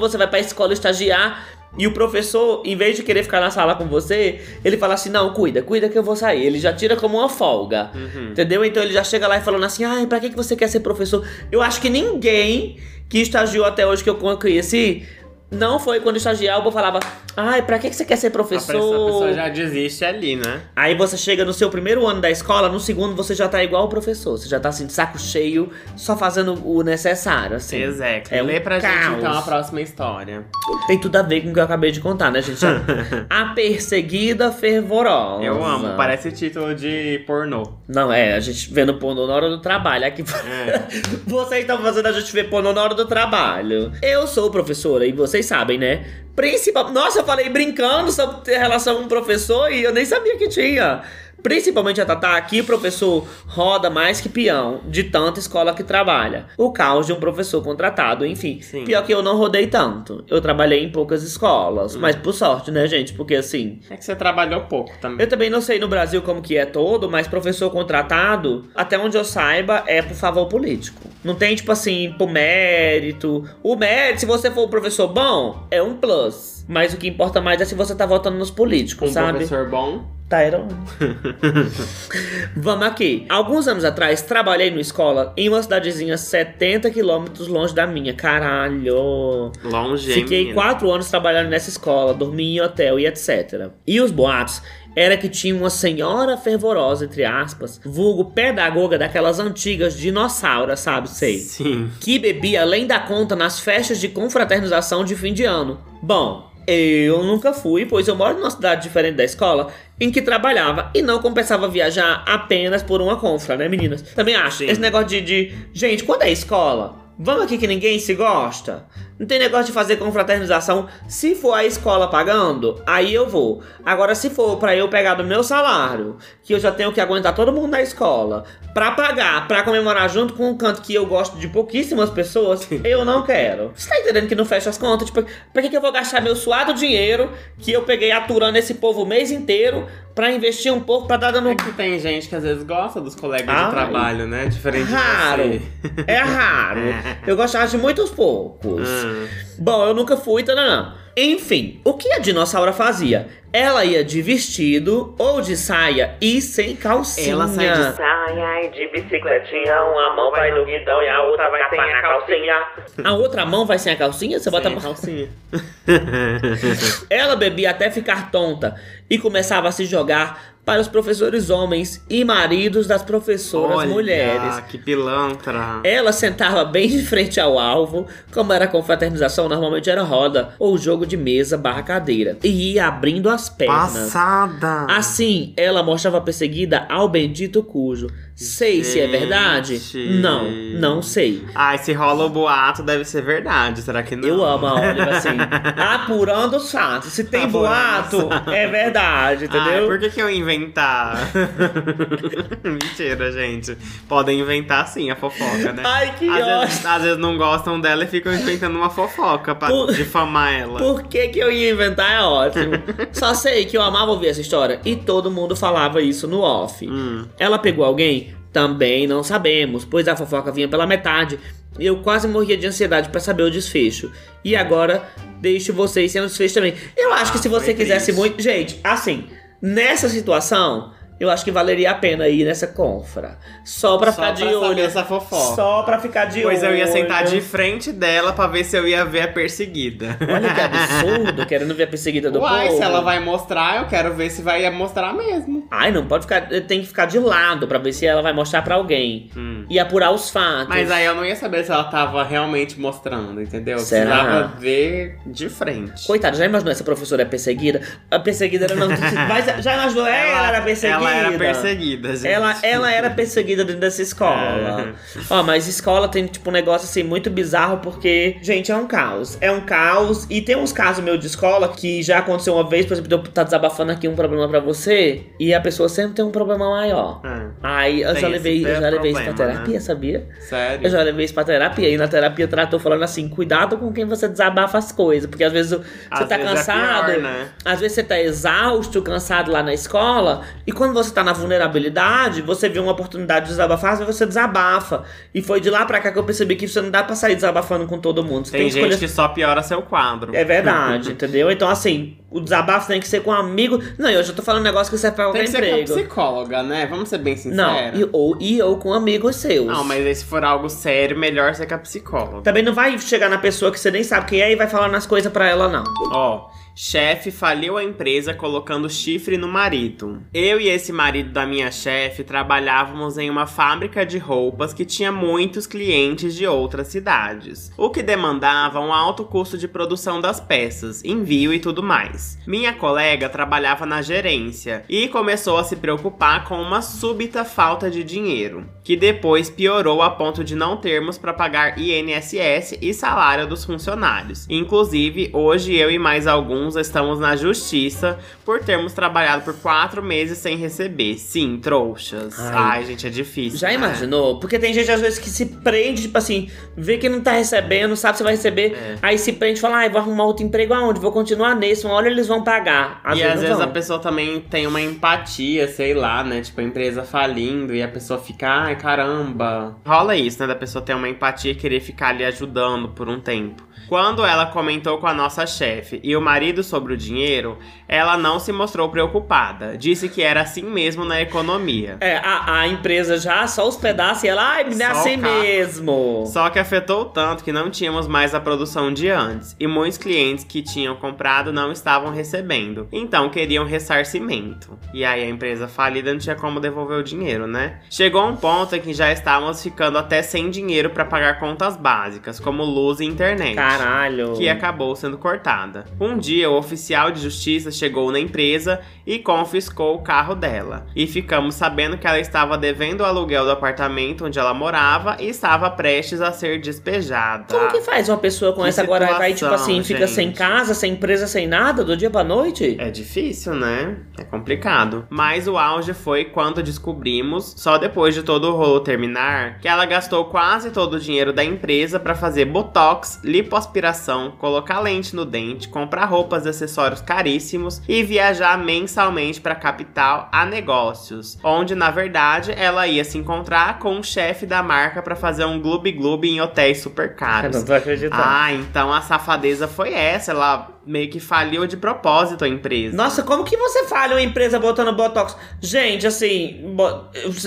Você 0.00 0.18
vai 0.18 0.26
pra 0.26 0.40
escola 0.40 0.72
estagiar. 0.72 1.54
E 1.76 1.88
o 1.88 1.92
professor, 1.92 2.62
em 2.64 2.76
vez 2.76 2.94
de 2.96 3.02
querer 3.02 3.24
ficar 3.24 3.40
na 3.40 3.50
sala 3.50 3.74
com 3.74 3.86
você, 3.86 4.40
ele 4.64 4.76
fala 4.76 4.94
assim: 4.94 5.10
não, 5.10 5.32
cuida, 5.32 5.60
cuida 5.60 5.88
que 5.88 5.98
eu 5.98 6.02
vou 6.04 6.14
sair. 6.14 6.46
Ele 6.46 6.58
já 6.58 6.72
tira 6.72 6.94
como 6.94 7.18
uma 7.18 7.28
folga. 7.28 7.90
Uhum. 7.94 8.30
Entendeu? 8.30 8.64
Então 8.64 8.82
ele 8.82 8.92
já 8.92 9.02
chega 9.02 9.26
lá 9.26 9.38
e 9.38 9.40
falando 9.40 9.64
assim: 9.64 9.84
ai, 9.84 10.06
pra 10.06 10.20
que 10.20 10.30
que 10.30 10.36
você 10.36 10.54
quer 10.54 10.68
ser 10.68 10.80
professor? 10.80 11.26
Eu 11.50 11.60
acho 11.60 11.80
que 11.80 11.90
ninguém 11.90 12.78
que 13.08 13.18
estagiou 13.18 13.64
até 13.64 13.86
hoje 13.86 14.04
que 14.04 14.10
eu 14.10 14.14
conheci 14.16 15.04
não 15.50 15.78
foi 15.78 16.00
quando 16.00 16.16
estagiar, 16.16 16.58
o 16.58 16.62
povo 16.62 16.74
falava: 16.74 17.00
ai, 17.36 17.62
pra 17.62 17.78
que 17.78 17.92
você 17.92 18.04
quer 18.04 18.16
ser 18.16 18.30
pessoa, 18.30 18.44
a 18.44 18.62
professor? 18.62 19.06
pessoa 19.06 19.32
já 19.32 19.48
desiste 19.48 20.04
ali, 20.04 20.36
né? 20.36 20.62
Aí 20.74 20.94
você 20.94 21.16
chega 21.16 21.44
no 21.44 21.52
seu 21.52 21.70
primeiro 21.70 22.06
ano 22.06 22.20
da 22.20 22.30
escola, 22.30 22.68
no 22.68 22.80
segundo 22.80 23.14
você 23.14 23.34
já 23.34 23.48
tá 23.48 23.62
igual 23.62 23.84
o 23.84 23.88
professor. 23.88 24.36
Você 24.36 24.48
já 24.48 24.58
tá 24.58 24.68
assim, 24.70 24.86
de 24.86 24.92
saco 24.92 25.18
cheio, 25.18 25.70
só 25.96 26.16
fazendo 26.16 26.60
o 26.66 26.82
necessário, 26.82 27.56
assim. 27.56 27.82
Exato. 27.82 28.34
É 28.34 28.42
um 28.42 28.46
Lê 28.46 28.60
pra 28.60 28.78
gente 28.78 28.90
caos. 28.90 29.18
então 29.18 29.32
a 29.32 29.42
próxima 29.42 29.80
história. 29.80 30.44
Tem 30.86 31.00
tudo 31.00 31.16
a 31.16 31.22
ver 31.22 31.42
com 31.42 31.50
o 31.50 31.52
que 31.52 31.58
eu 31.58 31.64
acabei 31.64 31.90
de 31.90 32.00
contar, 32.00 32.30
né, 32.30 32.42
gente? 32.42 32.64
a 33.30 33.44
perseguida 33.54 34.50
fervorosa. 34.50 35.44
Eu 35.44 35.64
amo, 35.64 35.96
parece 35.96 36.32
título 36.32 36.74
de 36.74 37.22
pornô. 37.26 37.62
Não, 37.86 38.12
é, 38.12 38.34
a 38.34 38.40
gente 38.40 38.72
vendo 38.72 38.94
pornô 38.94 39.26
na 39.26 39.34
hora 39.34 39.48
do 39.48 39.58
trabalho. 39.60 40.06
Aqui. 40.06 40.22
É. 40.22 40.82
Vocês 41.26 41.60
estão 41.60 41.78
fazendo 41.78 42.06
a 42.06 42.12
gente 42.12 42.32
ver 42.32 42.50
pornô 42.50 42.72
na 42.72 42.82
hora 42.82 42.94
do 42.94 43.06
trabalho. 43.06 43.92
Eu 44.02 44.26
sou 44.26 44.50
professora 44.50 45.06
e 45.06 45.12
vocês 45.34 45.46
sabem, 45.46 45.78
né? 45.78 46.04
Principal... 46.36 46.92
Nossa, 46.92 47.18
eu 47.20 47.24
falei 47.24 47.48
brincando 47.48 48.12
sobre 48.12 48.42
ter 48.42 48.58
relação 48.58 48.98
com 48.98 49.04
o 49.04 49.08
professor 49.08 49.70
e 49.72 49.82
eu 49.82 49.92
nem 49.92 50.04
sabia 50.04 50.36
que 50.36 50.48
tinha. 50.48 51.02
Principalmente 51.44 52.00
a 52.00 52.06
Tatá, 52.06 52.38
aqui 52.38 52.62
o 52.62 52.64
professor 52.64 53.28
roda 53.46 53.90
mais 53.90 54.18
que 54.18 54.30
peão, 54.30 54.80
de 54.88 55.04
tanta 55.04 55.38
escola 55.38 55.74
que 55.74 55.84
trabalha. 55.84 56.46
O 56.56 56.72
caos 56.72 57.04
de 57.06 57.12
um 57.12 57.20
professor 57.20 57.62
contratado, 57.62 58.24
enfim. 58.24 58.62
Sim. 58.62 58.84
Pior 58.84 59.04
que 59.04 59.12
eu 59.12 59.22
não 59.22 59.36
rodei 59.36 59.66
tanto. 59.66 60.24
Eu 60.26 60.40
trabalhei 60.40 60.82
em 60.82 60.90
poucas 60.90 61.22
escolas. 61.22 61.96
Mas 61.96 62.16
por 62.16 62.32
sorte, 62.32 62.70
né, 62.70 62.86
gente? 62.86 63.12
Porque 63.12 63.34
assim, 63.34 63.78
É 63.90 63.96
que 63.98 64.02
você 64.02 64.16
trabalhou 64.16 64.62
pouco 64.62 64.90
também. 65.02 65.20
eu 65.20 65.28
também 65.28 65.50
não 65.50 65.60
sei 65.60 65.78
no 65.78 65.86
Brasil 65.86 66.22
como 66.22 66.40
que 66.40 66.56
é 66.56 66.64
todo, 66.64 67.10
mas 67.10 67.28
professor 67.28 67.68
contratado, 67.70 68.64
até 68.74 68.98
onde 68.98 69.18
eu 69.18 69.24
saiba, 69.24 69.84
é 69.86 70.00
por 70.00 70.16
favor 70.16 70.46
político. 70.46 71.10
Não 71.22 71.34
tem, 71.34 71.54
tipo 71.54 71.70
assim, 71.70 72.14
por 72.16 72.30
mérito. 72.30 73.44
O 73.62 73.76
mérito, 73.76 74.20
se 74.20 74.26
você 74.26 74.50
for 74.50 74.64
um 74.64 74.68
professor 74.70 75.08
bom, 75.08 75.66
é 75.70 75.82
um 75.82 75.94
plus. 75.94 76.64
Mas 76.66 76.94
o 76.94 76.96
que 76.96 77.06
importa 77.08 77.42
mais 77.42 77.60
é 77.60 77.66
se 77.66 77.74
você 77.74 77.94
tá 77.94 78.06
votando 78.06 78.38
nos 78.38 78.50
políticos, 78.50 79.10
Um 79.10 79.12
sabe? 79.12 79.32
professor 79.38 79.68
bom. 79.68 80.13
Tá, 80.28 80.40
era 80.40 80.58
um. 80.58 80.68
Vamos 82.56 82.86
aqui. 82.86 83.26
Alguns 83.28 83.68
anos 83.68 83.84
atrás, 83.84 84.22
trabalhei 84.22 84.70
numa 84.70 84.80
escola 84.80 85.32
em 85.36 85.48
uma 85.48 85.62
cidadezinha 85.62 86.16
70 86.16 86.90
quilômetros 86.90 87.46
longe 87.46 87.74
da 87.74 87.86
minha. 87.86 88.14
Caralho. 88.14 89.52
Longe, 89.62 90.08
hein, 90.10 90.14
Fiquei 90.22 90.38
menina? 90.46 90.54
quatro 90.54 90.90
anos 90.90 91.10
trabalhando 91.10 91.48
nessa 91.50 91.68
escola, 91.68 92.14
dormi 92.14 92.56
em 92.56 92.60
hotel 92.60 92.98
e 92.98 93.06
etc. 93.06 93.68
E 93.86 94.00
os 94.00 94.10
boatos 94.10 94.62
era 94.96 95.16
que 95.16 95.28
tinha 95.28 95.54
uma 95.54 95.70
senhora 95.70 96.36
fervorosa, 96.36 97.04
entre 97.04 97.24
aspas, 97.24 97.80
vulgo 97.84 98.26
pedagoga 98.26 98.96
daquelas 98.96 99.38
antigas 99.40 99.96
dinossauras, 99.96 100.80
sabe? 100.80 101.10
Sei. 101.10 101.38
Sim. 101.38 101.90
Que 102.00 102.18
bebia 102.18 102.62
além 102.62 102.86
da 102.86 103.00
conta 103.00 103.34
nas 103.36 103.58
festas 103.60 104.00
de 104.00 104.08
confraternização 104.08 105.04
de 105.04 105.16
fim 105.16 105.34
de 105.34 105.44
ano. 105.44 105.80
Bom, 106.00 106.48
eu 106.66 107.22
nunca 107.24 107.52
fui, 107.52 107.84
pois 107.84 108.06
eu 108.08 108.14
moro 108.14 108.38
numa 108.38 108.50
cidade 108.50 108.84
diferente 108.84 109.16
da 109.16 109.24
escola 109.24 109.70
em 110.00 110.10
que 110.10 110.20
trabalhava 110.20 110.90
e 110.94 111.02
não 111.02 111.20
compensava 111.20 111.68
viajar 111.68 112.24
apenas 112.26 112.82
por 112.82 113.00
uma 113.00 113.16
confra, 113.16 113.56
né, 113.56 113.68
meninas? 113.68 114.02
Também 114.02 114.34
acho. 114.34 114.58
Sim. 114.58 114.66
Esse 114.66 114.80
negócio 114.80 115.08
de, 115.08 115.20
de. 115.20 115.54
Gente, 115.72 116.04
quando 116.04 116.22
é 116.22 116.30
escola, 116.30 117.03
vamos 117.18 117.44
aqui 117.44 117.58
que 117.58 117.66
ninguém 117.66 117.98
se 117.98 118.14
gosta. 118.14 118.86
Não 119.18 119.26
tem 119.26 119.38
negócio 119.38 119.66
de 119.66 119.72
fazer 119.72 119.96
confraternização. 119.96 120.88
Se 121.08 121.34
for 121.34 121.52
a 121.52 121.64
escola 121.64 122.08
pagando, 122.08 122.82
aí 122.84 123.14
eu 123.14 123.28
vou. 123.28 123.62
Agora, 123.84 124.14
se 124.14 124.28
for 124.28 124.56
pra 124.56 124.74
eu 124.74 124.88
pegar 124.88 125.14
do 125.14 125.22
meu 125.22 125.44
salário, 125.44 126.16
que 126.42 126.52
eu 126.52 126.58
já 126.58 126.72
tenho 126.72 126.92
que 126.92 127.00
aguentar 127.00 127.34
todo 127.34 127.52
mundo 127.52 127.68
na 127.68 127.80
escola, 127.80 128.44
pra 128.72 128.90
pagar, 128.90 129.46
pra 129.46 129.62
comemorar 129.62 130.10
junto 130.10 130.34
com 130.34 130.50
um 130.50 130.56
canto 130.56 130.82
que 130.82 130.92
eu 130.92 131.06
gosto 131.06 131.38
de 131.38 131.46
pouquíssimas 131.46 132.10
pessoas, 132.10 132.68
eu 132.82 133.04
não 133.04 133.22
quero. 133.22 133.70
Você 133.74 133.88
tá 133.88 134.00
entendendo 134.00 134.28
que 134.28 134.34
não 134.34 134.44
fecha 134.44 134.68
as 134.68 134.78
contas? 134.78 135.06
Tipo, 135.06 135.24
pra 135.52 135.62
que, 135.62 135.70
que 135.70 135.76
eu 135.76 135.80
vou 135.80 135.92
gastar 135.92 136.20
meu 136.20 136.34
suado 136.34 136.74
dinheiro 136.74 137.30
que 137.58 137.72
eu 137.72 137.82
peguei 137.82 138.10
aturando 138.10 138.58
esse 138.58 138.74
povo 138.74 139.02
o 139.02 139.06
mês 139.06 139.30
inteiro 139.30 139.86
pra 140.14 140.30
investir 140.30 140.72
um 140.72 140.80
pouco 140.80 141.06
pra 141.06 141.16
dar 141.16 141.32
dando 141.32 141.50
É 141.50 141.54
que 141.54 141.72
tem 141.72 141.98
gente 141.98 142.28
que 142.28 142.36
às 142.36 142.42
vezes 142.42 142.62
gosta 142.62 143.00
dos 143.00 143.14
colegas 143.14 143.48
Ai. 143.48 143.64
de 143.64 143.70
trabalho, 143.70 144.26
né? 144.26 144.46
Diferente 144.46 144.90
raro. 144.90 145.60
É 146.06 146.18
raro. 146.18 146.80
Eu 147.26 147.36
gostava 147.36 147.66
de 147.66 147.76
muitos 147.76 148.10
poucos. 148.10 148.88
Hum. 148.88 149.26
Bom, 149.58 149.86
eu 149.86 149.94
nunca 149.94 150.16
fui, 150.16 150.42
tá, 150.42 150.54
não, 150.54 150.66
não. 150.66 150.92
Enfim, 151.16 151.80
o 151.84 151.94
que 151.94 152.12
a 152.12 152.18
dinossauro 152.18 152.72
fazia? 152.72 153.28
Ela 153.54 153.84
ia 153.84 154.02
de 154.02 154.20
vestido 154.20 155.14
ou 155.16 155.40
de 155.40 155.56
saia 155.56 156.16
e 156.20 156.42
sem 156.42 156.74
calcinha. 156.74 157.30
Ela 157.30 157.46
sai 157.46 157.70
de 157.70 157.96
saia 157.96 158.64
e 158.64 158.70
de 158.70 158.88
bicicletinha, 158.88 159.80
uma 159.80 160.16
mão 160.16 160.32
vai 160.32 160.50
no 160.50 160.64
guidão 160.64 161.00
e 161.00 161.08
a 161.08 161.22
outra 161.22 161.48
vai 161.48 161.70
sem 161.70 161.78
a 161.78 162.02
calcinha. 162.02 162.66
A 163.04 163.12
outra 163.12 163.46
mão 163.46 163.64
vai 163.64 163.78
sem 163.78 163.92
a 163.92 163.96
calcinha? 163.96 164.40
Você 164.40 164.50
bota 164.50 164.66
a 164.66 164.72
Sem 164.72 164.80
calcinha. 164.80 165.28
Ela 167.08 167.36
bebia 167.36 167.70
até 167.70 167.92
ficar 167.92 168.32
tonta 168.32 168.74
e 169.08 169.20
começava 169.20 169.68
a 169.68 169.72
se 169.72 169.84
jogar 169.84 170.53
para 170.64 170.80
os 170.80 170.88
professores 170.88 171.50
homens 171.50 172.02
e 172.08 172.24
maridos 172.24 172.86
das 172.86 173.02
professoras 173.02 173.76
Olha, 173.78 173.88
mulheres. 173.90 174.60
que 174.68 174.78
pilantra. 174.78 175.80
Ela 175.84 176.12
sentava 176.12 176.64
bem 176.64 176.88
de 176.88 177.02
frente 177.04 177.38
ao 177.38 177.58
alvo, 177.58 178.06
como 178.32 178.52
era 178.52 178.66
confraternização, 178.66 179.48
normalmente 179.48 179.90
era 179.90 180.02
roda 180.02 180.54
ou 180.58 180.76
jogo 180.78 181.04
de 181.06 181.16
mesa 181.16 181.58
barra 181.58 181.82
cadeira, 181.82 182.38
e 182.42 182.72
ia 182.74 182.86
abrindo 182.86 183.28
as 183.28 183.48
pernas. 183.48 183.92
Passada. 183.92 184.86
Assim, 184.88 185.52
ela 185.56 185.82
mostrava 185.82 186.20
perseguida 186.20 186.86
ao 186.88 187.08
bendito 187.08 187.62
cujo. 187.62 188.06
Sei 188.34 188.82
se 188.82 188.98
é 188.98 189.06
verdade? 189.06 189.76
Gente. 189.76 190.14
Não, 190.20 190.50
não 190.50 191.02
sei. 191.02 191.44
Ai, 191.54 191.78
se 191.78 191.92
rola 191.92 192.24
o 192.24 192.28
boato, 192.28 192.82
deve 192.82 193.04
ser 193.04 193.22
verdade. 193.22 193.80
Será 193.82 194.02
que 194.02 194.16
não? 194.16 194.26
Eu 194.28 194.44
amo 194.44 194.66
a 194.66 194.74
Oliver, 194.74 195.08
assim, 195.08 195.28
apurando 195.78 196.56
os 196.56 196.70
fatos. 196.70 197.12
Se 197.12 197.24
tem 197.24 197.44
Apurando 197.44 197.68
boato, 197.68 198.16
os 198.16 198.24
fatos. 198.28 198.52
é 198.52 198.66
verdade, 198.66 199.48
Ai, 199.50 199.58
entendeu? 199.60 199.86
por 199.86 199.98
que, 200.00 200.10
que 200.10 200.20
eu 200.20 200.28
invento 200.30 200.53
inventar. 200.54 201.30
Mentira, 202.64 203.32
gente. 203.32 203.76
Podem 204.08 204.40
inventar 204.40 204.86
sim 204.88 205.10
a 205.10 205.16
fofoca, 205.16 205.72
né? 205.72 205.82
Ai, 205.84 206.14
que 206.18 206.28
às 206.28 206.44
vezes, 206.68 206.86
às 206.86 207.02
vezes 207.02 207.18
não 207.18 207.36
gostam 207.36 207.80
dela 207.80 208.04
e 208.04 208.06
ficam 208.06 208.32
inventando 208.32 208.76
uma 208.76 208.90
fofoca 208.90 209.54
pra 209.54 209.68
Por- 209.68 209.92
difamar 209.92 210.52
ela. 210.52 210.78
Por 210.78 211.02
que, 211.04 211.28
que 211.28 211.38
eu 211.38 211.50
ia 211.50 211.70
inventar 211.72 212.10
é 212.12 212.22
ótimo. 212.22 212.72
Só 213.12 213.34
sei 213.34 213.64
que 213.64 213.76
eu 213.76 213.82
amava 213.82 214.10
ouvir 214.12 214.28
essa 214.28 214.40
história 214.40 214.80
e 214.84 214.96
todo 214.96 215.30
mundo 215.30 215.54
falava 215.56 216.00
isso 216.00 216.26
no 216.26 216.40
off. 216.40 216.86
Hum. 216.88 217.26
Ela 217.38 217.58
pegou 217.58 217.84
alguém? 217.84 218.34
Também 218.52 219.06
não 219.06 219.22
sabemos, 219.24 219.84
pois 219.84 220.06
a 220.06 220.14
fofoca 220.14 220.52
vinha 220.52 220.68
pela 220.68 220.86
metade. 220.86 221.38
E 221.76 221.84
eu 221.86 221.96
quase 221.96 222.28
morria 222.28 222.56
de 222.56 222.66
ansiedade 222.68 223.08
pra 223.08 223.20
saber 223.20 223.42
o 223.42 223.50
desfecho. 223.50 224.12
E 224.44 224.54
agora 224.54 225.02
deixo 225.40 225.72
vocês 225.72 226.12
sendo 226.12 226.28
desfecho 226.28 226.54
também. 226.54 226.72
Eu 226.96 227.12
acho 227.14 227.32
que 227.32 227.38
se 227.38 227.48
você 227.48 227.66
foi 227.66 227.74
quisesse 227.74 228.06
triste. 228.06 228.18
muito. 228.18 228.40
Gente, 228.40 228.78
assim, 228.84 229.24
nessa 229.64 230.10
situação, 230.10 230.92
eu 231.20 231.30
acho 231.30 231.44
que 231.44 231.50
valeria 231.50 231.90
a 231.90 231.94
pena 231.94 232.28
ir 232.28 232.44
nessa 232.44 232.66
confra. 232.66 233.38
Só 233.64 233.96
pra 233.98 234.12
Só 234.12 234.20
ficar 234.22 234.26
pra 234.26 234.32
de 234.34 234.40
saber 234.52 234.54
olho. 234.56 234.80
essa 234.84 235.04
fofoca. 235.04 235.54
Só 235.54 235.82
pra 235.82 235.98
ficar 235.98 236.24
de 236.26 236.42
Pois 236.42 236.62
olho. 236.62 236.72
eu 236.72 236.76
ia 236.78 236.86
sentar 236.86 237.24
de 237.24 237.40
frente 237.40 237.92
dela 237.92 238.32
pra 238.32 238.46
ver 238.46 238.64
se 238.64 238.76
eu 238.76 238.86
ia 238.86 239.04
ver 239.04 239.22
a 239.22 239.28
perseguida. 239.28 240.16
Olha 240.20 240.52
que 240.52 240.60
absurdo, 240.60 241.46
querendo 241.46 241.74
ver 241.74 241.84
a 241.84 241.86
perseguida 241.86 242.30
do 242.30 242.40
Uai, 242.40 242.66
povo. 242.66 242.78
se 242.78 242.82
ela 242.84 243.00
vai 243.00 243.20
mostrar, 243.20 243.78
eu 243.82 243.86
quero 243.86 244.12
ver 244.14 244.30
se 244.30 244.42
vai 244.42 244.68
mostrar 244.70 245.12
mesmo. 245.14 245.66
Ai, 245.70 245.90
não 245.90 246.06
pode 246.06 246.24
ficar. 246.24 246.42
Tem 246.66 246.80
que 246.80 246.86
ficar 246.86 247.06
de 247.06 247.18
lado 247.18 247.66
pra 247.68 247.78
ver 247.78 247.92
se 247.92 248.06
ela 248.06 248.20
vai 248.22 248.32
mostrar 248.32 248.62
pra 248.62 248.74
alguém. 248.74 249.30
Hum. 249.36 249.64
E 249.70 249.78
apurar 249.78 250.10
os 250.10 250.30
fatos. 250.30 250.68
Mas 250.68 250.90
aí 250.90 251.04
eu 251.04 251.14
não 251.14 251.24
ia 251.24 251.36
saber 251.36 251.64
se 251.64 251.70
ela 251.70 251.84
tava 251.84 252.22
realmente 252.24 252.78
mostrando, 252.78 253.40
entendeu? 253.40 253.74
Eu 253.78 253.84
Será? 253.84 254.16
Precisava 254.24 254.46
ver 254.58 255.18
de 255.26 255.48
frente. 255.48 256.06
Coitada, 256.06 256.36
já 256.36 256.44
imaginou 256.44 256.72
essa 256.72 256.84
professora 256.84 257.22
é 257.22 257.24
perseguida? 257.24 257.80
A 258.10 258.18
perseguida 258.18 258.64
era 258.66 258.74
não. 258.74 258.88
Mas 259.28 259.62
já 259.64 259.74
imaginou? 259.74 260.06
Ela, 260.06 260.48
era 260.48 260.60
perseguida. 260.62 260.98
Ela 260.98 261.03
era 261.10 261.38
perseguida, 261.38 262.14
gente. 262.16 262.28
Ela, 262.28 262.56
ela 262.62 262.92
era 262.92 263.10
perseguida 263.10 263.64
dentro 263.64 263.80
dessa 263.80 264.02
escola. 264.02 264.94
Ó, 265.30 265.42
mas 265.42 265.66
escola 265.68 266.08
tem, 266.08 266.26
tipo, 266.26 266.50
um 266.50 266.52
negócio 266.52 266.86
assim 266.88 267.02
muito 267.02 267.30
bizarro 267.30 267.78
porque, 267.78 268.36
gente, 268.42 268.70
é 268.70 268.76
um 268.76 268.86
caos. 268.86 269.36
É 269.40 269.50
um 269.50 269.60
caos. 269.60 270.26
E 270.30 270.40
tem 270.40 270.56
uns 270.56 270.72
casos 270.72 271.02
meu 271.04 271.16
de 271.18 271.26
escola 271.26 271.68
que 271.68 272.02
já 272.02 272.18
aconteceu 272.18 272.54
uma 272.54 272.68
vez, 272.68 272.86
por 272.86 272.94
exemplo, 272.94 273.12
eu 273.12 273.18
tá 273.24 273.42
desabafando 273.42 273.92
aqui 273.92 274.08
um 274.08 274.14
problema 274.14 274.48
pra 274.48 274.60
você 274.60 275.22
e 275.38 275.52
a 275.52 275.60
pessoa 275.60 275.88
sempre 275.88 276.14
tem 276.14 276.24
um 276.24 276.30
problema 276.30 276.68
maior. 276.70 277.20
Ah, 277.24 277.44
Aí 277.62 278.02
eu 278.02 278.12
Tem 278.12 278.22
já 278.22 278.28
levei, 278.28 278.64
eu 278.64 278.80
já 278.80 278.88
levei 278.88 279.10
isso 279.10 279.20
pra 279.22 279.32
problema, 279.32 279.52
né? 279.52 279.54
terapia, 279.56 279.80
sabia? 279.80 280.28
sério? 280.40 280.86
Eu 280.86 280.90
já 280.90 281.02
levei 281.02 281.24
isso 281.24 281.34
pra 281.34 281.44
terapia 281.44 281.88
e 281.88 281.96
na 281.96 282.08
terapia 282.08 282.46
tratou 282.48 282.78
falando 282.78 283.02
assim: 283.02 283.28
cuidado 283.28 283.76
com 283.78 283.92
quem 283.92 284.04
você 284.04 284.28
desabafa 284.28 284.78
as 284.78 284.92
coisas, 284.92 285.28
porque 285.28 285.44
às 285.44 285.52
vezes 285.52 285.72
você 285.72 285.84
Às 286.10 286.20
tá 286.28 286.36
vezes 286.36 286.44
é 286.44 286.48
cansado, 286.54 287.06
pior, 287.12 287.22
né? 287.22 287.48
às 287.64 287.80
vezes 287.80 287.94
você 287.94 288.02
tá 288.02 288.18
exausto, 288.20 289.02
cansado 289.02 289.50
lá 289.50 289.62
na 289.62 289.74
escola, 289.74 290.42
e 290.66 290.72
quando 290.72 290.93
você 290.94 291.12
tá 291.12 291.22
na 291.22 291.32
vulnerabilidade, 291.32 292.40
você 292.42 292.68
vê 292.68 292.78
uma 292.78 292.92
oportunidade 292.92 293.46
de 293.46 293.50
desabafar, 293.52 293.96
você 294.04 294.24
desabafa. 294.24 295.02
E 295.34 295.42
foi 295.42 295.60
de 295.60 295.68
lá 295.70 295.84
pra 295.84 296.00
cá 296.00 296.10
que 296.12 296.18
eu 296.18 296.24
percebi 296.24 296.56
que 296.56 296.66
você 296.68 296.80
não 296.80 296.90
dá 296.90 297.02
pra 297.02 297.14
sair 297.14 297.34
desabafando 297.34 297.86
com 297.86 297.98
todo 297.98 298.22
mundo. 298.24 298.46
Você 298.46 298.52
Tem 298.52 298.60
tem, 298.60 298.68
que 298.68 298.74
gente 298.74 298.90
escolher. 298.92 298.98
que 299.08 299.08
só 299.12 299.28
piora 299.28 299.62
seu 299.62 299.82
quadro. 299.82 300.34
É 300.34 300.44
verdade, 300.44 301.12
entendeu? 301.12 301.50
Então, 301.50 301.68
assim, 301.68 302.16
o 302.30 302.40
desabafo 302.40 302.88
tem 302.88 303.00
que 303.00 303.08
ser 303.08 303.20
com 303.22 303.30
um 303.30 303.34
amigo. 303.34 303.82
Não, 303.98 304.08
eu 304.08 304.22
já 304.22 304.32
tô 304.32 304.42
falando 304.42 304.60
um 304.62 304.64
negócio 304.64 304.90
que 304.92 304.98
você 304.98 305.10
pra 305.10 305.24
Tem 305.24 305.32
qualquer 305.32 305.44
que 305.44 305.50
ser 305.50 305.58
com 305.58 305.64
a 305.64 305.68
emprego. 305.80 305.94
psicóloga, 306.00 306.62
né? 306.62 306.86
Vamos 306.86 307.08
ser 307.08 307.18
bem 307.18 307.36
sinceros. 307.36 307.56
Não, 307.56 308.00
e, 308.00 308.08
ou, 308.12 308.36
e 308.40 308.62
ou 308.62 308.76
com 308.78 308.92
amigos 308.92 309.36
seus. 309.36 309.66
Não, 309.66 309.84
mas 309.84 310.04
aí 310.06 310.14
se 310.14 310.24
for 310.24 310.44
algo 310.44 310.68
sério, 310.68 311.18
melhor 311.18 311.54
ser 311.54 311.66
com 311.66 311.74
a 311.74 311.78
psicóloga. 311.78 312.42
Também 312.42 312.62
não 312.62 312.72
vai 312.72 312.98
chegar 312.98 313.28
na 313.28 313.38
pessoa 313.38 313.70
que 313.72 313.78
você 313.80 313.90
nem 313.90 314.02
sabe 314.04 314.26
quem 314.26 314.40
é 314.40 314.52
e 314.52 314.56
vai 314.56 314.68
falando 314.68 314.94
as 314.94 315.06
coisas 315.06 315.32
pra 315.32 315.48
ela, 315.48 315.68
não. 315.68 315.84
Ó, 316.12 316.48
chefe 316.76 317.30
faliu 317.30 317.76
a 317.76 317.84
empresa 317.84 318.34
colocando 318.34 318.90
chifre 318.90 319.38
no 319.38 319.46
marido. 319.46 320.22
Eu 320.34 320.60
e 320.60 320.68
esse 320.68 320.92
marido 320.92 321.30
da 321.30 321.46
minha 321.46 321.70
chefe 321.70 322.24
trabalhávamos 322.24 323.16
em 323.16 323.30
uma 323.30 323.46
fábrica 323.46 324.04
de 324.04 324.18
roupas 324.18 324.74
que 324.74 324.84
tinha 324.84 325.12
muitos 325.12 325.66
clientes 325.66 326.34
de 326.34 326.46
outras 326.46 326.88
cidades, 326.88 327.70
o 327.78 327.90
que 327.90 328.02
demandava 328.02 328.80
um 328.80 328.92
alto 328.92 329.24
custo 329.24 329.56
de 329.56 329.68
produção 329.68 330.20
das 330.20 330.40
peças, 330.40 331.04
envio 331.04 331.54
e 331.54 331.60
tudo 331.60 331.82
mais. 331.82 332.38
Minha 332.44 332.72
colega 332.72 333.28
trabalhava 333.28 333.86
na 333.86 334.02
gerência 334.02 334.84
e 334.88 335.06
começou 335.06 335.58
a 335.58 335.64
se 335.64 335.76
preocupar 335.76 336.44
com 336.44 336.60
uma 336.60 336.82
súbita 336.82 337.44
falta 337.44 337.88
de 337.88 338.02
dinheiro, 338.02 338.68
que 338.82 338.96
depois 338.96 339.48
piorou 339.48 340.02
a 340.02 340.10
ponto 340.10 340.42
de 340.42 340.56
não 340.56 340.76
termos 340.76 341.18
para 341.18 341.32
pagar 341.32 341.78
INSS 341.78 342.78
e 342.82 342.92
salário 342.92 343.46
dos 343.46 343.64
funcionários. 343.64 344.46
Inclusive, 344.50 345.30
hoje 345.32 345.74
eu 345.74 345.90
e 345.90 345.98
mais 345.98 346.26
alguns 346.26 346.63
estamos 346.74 347.20
na 347.20 347.36
justiça 347.36 348.18
por 348.44 348.60
termos 348.60 348.92
trabalhado 348.94 349.42
por 349.44 349.54
quatro 349.54 350.02
meses 350.02 350.38
sem 350.38 350.56
receber. 350.56 351.18
Sim, 351.18 351.58
trouxas. 351.62 352.38
Ai. 352.40 352.54
Ai, 352.78 352.84
gente, 352.86 353.06
é 353.06 353.10
difícil. 353.10 353.58
Já 353.58 353.68
né? 353.68 353.74
imaginou? 353.74 354.40
Porque 354.40 354.58
tem 354.58 354.72
gente 354.72 354.90
às 354.90 355.00
vezes 355.00 355.18
que 355.18 355.28
se 355.28 355.46
prende, 355.46 356.02
tipo 356.02 356.16
assim, 356.16 356.48
vê 356.76 356.96
que 356.96 357.08
não 357.08 357.20
tá 357.20 357.32
recebendo, 357.32 357.94
sabe 357.94 358.16
se 358.16 358.22
vai 358.24 358.32
receber, 358.32 358.72
É. 358.74 358.96
aí 359.02 359.18
se 359.18 359.32
prende 359.34 359.58
e 359.58 359.60
fala, 359.60 359.76
ai, 359.76 359.90
vou 359.90 360.00
arrumar 360.00 360.24
outro 360.24 360.44
emprego 360.44 360.72
aonde? 360.72 360.98
Vou 360.98 361.12
continuar 361.12 361.54
nesse, 361.54 361.84
uma 361.84 361.94
hora 361.94 362.08
eles 362.08 362.26
vão 362.26 362.42
pagar. 362.42 363.00
Às 363.04 363.18
e 363.18 363.22
vezes 363.22 363.34
às 363.34 363.40
vezes 363.42 363.56
vão. 363.58 363.64
a 363.66 363.70
pessoa 363.70 363.98
também 363.98 364.40
tem 364.40 364.66
uma 364.66 364.80
empatia, 364.80 365.68
sei 365.68 365.92
lá, 365.94 366.24
né? 366.24 366.40
Tipo, 366.40 366.60
a 366.60 366.64
empresa 366.64 367.02
falindo 367.04 367.74
e 367.74 367.82
a 367.82 367.88
pessoa 367.88 368.18
fica, 368.18 368.48
ai 368.48 368.76
caramba. 368.76 369.76
Rola 369.86 370.16
isso, 370.16 370.40
né? 370.40 370.46
Da 370.46 370.54
pessoa 370.54 370.82
ter 370.84 370.94
uma 370.94 371.08
empatia 371.08 371.52
e 371.52 371.54
querer 371.54 371.80
ficar 371.80 372.08
ali 372.08 372.24
ajudando 372.24 372.88
por 372.88 373.08
um 373.08 373.20
tempo. 373.20 373.62
Quando 373.88 374.24
ela 374.24 374.46
comentou 374.46 374.96
com 374.98 375.06
a 375.06 375.12
nossa 375.12 375.46
chefe 375.46 376.00
e 376.02 376.16
o 376.16 376.20
marido 376.20 376.53
sobre 376.62 376.94
o 376.94 376.96
dinheiro, 376.96 377.58
ela 377.88 378.16
não 378.16 378.38
se 378.38 378.52
mostrou 378.52 378.88
preocupada. 378.88 379.76
Disse 379.76 380.08
que 380.08 380.22
era 380.22 380.42
assim 380.42 380.62
mesmo 380.62 381.04
na 381.04 381.20
economia. 381.20 381.96
É, 382.00 382.16
a, 382.18 382.60
a 382.60 382.68
empresa 382.68 383.18
já 383.18 383.46
só 383.46 383.66
os 383.68 383.76
pedaços 383.76 384.24
e 384.24 384.28
ela, 384.28 384.42
ai, 384.42 384.64
me 384.64 384.74
dá 384.74 384.90
assim 384.90 385.16
mesmo. 385.16 386.24
Só 386.26 386.48
que 386.50 386.58
afetou 386.58 387.06
tanto 387.06 387.44
que 387.44 387.52
não 387.52 387.70
tínhamos 387.70 388.06
mais 388.06 388.34
a 388.34 388.40
produção 388.40 388.92
de 388.92 389.08
antes, 389.08 389.56
e 389.58 389.66
muitos 389.66 389.98
clientes 389.98 390.44
que 390.44 390.62
tinham 390.62 390.96
comprado 390.96 391.52
não 391.52 391.72
estavam 391.72 392.12
recebendo, 392.12 392.88
então 392.92 393.28
queriam 393.30 393.64
ressarcimento. 393.64 394.78
E 394.92 395.04
aí 395.04 395.22
a 395.22 395.28
empresa 395.28 395.68
falida 395.68 396.12
não 396.12 396.18
tinha 396.18 396.36
como 396.36 396.60
devolver 396.60 396.98
o 396.98 397.02
dinheiro, 397.02 397.46
né? 397.46 397.80
Chegou 397.90 398.26
um 398.26 398.36
ponto 398.36 398.74
em 398.76 398.80
que 398.80 398.92
já 398.92 399.12
estávamos 399.12 399.62
ficando 399.62 399.98
até 399.98 400.22
sem 400.22 400.50
dinheiro 400.50 400.90
para 400.90 401.04
pagar 401.04 401.38
contas 401.38 401.76
básicas, 401.76 402.38
como 402.38 402.64
luz 402.64 403.00
e 403.00 403.04
internet. 403.04 403.54
Caralho. 403.54 404.34
Que 404.34 404.48
acabou 404.48 404.94
sendo 404.94 405.18
cortada. 405.18 405.84
Um 406.00 406.18
dia, 406.18 406.43
o 406.46 406.56
oficial 406.56 407.10
de 407.10 407.20
justiça 407.20 407.70
chegou 407.70 408.10
na 408.10 408.18
empresa 408.18 408.80
e 409.06 409.18
confiscou 409.18 409.94
o 409.96 410.02
carro 410.02 410.34
dela. 410.34 410.86
E 410.96 411.06
ficamos 411.06 411.54
sabendo 411.54 411.98
que 411.98 412.06
ela 412.06 412.18
estava 412.18 412.56
devendo 412.56 413.02
o 413.02 413.04
aluguel 413.04 413.44
do 413.44 413.50
apartamento 413.50 414.24
onde 414.24 414.38
ela 414.38 414.54
morava 414.54 415.16
e 415.20 415.28
estava 415.28 415.70
prestes 415.70 416.20
a 416.20 416.32
ser 416.32 416.60
despejada. 416.60 417.46
Como 417.48 417.70
que 417.70 417.80
faz 417.80 418.08
uma 418.08 418.18
pessoa 418.18 418.52
com 418.52 418.62
Que 418.62 418.68
essa 418.68 418.82
agora 418.82 419.06
vai, 419.14 419.34
tipo 419.34 419.40
situação, 419.40 419.72
assim, 419.74 419.82
fica 419.82 420.06
sem 420.06 420.28
gente. 420.28 420.38
casa, 420.38 420.74
sem 420.74 420.92
empresa, 420.92 421.26
sem 421.26 421.46
nada, 421.46 421.84
do 421.84 421.96
dia 421.96 422.10
pra 422.10 422.24
noite? 422.24 422.76
É 422.78 422.90
difícil, 422.90 423.54
né? 423.54 423.96
É 424.18 424.24
complicado. 424.24 425.06
Mas 425.10 425.46
o 425.46 425.58
auge 425.58 425.92
foi 425.92 426.24
quando 426.24 426.62
descobrimos, 426.62 427.54
só 427.56 427.76
depois 427.78 428.14
de 428.14 428.22
todo 428.22 428.48
o 428.48 428.56
rolo 428.56 428.80
terminar, 428.80 429.58
que 429.58 429.68
ela 429.68 429.84
gastou 429.84 430.24
quase 430.26 430.70
todo 430.70 430.94
o 430.94 431.00
dinheiro 431.00 431.32
da 431.32 431.44
empresa 431.44 432.00
para 432.00 432.14
fazer 432.14 432.44
botox, 432.46 433.20
lipoaspiração, 433.22 434.32
colocar 434.38 434.80
lente 434.80 435.14
no 435.14 435.24
dente, 435.24 435.68
comprar 435.68 436.06
roupas 436.34 436.46
e 436.46 436.48
acessórios 436.48 437.00
caríssimos 437.00 437.80
e 437.88 438.02
viajar 438.02 438.58
mensalmente 438.58 439.40
para 439.40 439.52
a 439.52 439.56
capital 439.56 440.28
a 440.32 440.44
negócios, 440.44 441.38
onde 441.42 441.74
na 441.74 441.90
verdade 441.90 442.52
ela 442.56 442.86
ia 442.86 443.04
se 443.04 443.16
encontrar 443.18 443.78
com 443.78 443.98
o 443.98 444.04
chefe 444.04 444.44
da 444.46 444.62
marca 444.62 445.02
para 445.02 445.14
fazer 445.14 445.44
um 445.44 445.60
gloob 445.60 445.90
gloob 445.92 446.28
em 446.28 446.40
hotéis 446.40 446.80
super 446.80 447.10
Eu 447.10 447.16
caros. 447.16 447.54
não 447.56 447.64
tô 447.64 447.74
acreditando. 447.74 448.22
Ah, 448.24 448.52
então 448.52 448.92
a 448.92 449.00
safadeza 449.00 449.68
foi 449.68 449.92
essa. 449.92 450.32
Ela 450.32 450.73
meio 450.86 451.08
que 451.08 451.20
faliu 451.20 451.66
de 451.66 451.76
propósito 451.76 452.44
a 452.44 452.48
empresa. 452.48 452.96
Nossa, 452.96 453.22
como 453.22 453.44
que 453.44 453.56
você 453.56 453.84
falha 453.84 454.14
uma 454.14 454.22
empresa 454.22 454.58
botando 454.58 454.94
Botox? 454.94 455.36
Gente, 455.60 456.06
assim, 456.06 456.60
bo- 456.74 457.04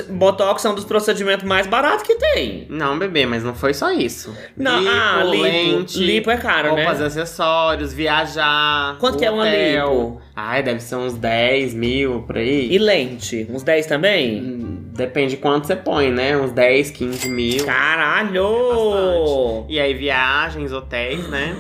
Botox 0.10 0.64
é 0.66 0.70
um 0.70 0.76
dos 0.76 0.86
procedimentos 0.86 1.46
mais 1.46 1.68
baratos 1.68 2.04
que 2.04 2.16
tem. 2.16 2.66
Não, 2.70 2.98
bebê, 2.98 3.26
mas 3.26 3.44
não 3.44 3.56
foi 3.56 3.74
só 3.74 3.92
isso. 3.92 4.36
Não, 4.56 4.84
ah, 4.88 5.24
lipo. 5.24 5.44
lente, 5.44 6.00
Lipo 6.00 6.32
é 6.32 6.38
caro, 6.38 6.74
né? 6.76 6.84
roupas 6.84 7.00
e 7.00 7.04
acessórios, 7.06 7.94
viajar. 7.94 8.98
Quanto 9.00 9.18
que 9.18 9.26
é 9.26 9.32
uma 9.32 9.44
hotel. 9.44 9.90
lipo? 9.92 10.22
Ai, 10.36 10.62
deve 10.64 10.80
ser 10.82 10.96
uns 10.96 11.14
10 11.14 11.74
mil 11.74 12.22
por 12.24 12.38
aí. 12.38 12.72
E 12.72 12.78
lente? 12.78 13.48
Uns 13.50 13.64
10 13.64 13.86
também? 13.88 14.42
Hum, 14.42 14.78
Depende 14.98 15.36
de 15.36 15.38
quanto 15.38 15.68
você 15.68 15.76
põe, 15.76 16.10
né? 16.12 16.36
Uns 16.36 16.52
10, 16.52 16.90
15 16.90 17.30
mil. 17.30 17.64
Caralho! 17.66 19.66
E 19.70 19.80
aí, 19.80 19.94
viagens, 19.94 20.72
hotéis, 20.72 21.28
né? 21.30 21.56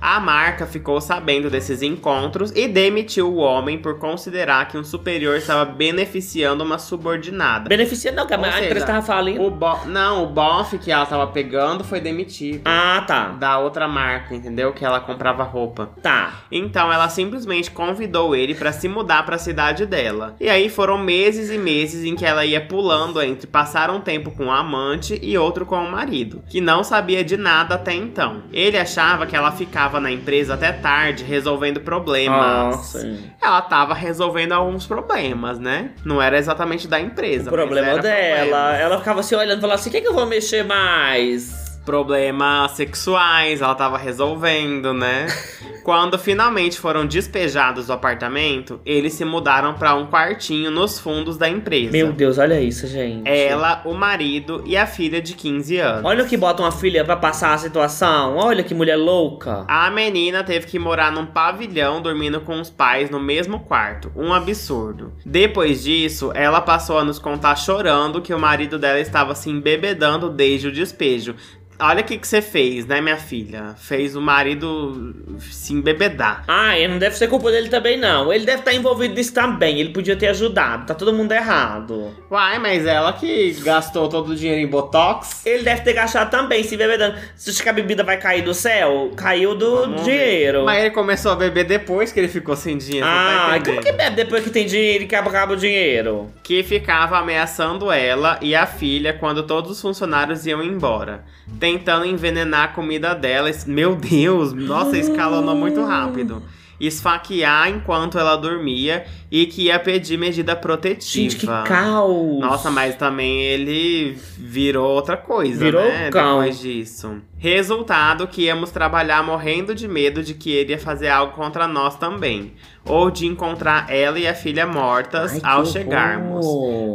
A 0.00 0.18
marca 0.18 0.66
ficou 0.66 0.98
sabendo 0.98 1.50
desses 1.50 1.82
encontros 1.82 2.50
e 2.56 2.66
demitiu 2.66 3.30
o 3.30 3.36
homem 3.36 3.76
por 3.76 3.98
considerar 3.98 4.66
que 4.66 4.78
um 4.78 4.82
superior 4.82 5.36
estava 5.36 5.64
beneficiando 5.66 6.64
uma 6.64 6.78
subordinada. 6.78 7.68
Beneficia 7.68 8.10
não, 8.10 8.26
que 8.26 8.32
a 8.32 8.38
Ou 8.38 8.44
a 8.44 8.52
seja, 8.52 8.64
empresa 8.64 8.86
tava 8.86 9.02
falindo. 9.02 9.42
O 9.42 9.50
bo... 9.50 9.84
Não, 9.84 10.24
o 10.24 10.26
bofe 10.28 10.78
que 10.78 10.90
ela 10.90 11.04
tava 11.04 11.26
pegando 11.26 11.84
foi 11.84 12.00
demitido. 12.00 12.62
Ah, 12.64 13.04
tá. 13.06 13.28
Da 13.28 13.58
outra 13.58 13.86
marca, 13.86 14.34
entendeu? 14.34 14.72
Que 14.72 14.86
ela 14.86 15.00
comprava 15.00 15.42
roupa. 15.42 15.90
Tá. 16.02 16.44
Então 16.50 16.90
ela 16.90 17.08
simplesmente 17.10 17.70
convidou 17.70 18.34
ele 18.34 18.54
pra 18.54 18.72
se 18.72 18.88
mudar 18.88 19.26
pra 19.26 19.36
cidade 19.36 19.84
dela. 19.84 20.34
E 20.40 20.48
aí 20.48 20.70
foram 20.70 20.96
meses 20.96 21.50
e 21.50 21.58
meses 21.58 22.04
em 22.04 22.16
que 22.16 22.24
ela 22.24 22.46
ia 22.46 22.60
pulando 22.60 23.20
entre 23.20 23.46
passar 23.46 23.90
um 23.90 24.00
tempo 24.00 24.30
com 24.30 24.46
o 24.46 24.50
amante 24.50 25.18
e 25.22 25.36
outro 25.36 25.66
com 25.66 25.76
o 25.76 25.90
marido, 25.90 26.42
que 26.48 26.60
não 26.60 26.82
sabia 26.82 27.22
de 27.22 27.36
nada 27.36 27.74
até 27.74 27.92
então. 27.92 28.44
Ele 28.50 28.78
achava 28.78 29.26
que 29.26 29.36
ela 29.36 29.52
ficava 29.52 29.89
na 29.98 30.10
empresa 30.10 30.54
até 30.54 30.70
tarde 30.70 31.24
resolvendo 31.24 31.80
problemas. 31.80 32.76
Nossa. 32.76 33.18
Ela 33.40 33.62
tava 33.62 33.94
resolvendo 33.94 34.52
alguns 34.52 34.86
problemas, 34.86 35.58
né? 35.58 35.90
Não 36.04 36.20
era 36.20 36.38
exatamente 36.38 36.86
da 36.86 37.00
empresa. 37.00 37.48
O 37.48 37.52
problema 37.52 37.98
dela. 37.98 38.38
problemas. 38.38 38.80
Ela 38.80 38.98
ficava 38.98 39.20
assim 39.20 39.34
olhando 39.34 39.58
e 39.58 39.60
falava 39.60 39.80
assim: 39.80 39.88
o 39.88 39.92
que, 39.92 40.00
que 40.02 40.08
eu 40.08 40.14
vou 40.14 40.26
mexer 40.26 40.62
mais? 40.62 41.69
Problemas 41.84 42.72
sexuais, 42.72 43.60
ela 43.60 43.74
tava 43.74 43.98
resolvendo, 43.98 44.92
né? 44.92 45.26
Quando 45.82 46.18
finalmente 46.18 46.78
foram 46.78 47.06
despejados 47.06 47.86
do 47.86 47.92
apartamento, 47.92 48.80
eles 48.84 49.14
se 49.14 49.24
mudaram 49.24 49.74
pra 49.74 49.94
um 49.94 50.06
quartinho 50.06 50.70
nos 50.70 50.98
fundos 50.98 51.36
da 51.36 51.48
empresa. 51.48 51.90
Meu 51.90 52.12
Deus, 52.12 52.38
olha 52.38 52.60
isso, 52.60 52.86
gente. 52.86 53.28
Ela, 53.28 53.82
o 53.84 53.94
marido 53.94 54.62
e 54.66 54.76
a 54.76 54.86
filha 54.86 55.20
de 55.22 55.34
15 55.34 55.78
anos. 55.78 56.04
Olha 56.04 56.24
o 56.24 56.28
que 56.28 56.36
bota 56.36 56.62
uma 56.62 56.70
filha 56.70 57.04
pra 57.04 57.16
passar 57.16 57.54
a 57.54 57.58
situação. 57.58 58.36
Olha 58.36 58.62
que 58.62 58.74
mulher 58.74 58.96
louca. 58.96 59.64
A 59.66 59.90
menina 59.90 60.44
teve 60.44 60.66
que 60.66 60.78
morar 60.78 61.10
num 61.10 61.26
pavilhão 61.26 62.02
dormindo 62.02 62.40
com 62.40 62.60
os 62.60 62.68
pais 62.68 63.10
no 63.10 63.18
mesmo 63.18 63.60
quarto. 63.60 64.12
Um 64.14 64.32
absurdo. 64.32 65.12
Depois 65.24 65.82
disso, 65.82 66.30
ela 66.34 66.60
passou 66.60 66.98
a 66.98 67.04
nos 67.04 67.18
contar 67.18 67.56
chorando 67.56 68.20
que 68.20 68.34
o 68.34 68.38
marido 68.38 68.78
dela 68.78 69.00
estava 69.00 69.34
se 69.34 69.48
embebedando 69.48 70.28
desde 70.28 70.68
o 70.68 70.72
despejo. 70.72 71.34
Olha 71.80 72.00
o 72.00 72.04
que 72.04 72.18
que 72.18 72.26
você 72.28 72.42
fez, 72.42 72.86
né, 72.86 73.00
minha 73.00 73.16
filha? 73.16 73.74
Fez 73.78 74.14
o 74.14 74.20
marido 74.20 75.14
se 75.40 75.72
embebedar. 75.72 76.44
Ah, 76.46 76.78
e 76.78 76.86
não 76.86 76.98
deve 76.98 77.16
ser 77.16 77.28
culpa 77.28 77.50
dele 77.50 77.68
também, 77.68 77.96
não. 77.98 78.32
Ele 78.32 78.44
deve 78.44 78.58
estar 78.60 78.74
envolvido 78.74 79.14
nisso 79.14 79.32
também. 79.32 79.80
Ele 79.80 79.90
podia 79.90 80.16
ter 80.16 80.28
ajudado. 80.28 80.86
Tá 80.86 80.94
todo 80.94 81.12
mundo 81.12 81.32
errado. 81.32 82.14
Uai, 82.30 82.58
mas 82.58 82.84
ela 82.86 83.12
que 83.12 83.52
gastou 83.62 84.08
todo 84.08 84.30
o 84.32 84.36
dinheiro 84.36 84.60
em 84.60 84.66
botox. 84.66 85.44
Ele 85.46 85.62
deve 85.62 85.82
ter 85.82 85.92
gastado 85.92 86.30
também, 86.30 86.62
se 86.62 86.76
bebedando. 86.76 87.16
Você 87.34 87.50
acha 87.50 87.62
que 87.62 87.68
a 87.68 87.72
bebida 87.72 88.02
vai 88.04 88.16
cair 88.18 88.42
do 88.42 88.52
céu? 88.54 89.10
Caiu 89.16 89.54
do 89.54 89.76
Vamos 89.76 90.02
ver. 90.02 90.10
dinheiro. 90.10 90.64
Mas 90.64 90.80
ele 90.80 90.90
começou 90.90 91.32
a 91.32 91.36
beber 91.36 91.64
depois 91.64 92.12
que 92.12 92.20
ele 92.20 92.28
ficou 92.28 92.54
sem 92.56 92.76
dinheiro. 92.76 93.06
você 93.06 93.12
Ah, 93.12 93.58
tá 93.58 93.64
como 93.64 93.80
que 93.82 93.92
bebe 93.92 94.16
depois 94.16 94.44
que 94.44 94.50
tem 94.50 94.66
dinheiro 94.66 95.04
e 95.04 95.06
que 95.06 95.14
acaba 95.16 95.52
o 95.52 95.56
dinheiro? 95.56 96.30
que 96.42 96.62
ficava 96.64 97.16
ameaçando 97.18 97.92
ela 97.92 98.36
e 98.42 98.54
a 98.56 98.66
filha 98.66 99.12
quando 99.12 99.44
todos 99.44 99.70
os 99.70 99.80
funcionários 99.80 100.46
iam 100.46 100.62
embora, 100.62 101.24
tentando 101.72 102.04
envenenar 102.04 102.64
a 102.64 102.68
comida 102.68 103.14
dela. 103.14 103.50
Meu 103.66 103.94
Deus, 103.94 104.52
nossa, 104.52 104.96
escalonou 104.98 105.54
muito 105.54 105.84
rápido. 105.84 106.42
Esfaquear 106.78 107.68
enquanto 107.68 108.18
ela 108.18 108.36
dormia 108.36 109.04
e 109.30 109.44
que 109.44 109.64
ia 109.64 109.78
pedir 109.78 110.16
medida 110.16 110.56
protetiva. 110.56 111.30
Gente, 111.30 111.36
que 111.36 111.46
caos. 111.46 112.40
Nossa, 112.40 112.70
mas 112.70 112.96
também 112.96 113.42
ele 113.42 114.16
virou 114.38 114.90
outra 114.90 115.16
coisa, 115.16 115.62
Virou 115.62 115.84
né? 115.84 116.10
cão. 116.10 116.38
Depois 116.40 116.58
disso. 116.58 117.20
Resultado 117.42 118.28
que 118.28 118.42
íamos 118.42 118.70
trabalhar 118.70 119.22
morrendo 119.24 119.74
de 119.74 119.88
medo 119.88 120.22
de 120.22 120.34
que 120.34 120.52
ele 120.52 120.72
ia 120.72 120.78
fazer 120.78 121.08
algo 121.08 121.32
contra 121.32 121.66
nós 121.66 121.96
também. 121.96 122.52
Ou 122.84 123.10
de 123.10 123.26
encontrar 123.26 123.90
ela 123.90 124.18
e 124.18 124.26
a 124.26 124.34
filha 124.34 124.66
mortas 124.66 125.32
Ai, 125.32 125.40
ao 125.42 125.60
horror. 125.60 125.72
chegarmos. 125.72 126.46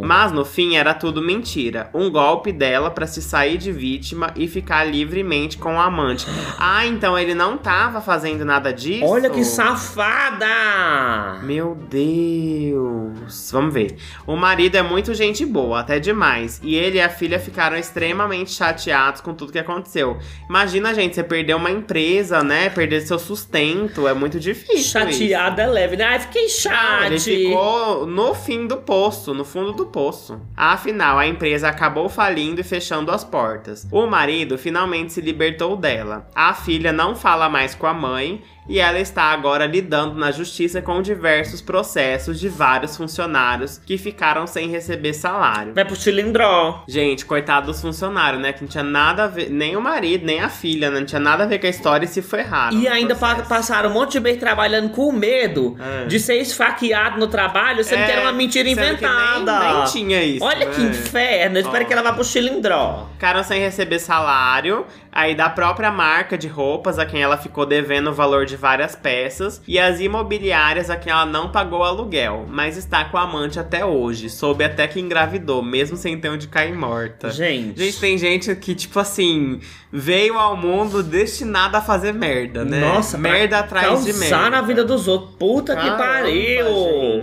Mas 0.04 0.32
no 0.32 0.46
fim 0.46 0.76
era 0.76 0.94
tudo 0.94 1.20
mentira. 1.20 1.90
Um 1.96 2.12
golpe 2.12 2.52
dela 2.52 2.92
pra 2.92 3.08
se 3.08 3.24
sair 3.24 3.58
de 3.58 3.72
vítima 3.72 4.32
e 4.36 4.48
ficar 4.48 4.84
livremente 4.84 5.58
com 5.58 5.76
o 5.76 5.80
amante. 5.80 6.28
Ah, 6.60 6.86
então 6.86 7.18
ele 7.18 7.34
não 7.34 7.58
tava 7.58 8.00
fazendo 8.00 8.46
nada 8.46 8.72
disso? 8.72 9.06
Olha 9.06 9.32
que 9.32 9.44
safada! 9.44 11.40
Meu 11.42 11.76
Deus. 11.90 13.50
Vamos 13.52 13.74
ver. 13.74 13.98
O 14.28 14.36
marido 14.36 14.76
é 14.76 14.84
muito 14.84 15.12
gente 15.16 15.44
boa, 15.44 15.80
até 15.80 16.00
demais. 16.00 16.60
E 16.64 16.76
ele 16.76 16.98
e 16.98 17.02
a 17.02 17.10
filha 17.10 17.40
ficaram 17.40 17.78
extremamente 17.78 18.52
chateados 18.52 19.22
com 19.22 19.34
tudo 19.34 19.52
que 19.52 19.60
aconteceu. 19.60 20.20
Imagina, 20.50 20.94
gente, 20.94 21.16
você 21.16 21.24
perder 21.24 21.56
uma 21.56 21.72
empresa, 21.72 22.44
né? 22.44 22.70
Perder 22.70 23.02
seu 23.02 23.18
sustento. 23.18 24.08
É 24.08 24.14
muito 24.14 24.40
difícil. 24.40 24.76
isso. 24.76 24.92
Chateada 24.92 25.64
é 25.64 25.68
leve, 25.68 25.96
né? 25.98 26.04
Ai, 26.06 26.20
fiquei 26.20 26.46
Ah, 26.70 27.08
ele 27.08 27.20
chate. 27.20 27.36
ficou 27.48 28.06
no 28.06 28.34
fim 28.36 28.68
do 28.68 28.78
poço, 28.78 29.34
no 29.34 29.44
fundo 29.44 29.72
do 29.74 29.86
poço. 29.88 30.40
Afinal, 30.56 31.18
a 31.18 31.26
empresa 31.28 31.68
acabou 31.68 32.08
falindo 32.10 32.62
e 32.62 32.64
fechando 32.64 33.12
as 33.12 33.24
portas. 33.24 33.88
O 33.92 34.06
marido 34.06 34.58
finalmente 34.58 35.14
se 35.14 35.22
libertou 35.22 35.76
dela. 35.76 36.28
A 36.36 36.54
filha 36.54 36.92
não 36.94 37.16
fala 37.16 37.50
mais 37.50 37.74
com 37.74 37.88
a 37.88 37.94
mãe 37.94 38.42
e 38.68 38.80
ela 38.80 39.00
está 39.00 39.24
agora 39.24 39.66
lidando 39.66 40.16
na 40.16 40.32
justiça 40.32 40.82
com 40.82 41.02
diversos 41.02 41.62
processos 41.62 42.40
de 42.40 42.50
vários 42.50 42.98
funcionários 42.98 43.80
que 43.86 43.98
ficaram 43.98 44.48
sem 44.48 44.70
receber 44.70 45.14
salário. 45.14 45.74
Vai 45.74 45.86
pro 45.86 45.96
cilindró. 45.96 46.84
Gente, 46.88 47.26
coitado 47.26 47.68
dos 47.68 47.82
funcionários, 47.82 48.42
né? 48.42 48.54
Que 48.54 48.62
não 48.62 48.68
tinha 48.68 48.84
nada 48.84 49.26
a 49.26 49.28
ver, 49.28 49.50
nem 49.50 49.76
o 49.76 49.82
marido, 49.82 50.26
nem 50.26 50.42
a 50.42 50.50
filha, 50.50 50.90
né? 50.90 51.00
Não 51.00 51.06
tinha 51.06 51.20
nada 51.20 51.44
a 51.44 51.48
ver 51.48 51.60
com 51.60 51.68
a 51.68 51.70
história 51.70 52.06
e 52.06 52.08
se 52.08 52.22
ferraram. 52.22 52.78
E 52.78 52.88
ainda 52.88 53.16
processo. 53.16 53.48
passaram 53.50 53.90
um 53.90 53.94
monte 53.94 54.14
de 54.14 54.20
mês 54.20 54.38
trabalhando 54.40 54.90
com 54.90 55.12
medo 55.12 55.78
É. 55.80 56.06
de 56.06 56.20
ser 56.20 56.36
esfaqueado 56.36 57.20
no 57.20 57.28
trabalho, 57.28 57.84
sendo 57.84 58.06
que 58.06 58.12
era 58.12 58.22
uma 58.22 58.32
mentira 58.32 58.68
inventada. 58.70 59.60
Nem, 59.60 59.74
nem 59.76 59.84
tinha 59.86 60.24
isso. 60.24 60.44
Olha 60.44 60.66
que 60.68 60.82
né? 60.82 60.90
inferno. 60.90 61.58
Eu 61.58 61.62
espero 61.62 61.84
Ó. 61.84 61.88
que 61.88 61.94
ela 61.94 62.02
vá 62.02 62.14
pro 62.14 62.24
cilindró. 62.24 63.08
Ficaram 63.14 63.44
sem 63.44 63.60
receber 63.60 64.00
salário, 64.00 64.86
aí 65.16 65.34
da 65.34 65.50
própria 65.50 65.90
marca 65.90 66.38
de 66.38 66.50
roupas 66.50 67.00
a 67.00 67.06
quem 67.06 67.24
ela 67.24 67.38
ficou 67.38 67.66
devendo 67.66 68.10
o 68.10 68.14
valor 68.14 68.46
de 68.46 68.58
várias 68.58 68.96
peças, 68.96 69.62
e 69.66 69.80
as 69.80 70.02
imobiliárias 70.02 70.90
a 70.90 70.98
quem 70.98 71.12
ela 71.12 71.26
não 71.26 71.50
pagou 71.50 71.84
aluguel, 71.84 72.46
mas 72.50 72.76
está 72.76 73.06
com 73.06 73.18
a 73.18 73.22
amante 73.22 73.58
até 73.58 73.86
hoje, 73.86 74.30
soube 74.30 74.66
até 74.66 74.88
que 74.88 75.00
engravidou, 75.00 75.64
mesmo 75.64 75.96
sem 75.96 76.20
ter 76.20 76.30
onde 76.30 76.50
cair 76.50 76.76
morta. 76.76 77.30
Gente. 77.30 77.80
Gente, 77.80 78.00
tem 78.00 78.18
gente 78.18 78.54
que, 78.58 78.76
tipo 78.76 79.00
assim, 79.00 79.62
veio 79.92 80.38
ao 80.38 80.58
mundo 80.58 81.02
destinada 81.02 81.78
a 81.78 81.82
fazer 81.82 82.14
merda, 82.14 82.66
né? 82.66 82.82
Nossa, 82.82 83.18
merda 83.18 83.60
atrás 83.60 84.04
de 84.04 84.12
merda. 84.12 84.50
Na 84.50 84.62
vida 84.62 84.84
dos 84.84 85.08
outros. 85.08 85.36
Puta 85.40 85.76
que 85.76 85.82
Caramba, 85.82 85.98
pariu. 85.98 86.66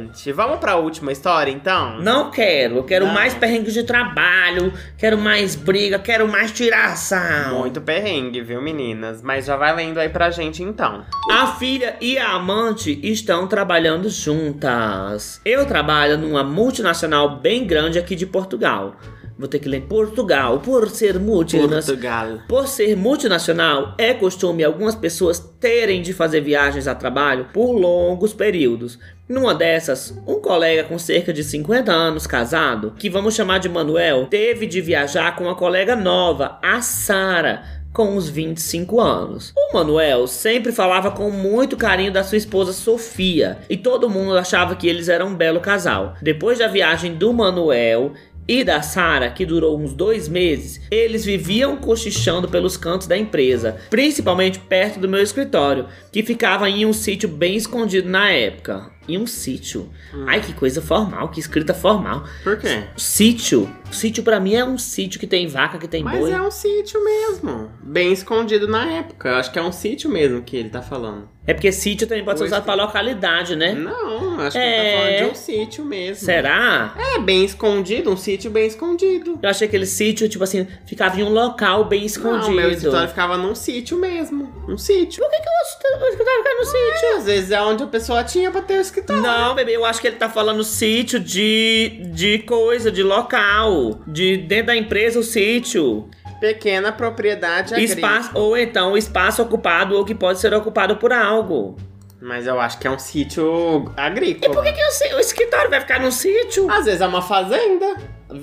Gente. 0.00 0.32
Vamos 0.32 0.58
pra 0.58 0.76
última 0.76 1.12
história, 1.12 1.50
então? 1.50 2.00
Não 2.00 2.30
quero. 2.30 2.76
Eu 2.76 2.84
quero 2.84 3.06
Não. 3.06 3.12
mais 3.12 3.34
perrengues 3.34 3.74
de 3.74 3.82
trabalho. 3.82 4.72
Quero 4.96 5.18
mais 5.18 5.54
briga. 5.54 5.98
Quero 5.98 6.26
mais 6.26 6.50
tiração. 6.50 7.60
Muito 7.60 7.81
perrengue, 7.82 8.40
viu, 8.40 8.62
meninas? 8.62 9.20
Mas 9.20 9.46
já 9.46 9.56
vai 9.56 9.74
lendo 9.74 9.98
aí 9.98 10.08
pra 10.08 10.30
gente, 10.30 10.62
então. 10.62 11.04
A 11.30 11.48
filha 11.48 11.96
e 12.00 12.16
a 12.18 12.32
amante 12.32 12.98
estão 13.02 13.46
trabalhando 13.46 14.08
juntas. 14.08 15.40
Eu 15.44 15.66
trabalho 15.66 16.16
numa 16.16 16.42
multinacional 16.42 17.40
bem 17.40 17.66
grande 17.66 17.98
aqui 17.98 18.14
de 18.14 18.26
Portugal. 18.26 18.96
Vou 19.38 19.48
ter 19.48 19.58
que 19.58 19.68
ler 19.68 19.82
Portugal 19.82 20.60
por 20.60 20.88
ser 20.90 21.18
multinacional. 21.18 22.38
Por 22.48 22.68
ser 22.68 22.96
multinacional, 22.96 23.94
é 23.98 24.12
costume 24.12 24.62
algumas 24.62 24.94
pessoas 24.94 25.38
terem 25.58 26.02
de 26.02 26.12
fazer 26.12 26.40
viagens 26.40 26.86
a 26.86 26.94
trabalho 26.94 27.46
por 27.52 27.72
longos 27.72 28.32
períodos. 28.32 28.98
Numa 29.28 29.54
dessas, 29.54 30.14
um 30.26 30.40
colega 30.40 30.84
com 30.84 30.98
cerca 30.98 31.32
de 31.32 31.42
50 31.42 31.90
anos, 31.90 32.26
casado, 32.26 32.92
que 32.98 33.08
vamos 33.08 33.34
chamar 33.34 33.58
de 33.58 33.68
Manuel, 33.68 34.26
teve 34.26 34.66
de 34.66 34.80
viajar 34.80 35.36
com 35.36 35.44
uma 35.44 35.54
colega 35.54 35.96
nova, 35.96 36.58
a 36.62 36.82
Sara, 36.82 37.62
com 37.92 38.16
uns 38.16 38.28
25 38.28 39.00
anos. 39.00 39.52
O 39.56 39.74
Manuel 39.74 40.26
sempre 40.26 40.72
falava 40.72 41.10
com 41.10 41.30
muito 41.30 41.76
carinho 41.76 42.12
da 42.12 42.24
sua 42.24 42.38
esposa 42.38 42.72
Sofia, 42.72 43.58
e 43.68 43.76
todo 43.76 44.10
mundo 44.10 44.36
achava 44.36 44.74
que 44.74 44.88
eles 44.88 45.08
eram 45.08 45.28
um 45.28 45.34
belo 45.34 45.60
casal. 45.60 46.14
Depois 46.20 46.58
da 46.58 46.68
viagem 46.68 47.14
do 47.14 47.32
Manuel, 47.32 48.12
e 48.46 48.64
da 48.64 48.82
Sara, 48.82 49.30
que 49.30 49.46
durou 49.46 49.78
uns 49.78 49.92
dois 49.92 50.28
meses, 50.28 50.80
eles 50.90 51.24
viviam 51.24 51.76
cochichando 51.76 52.48
pelos 52.48 52.76
cantos 52.76 53.06
da 53.06 53.16
empresa, 53.16 53.76
principalmente 53.88 54.58
perto 54.58 54.98
do 54.98 55.08
meu 55.08 55.22
escritório, 55.22 55.86
que 56.10 56.22
ficava 56.22 56.68
em 56.68 56.84
um 56.84 56.92
sítio 56.92 57.28
bem 57.28 57.56
escondido 57.56 58.08
na 58.08 58.30
época. 58.30 58.90
Em 59.08 59.18
um 59.18 59.26
sítio. 59.26 59.90
Ai, 60.26 60.40
que 60.40 60.52
coisa 60.52 60.80
formal, 60.80 61.28
que 61.28 61.40
escrita 61.40 61.74
formal. 61.74 62.24
Por 62.44 62.58
quê? 62.58 62.84
Sítio. 62.96 63.68
Sítio 63.90 64.22
pra 64.22 64.40
mim 64.40 64.54
é 64.54 64.64
um 64.64 64.78
sítio 64.78 65.20
que 65.20 65.26
tem 65.26 65.46
vaca, 65.46 65.76
que 65.78 65.86
tem 65.88 66.02
Mas 66.02 66.18
boi. 66.18 66.32
é 66.32 66.40
um 66.40 66.50
sítio 66.50 67.02
mesmo. 67.04 67.70
Bem 67.82 68.12
escondido 68.12 68.66
na 68.66 68.86
época. 68.90 69.28
Eu 69.28 69.34
acho 69.36 69.52
que 69.52 69.58
é 69.58 69.62
um 69.62 69.72
sítio 69.72 70.08
mesmo 70.08 70.40
que 70.42 70.56
ele 70.56 70.70
tá 70.70 70.80
falando. 70.80 71.28
É 71.44 71.52
porque 71.52 71.72
sítio 71.72 72.06
também 72.06 72.24
pode 72.24 72.38
ser 72.38 72.44
usado 72.46 72.64
pra 72.64 72.74
localidade, 72.74 73.56
né? 73.56 73.72
Não, 73.74 74.40
acho 74.40 74.52
que 74.56 74.62
É. 74.62 74.78
ele 74.78 74.92
tá 74.92 74.98
falando 74.98 75.16
de 75.26 75.32
um 75.32 75.34
sítio 75.42 75.84
mesmo. 75.84 76.24
Será? 76.24 76.94
É, 76.96 77.18
bem 77.18 77.44
escondido, 77.44 78.10
um 78.10 78.16
sítio 78.16 78.48
bem 78.50 78.66
escondido. 78.68 79.38
Eu 79.42 79.50
achei 79.50 79.66
que 79.66 79.72
aquele 79.72 79.86
sítio, 79.86 80.28
tipo 80.28 80.44
assim, 80.44 80.66
ficava 80.86 81.18
em 81.20 81.24
um 81.24 81.30
local 81.30 81.84
bem 81.84 82.06
escondido. 82.06 82.46
Não, 82.46 82.52
meu 82.54 82.70
escritório 82.70 83.08
ficava 83.08 83.36
num 83.36 83.54
sítio 83.56 83.98
mesmo. 83.98 84.52
Um 84.68 84.78
sítio. 84.78 85.20
Por 85.22 85.30
que, 85.30 85.36
que 85.38 85.48
o 85.48 86.08
escritório 86.08 86.42
fica 86.42 86.54
no 86.54 86.64
sítio? 86.64 87.08
É, 87.08 87.16
às 87.16 87.24
vezes 87.24 87.50
é 87.50 87.60
onde 87.60 87.82
a 87.82 87.86
pessoa 87.88 88.22
tinha 88.24 88.50
pra 88.50 88.62
ter 88.62 88.78
o 88.78 88.80
escritório. 88.92 89.22
Não, 89.22 89.54
bebê, 89.54 89.76
eu 89.76 89.84
acho 89.84 90.00
que 90.00 90.06
ele 90.06 90.16
tá 90.16 90.28
falando 90.28 90.62
sítio 90.62 91.18
de, 91.18 92.00
de 92.12 92.40
coisa, 92.40 92.92
de 92.92 93.02
local. 93.02 94.00
De 94.06 94.36
dentro 94.36 94.66
da 94.66 94.76
empresa, 94.76 95.18
o 95.18 95.22
sítio. 95.22 96.08
Pequena 96.40 96.92
propriedade 96.92 97.72
agrícola. 97.72 97.94
Espaço, 97.94 98.30
ou 98.34 98.56
então 98.56 98.96
espaço 98.96 99.42
ocupado 99.42 99.96
ou 99.96 100.04
que 100.04 100.14
pode 100.14 100.40
ser 100.40 100.52
ocupado 100.52 100.96
por 100.96 101.12
algo. 101.12 101.76
Mas 102.20 102.46
eu 102.46 102.60
acho 102.60 102.78
que 102.78 102.86
é 102.86 102.90
um 102.90 102.98
sítio 102.98 103.92
agrícola. 103.96 104.54
Por 104.54 104.62
que, 104.62 104.72
que 104.72 104.80
o, 104.80 105.16
o 105.16 105.20
escritório 105.20 105.70
vai 105.70 105.80
ficar 105.80 106.00
no 106.00 106.12
sítio? 106.12 106.70
Às 106.70 106.84
vezes 106.84 107.00
é 107.00 107.06
uma 107.06 107.22
fazenda. 107.22 107.96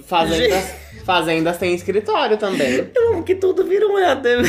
Fazendas, 0.06 0.76
fazendas 1.06 1.58
têm 1.58 1.74
escritório 1.74 2.38
também. 2.38 2.88
Eu 2.96 3.14
amo 3.14 3.24
que 3.24 3.36
tudo 3.36 3.64
vira 3.64 3.88
um 3.88 3.98
éter. 3.98 4.40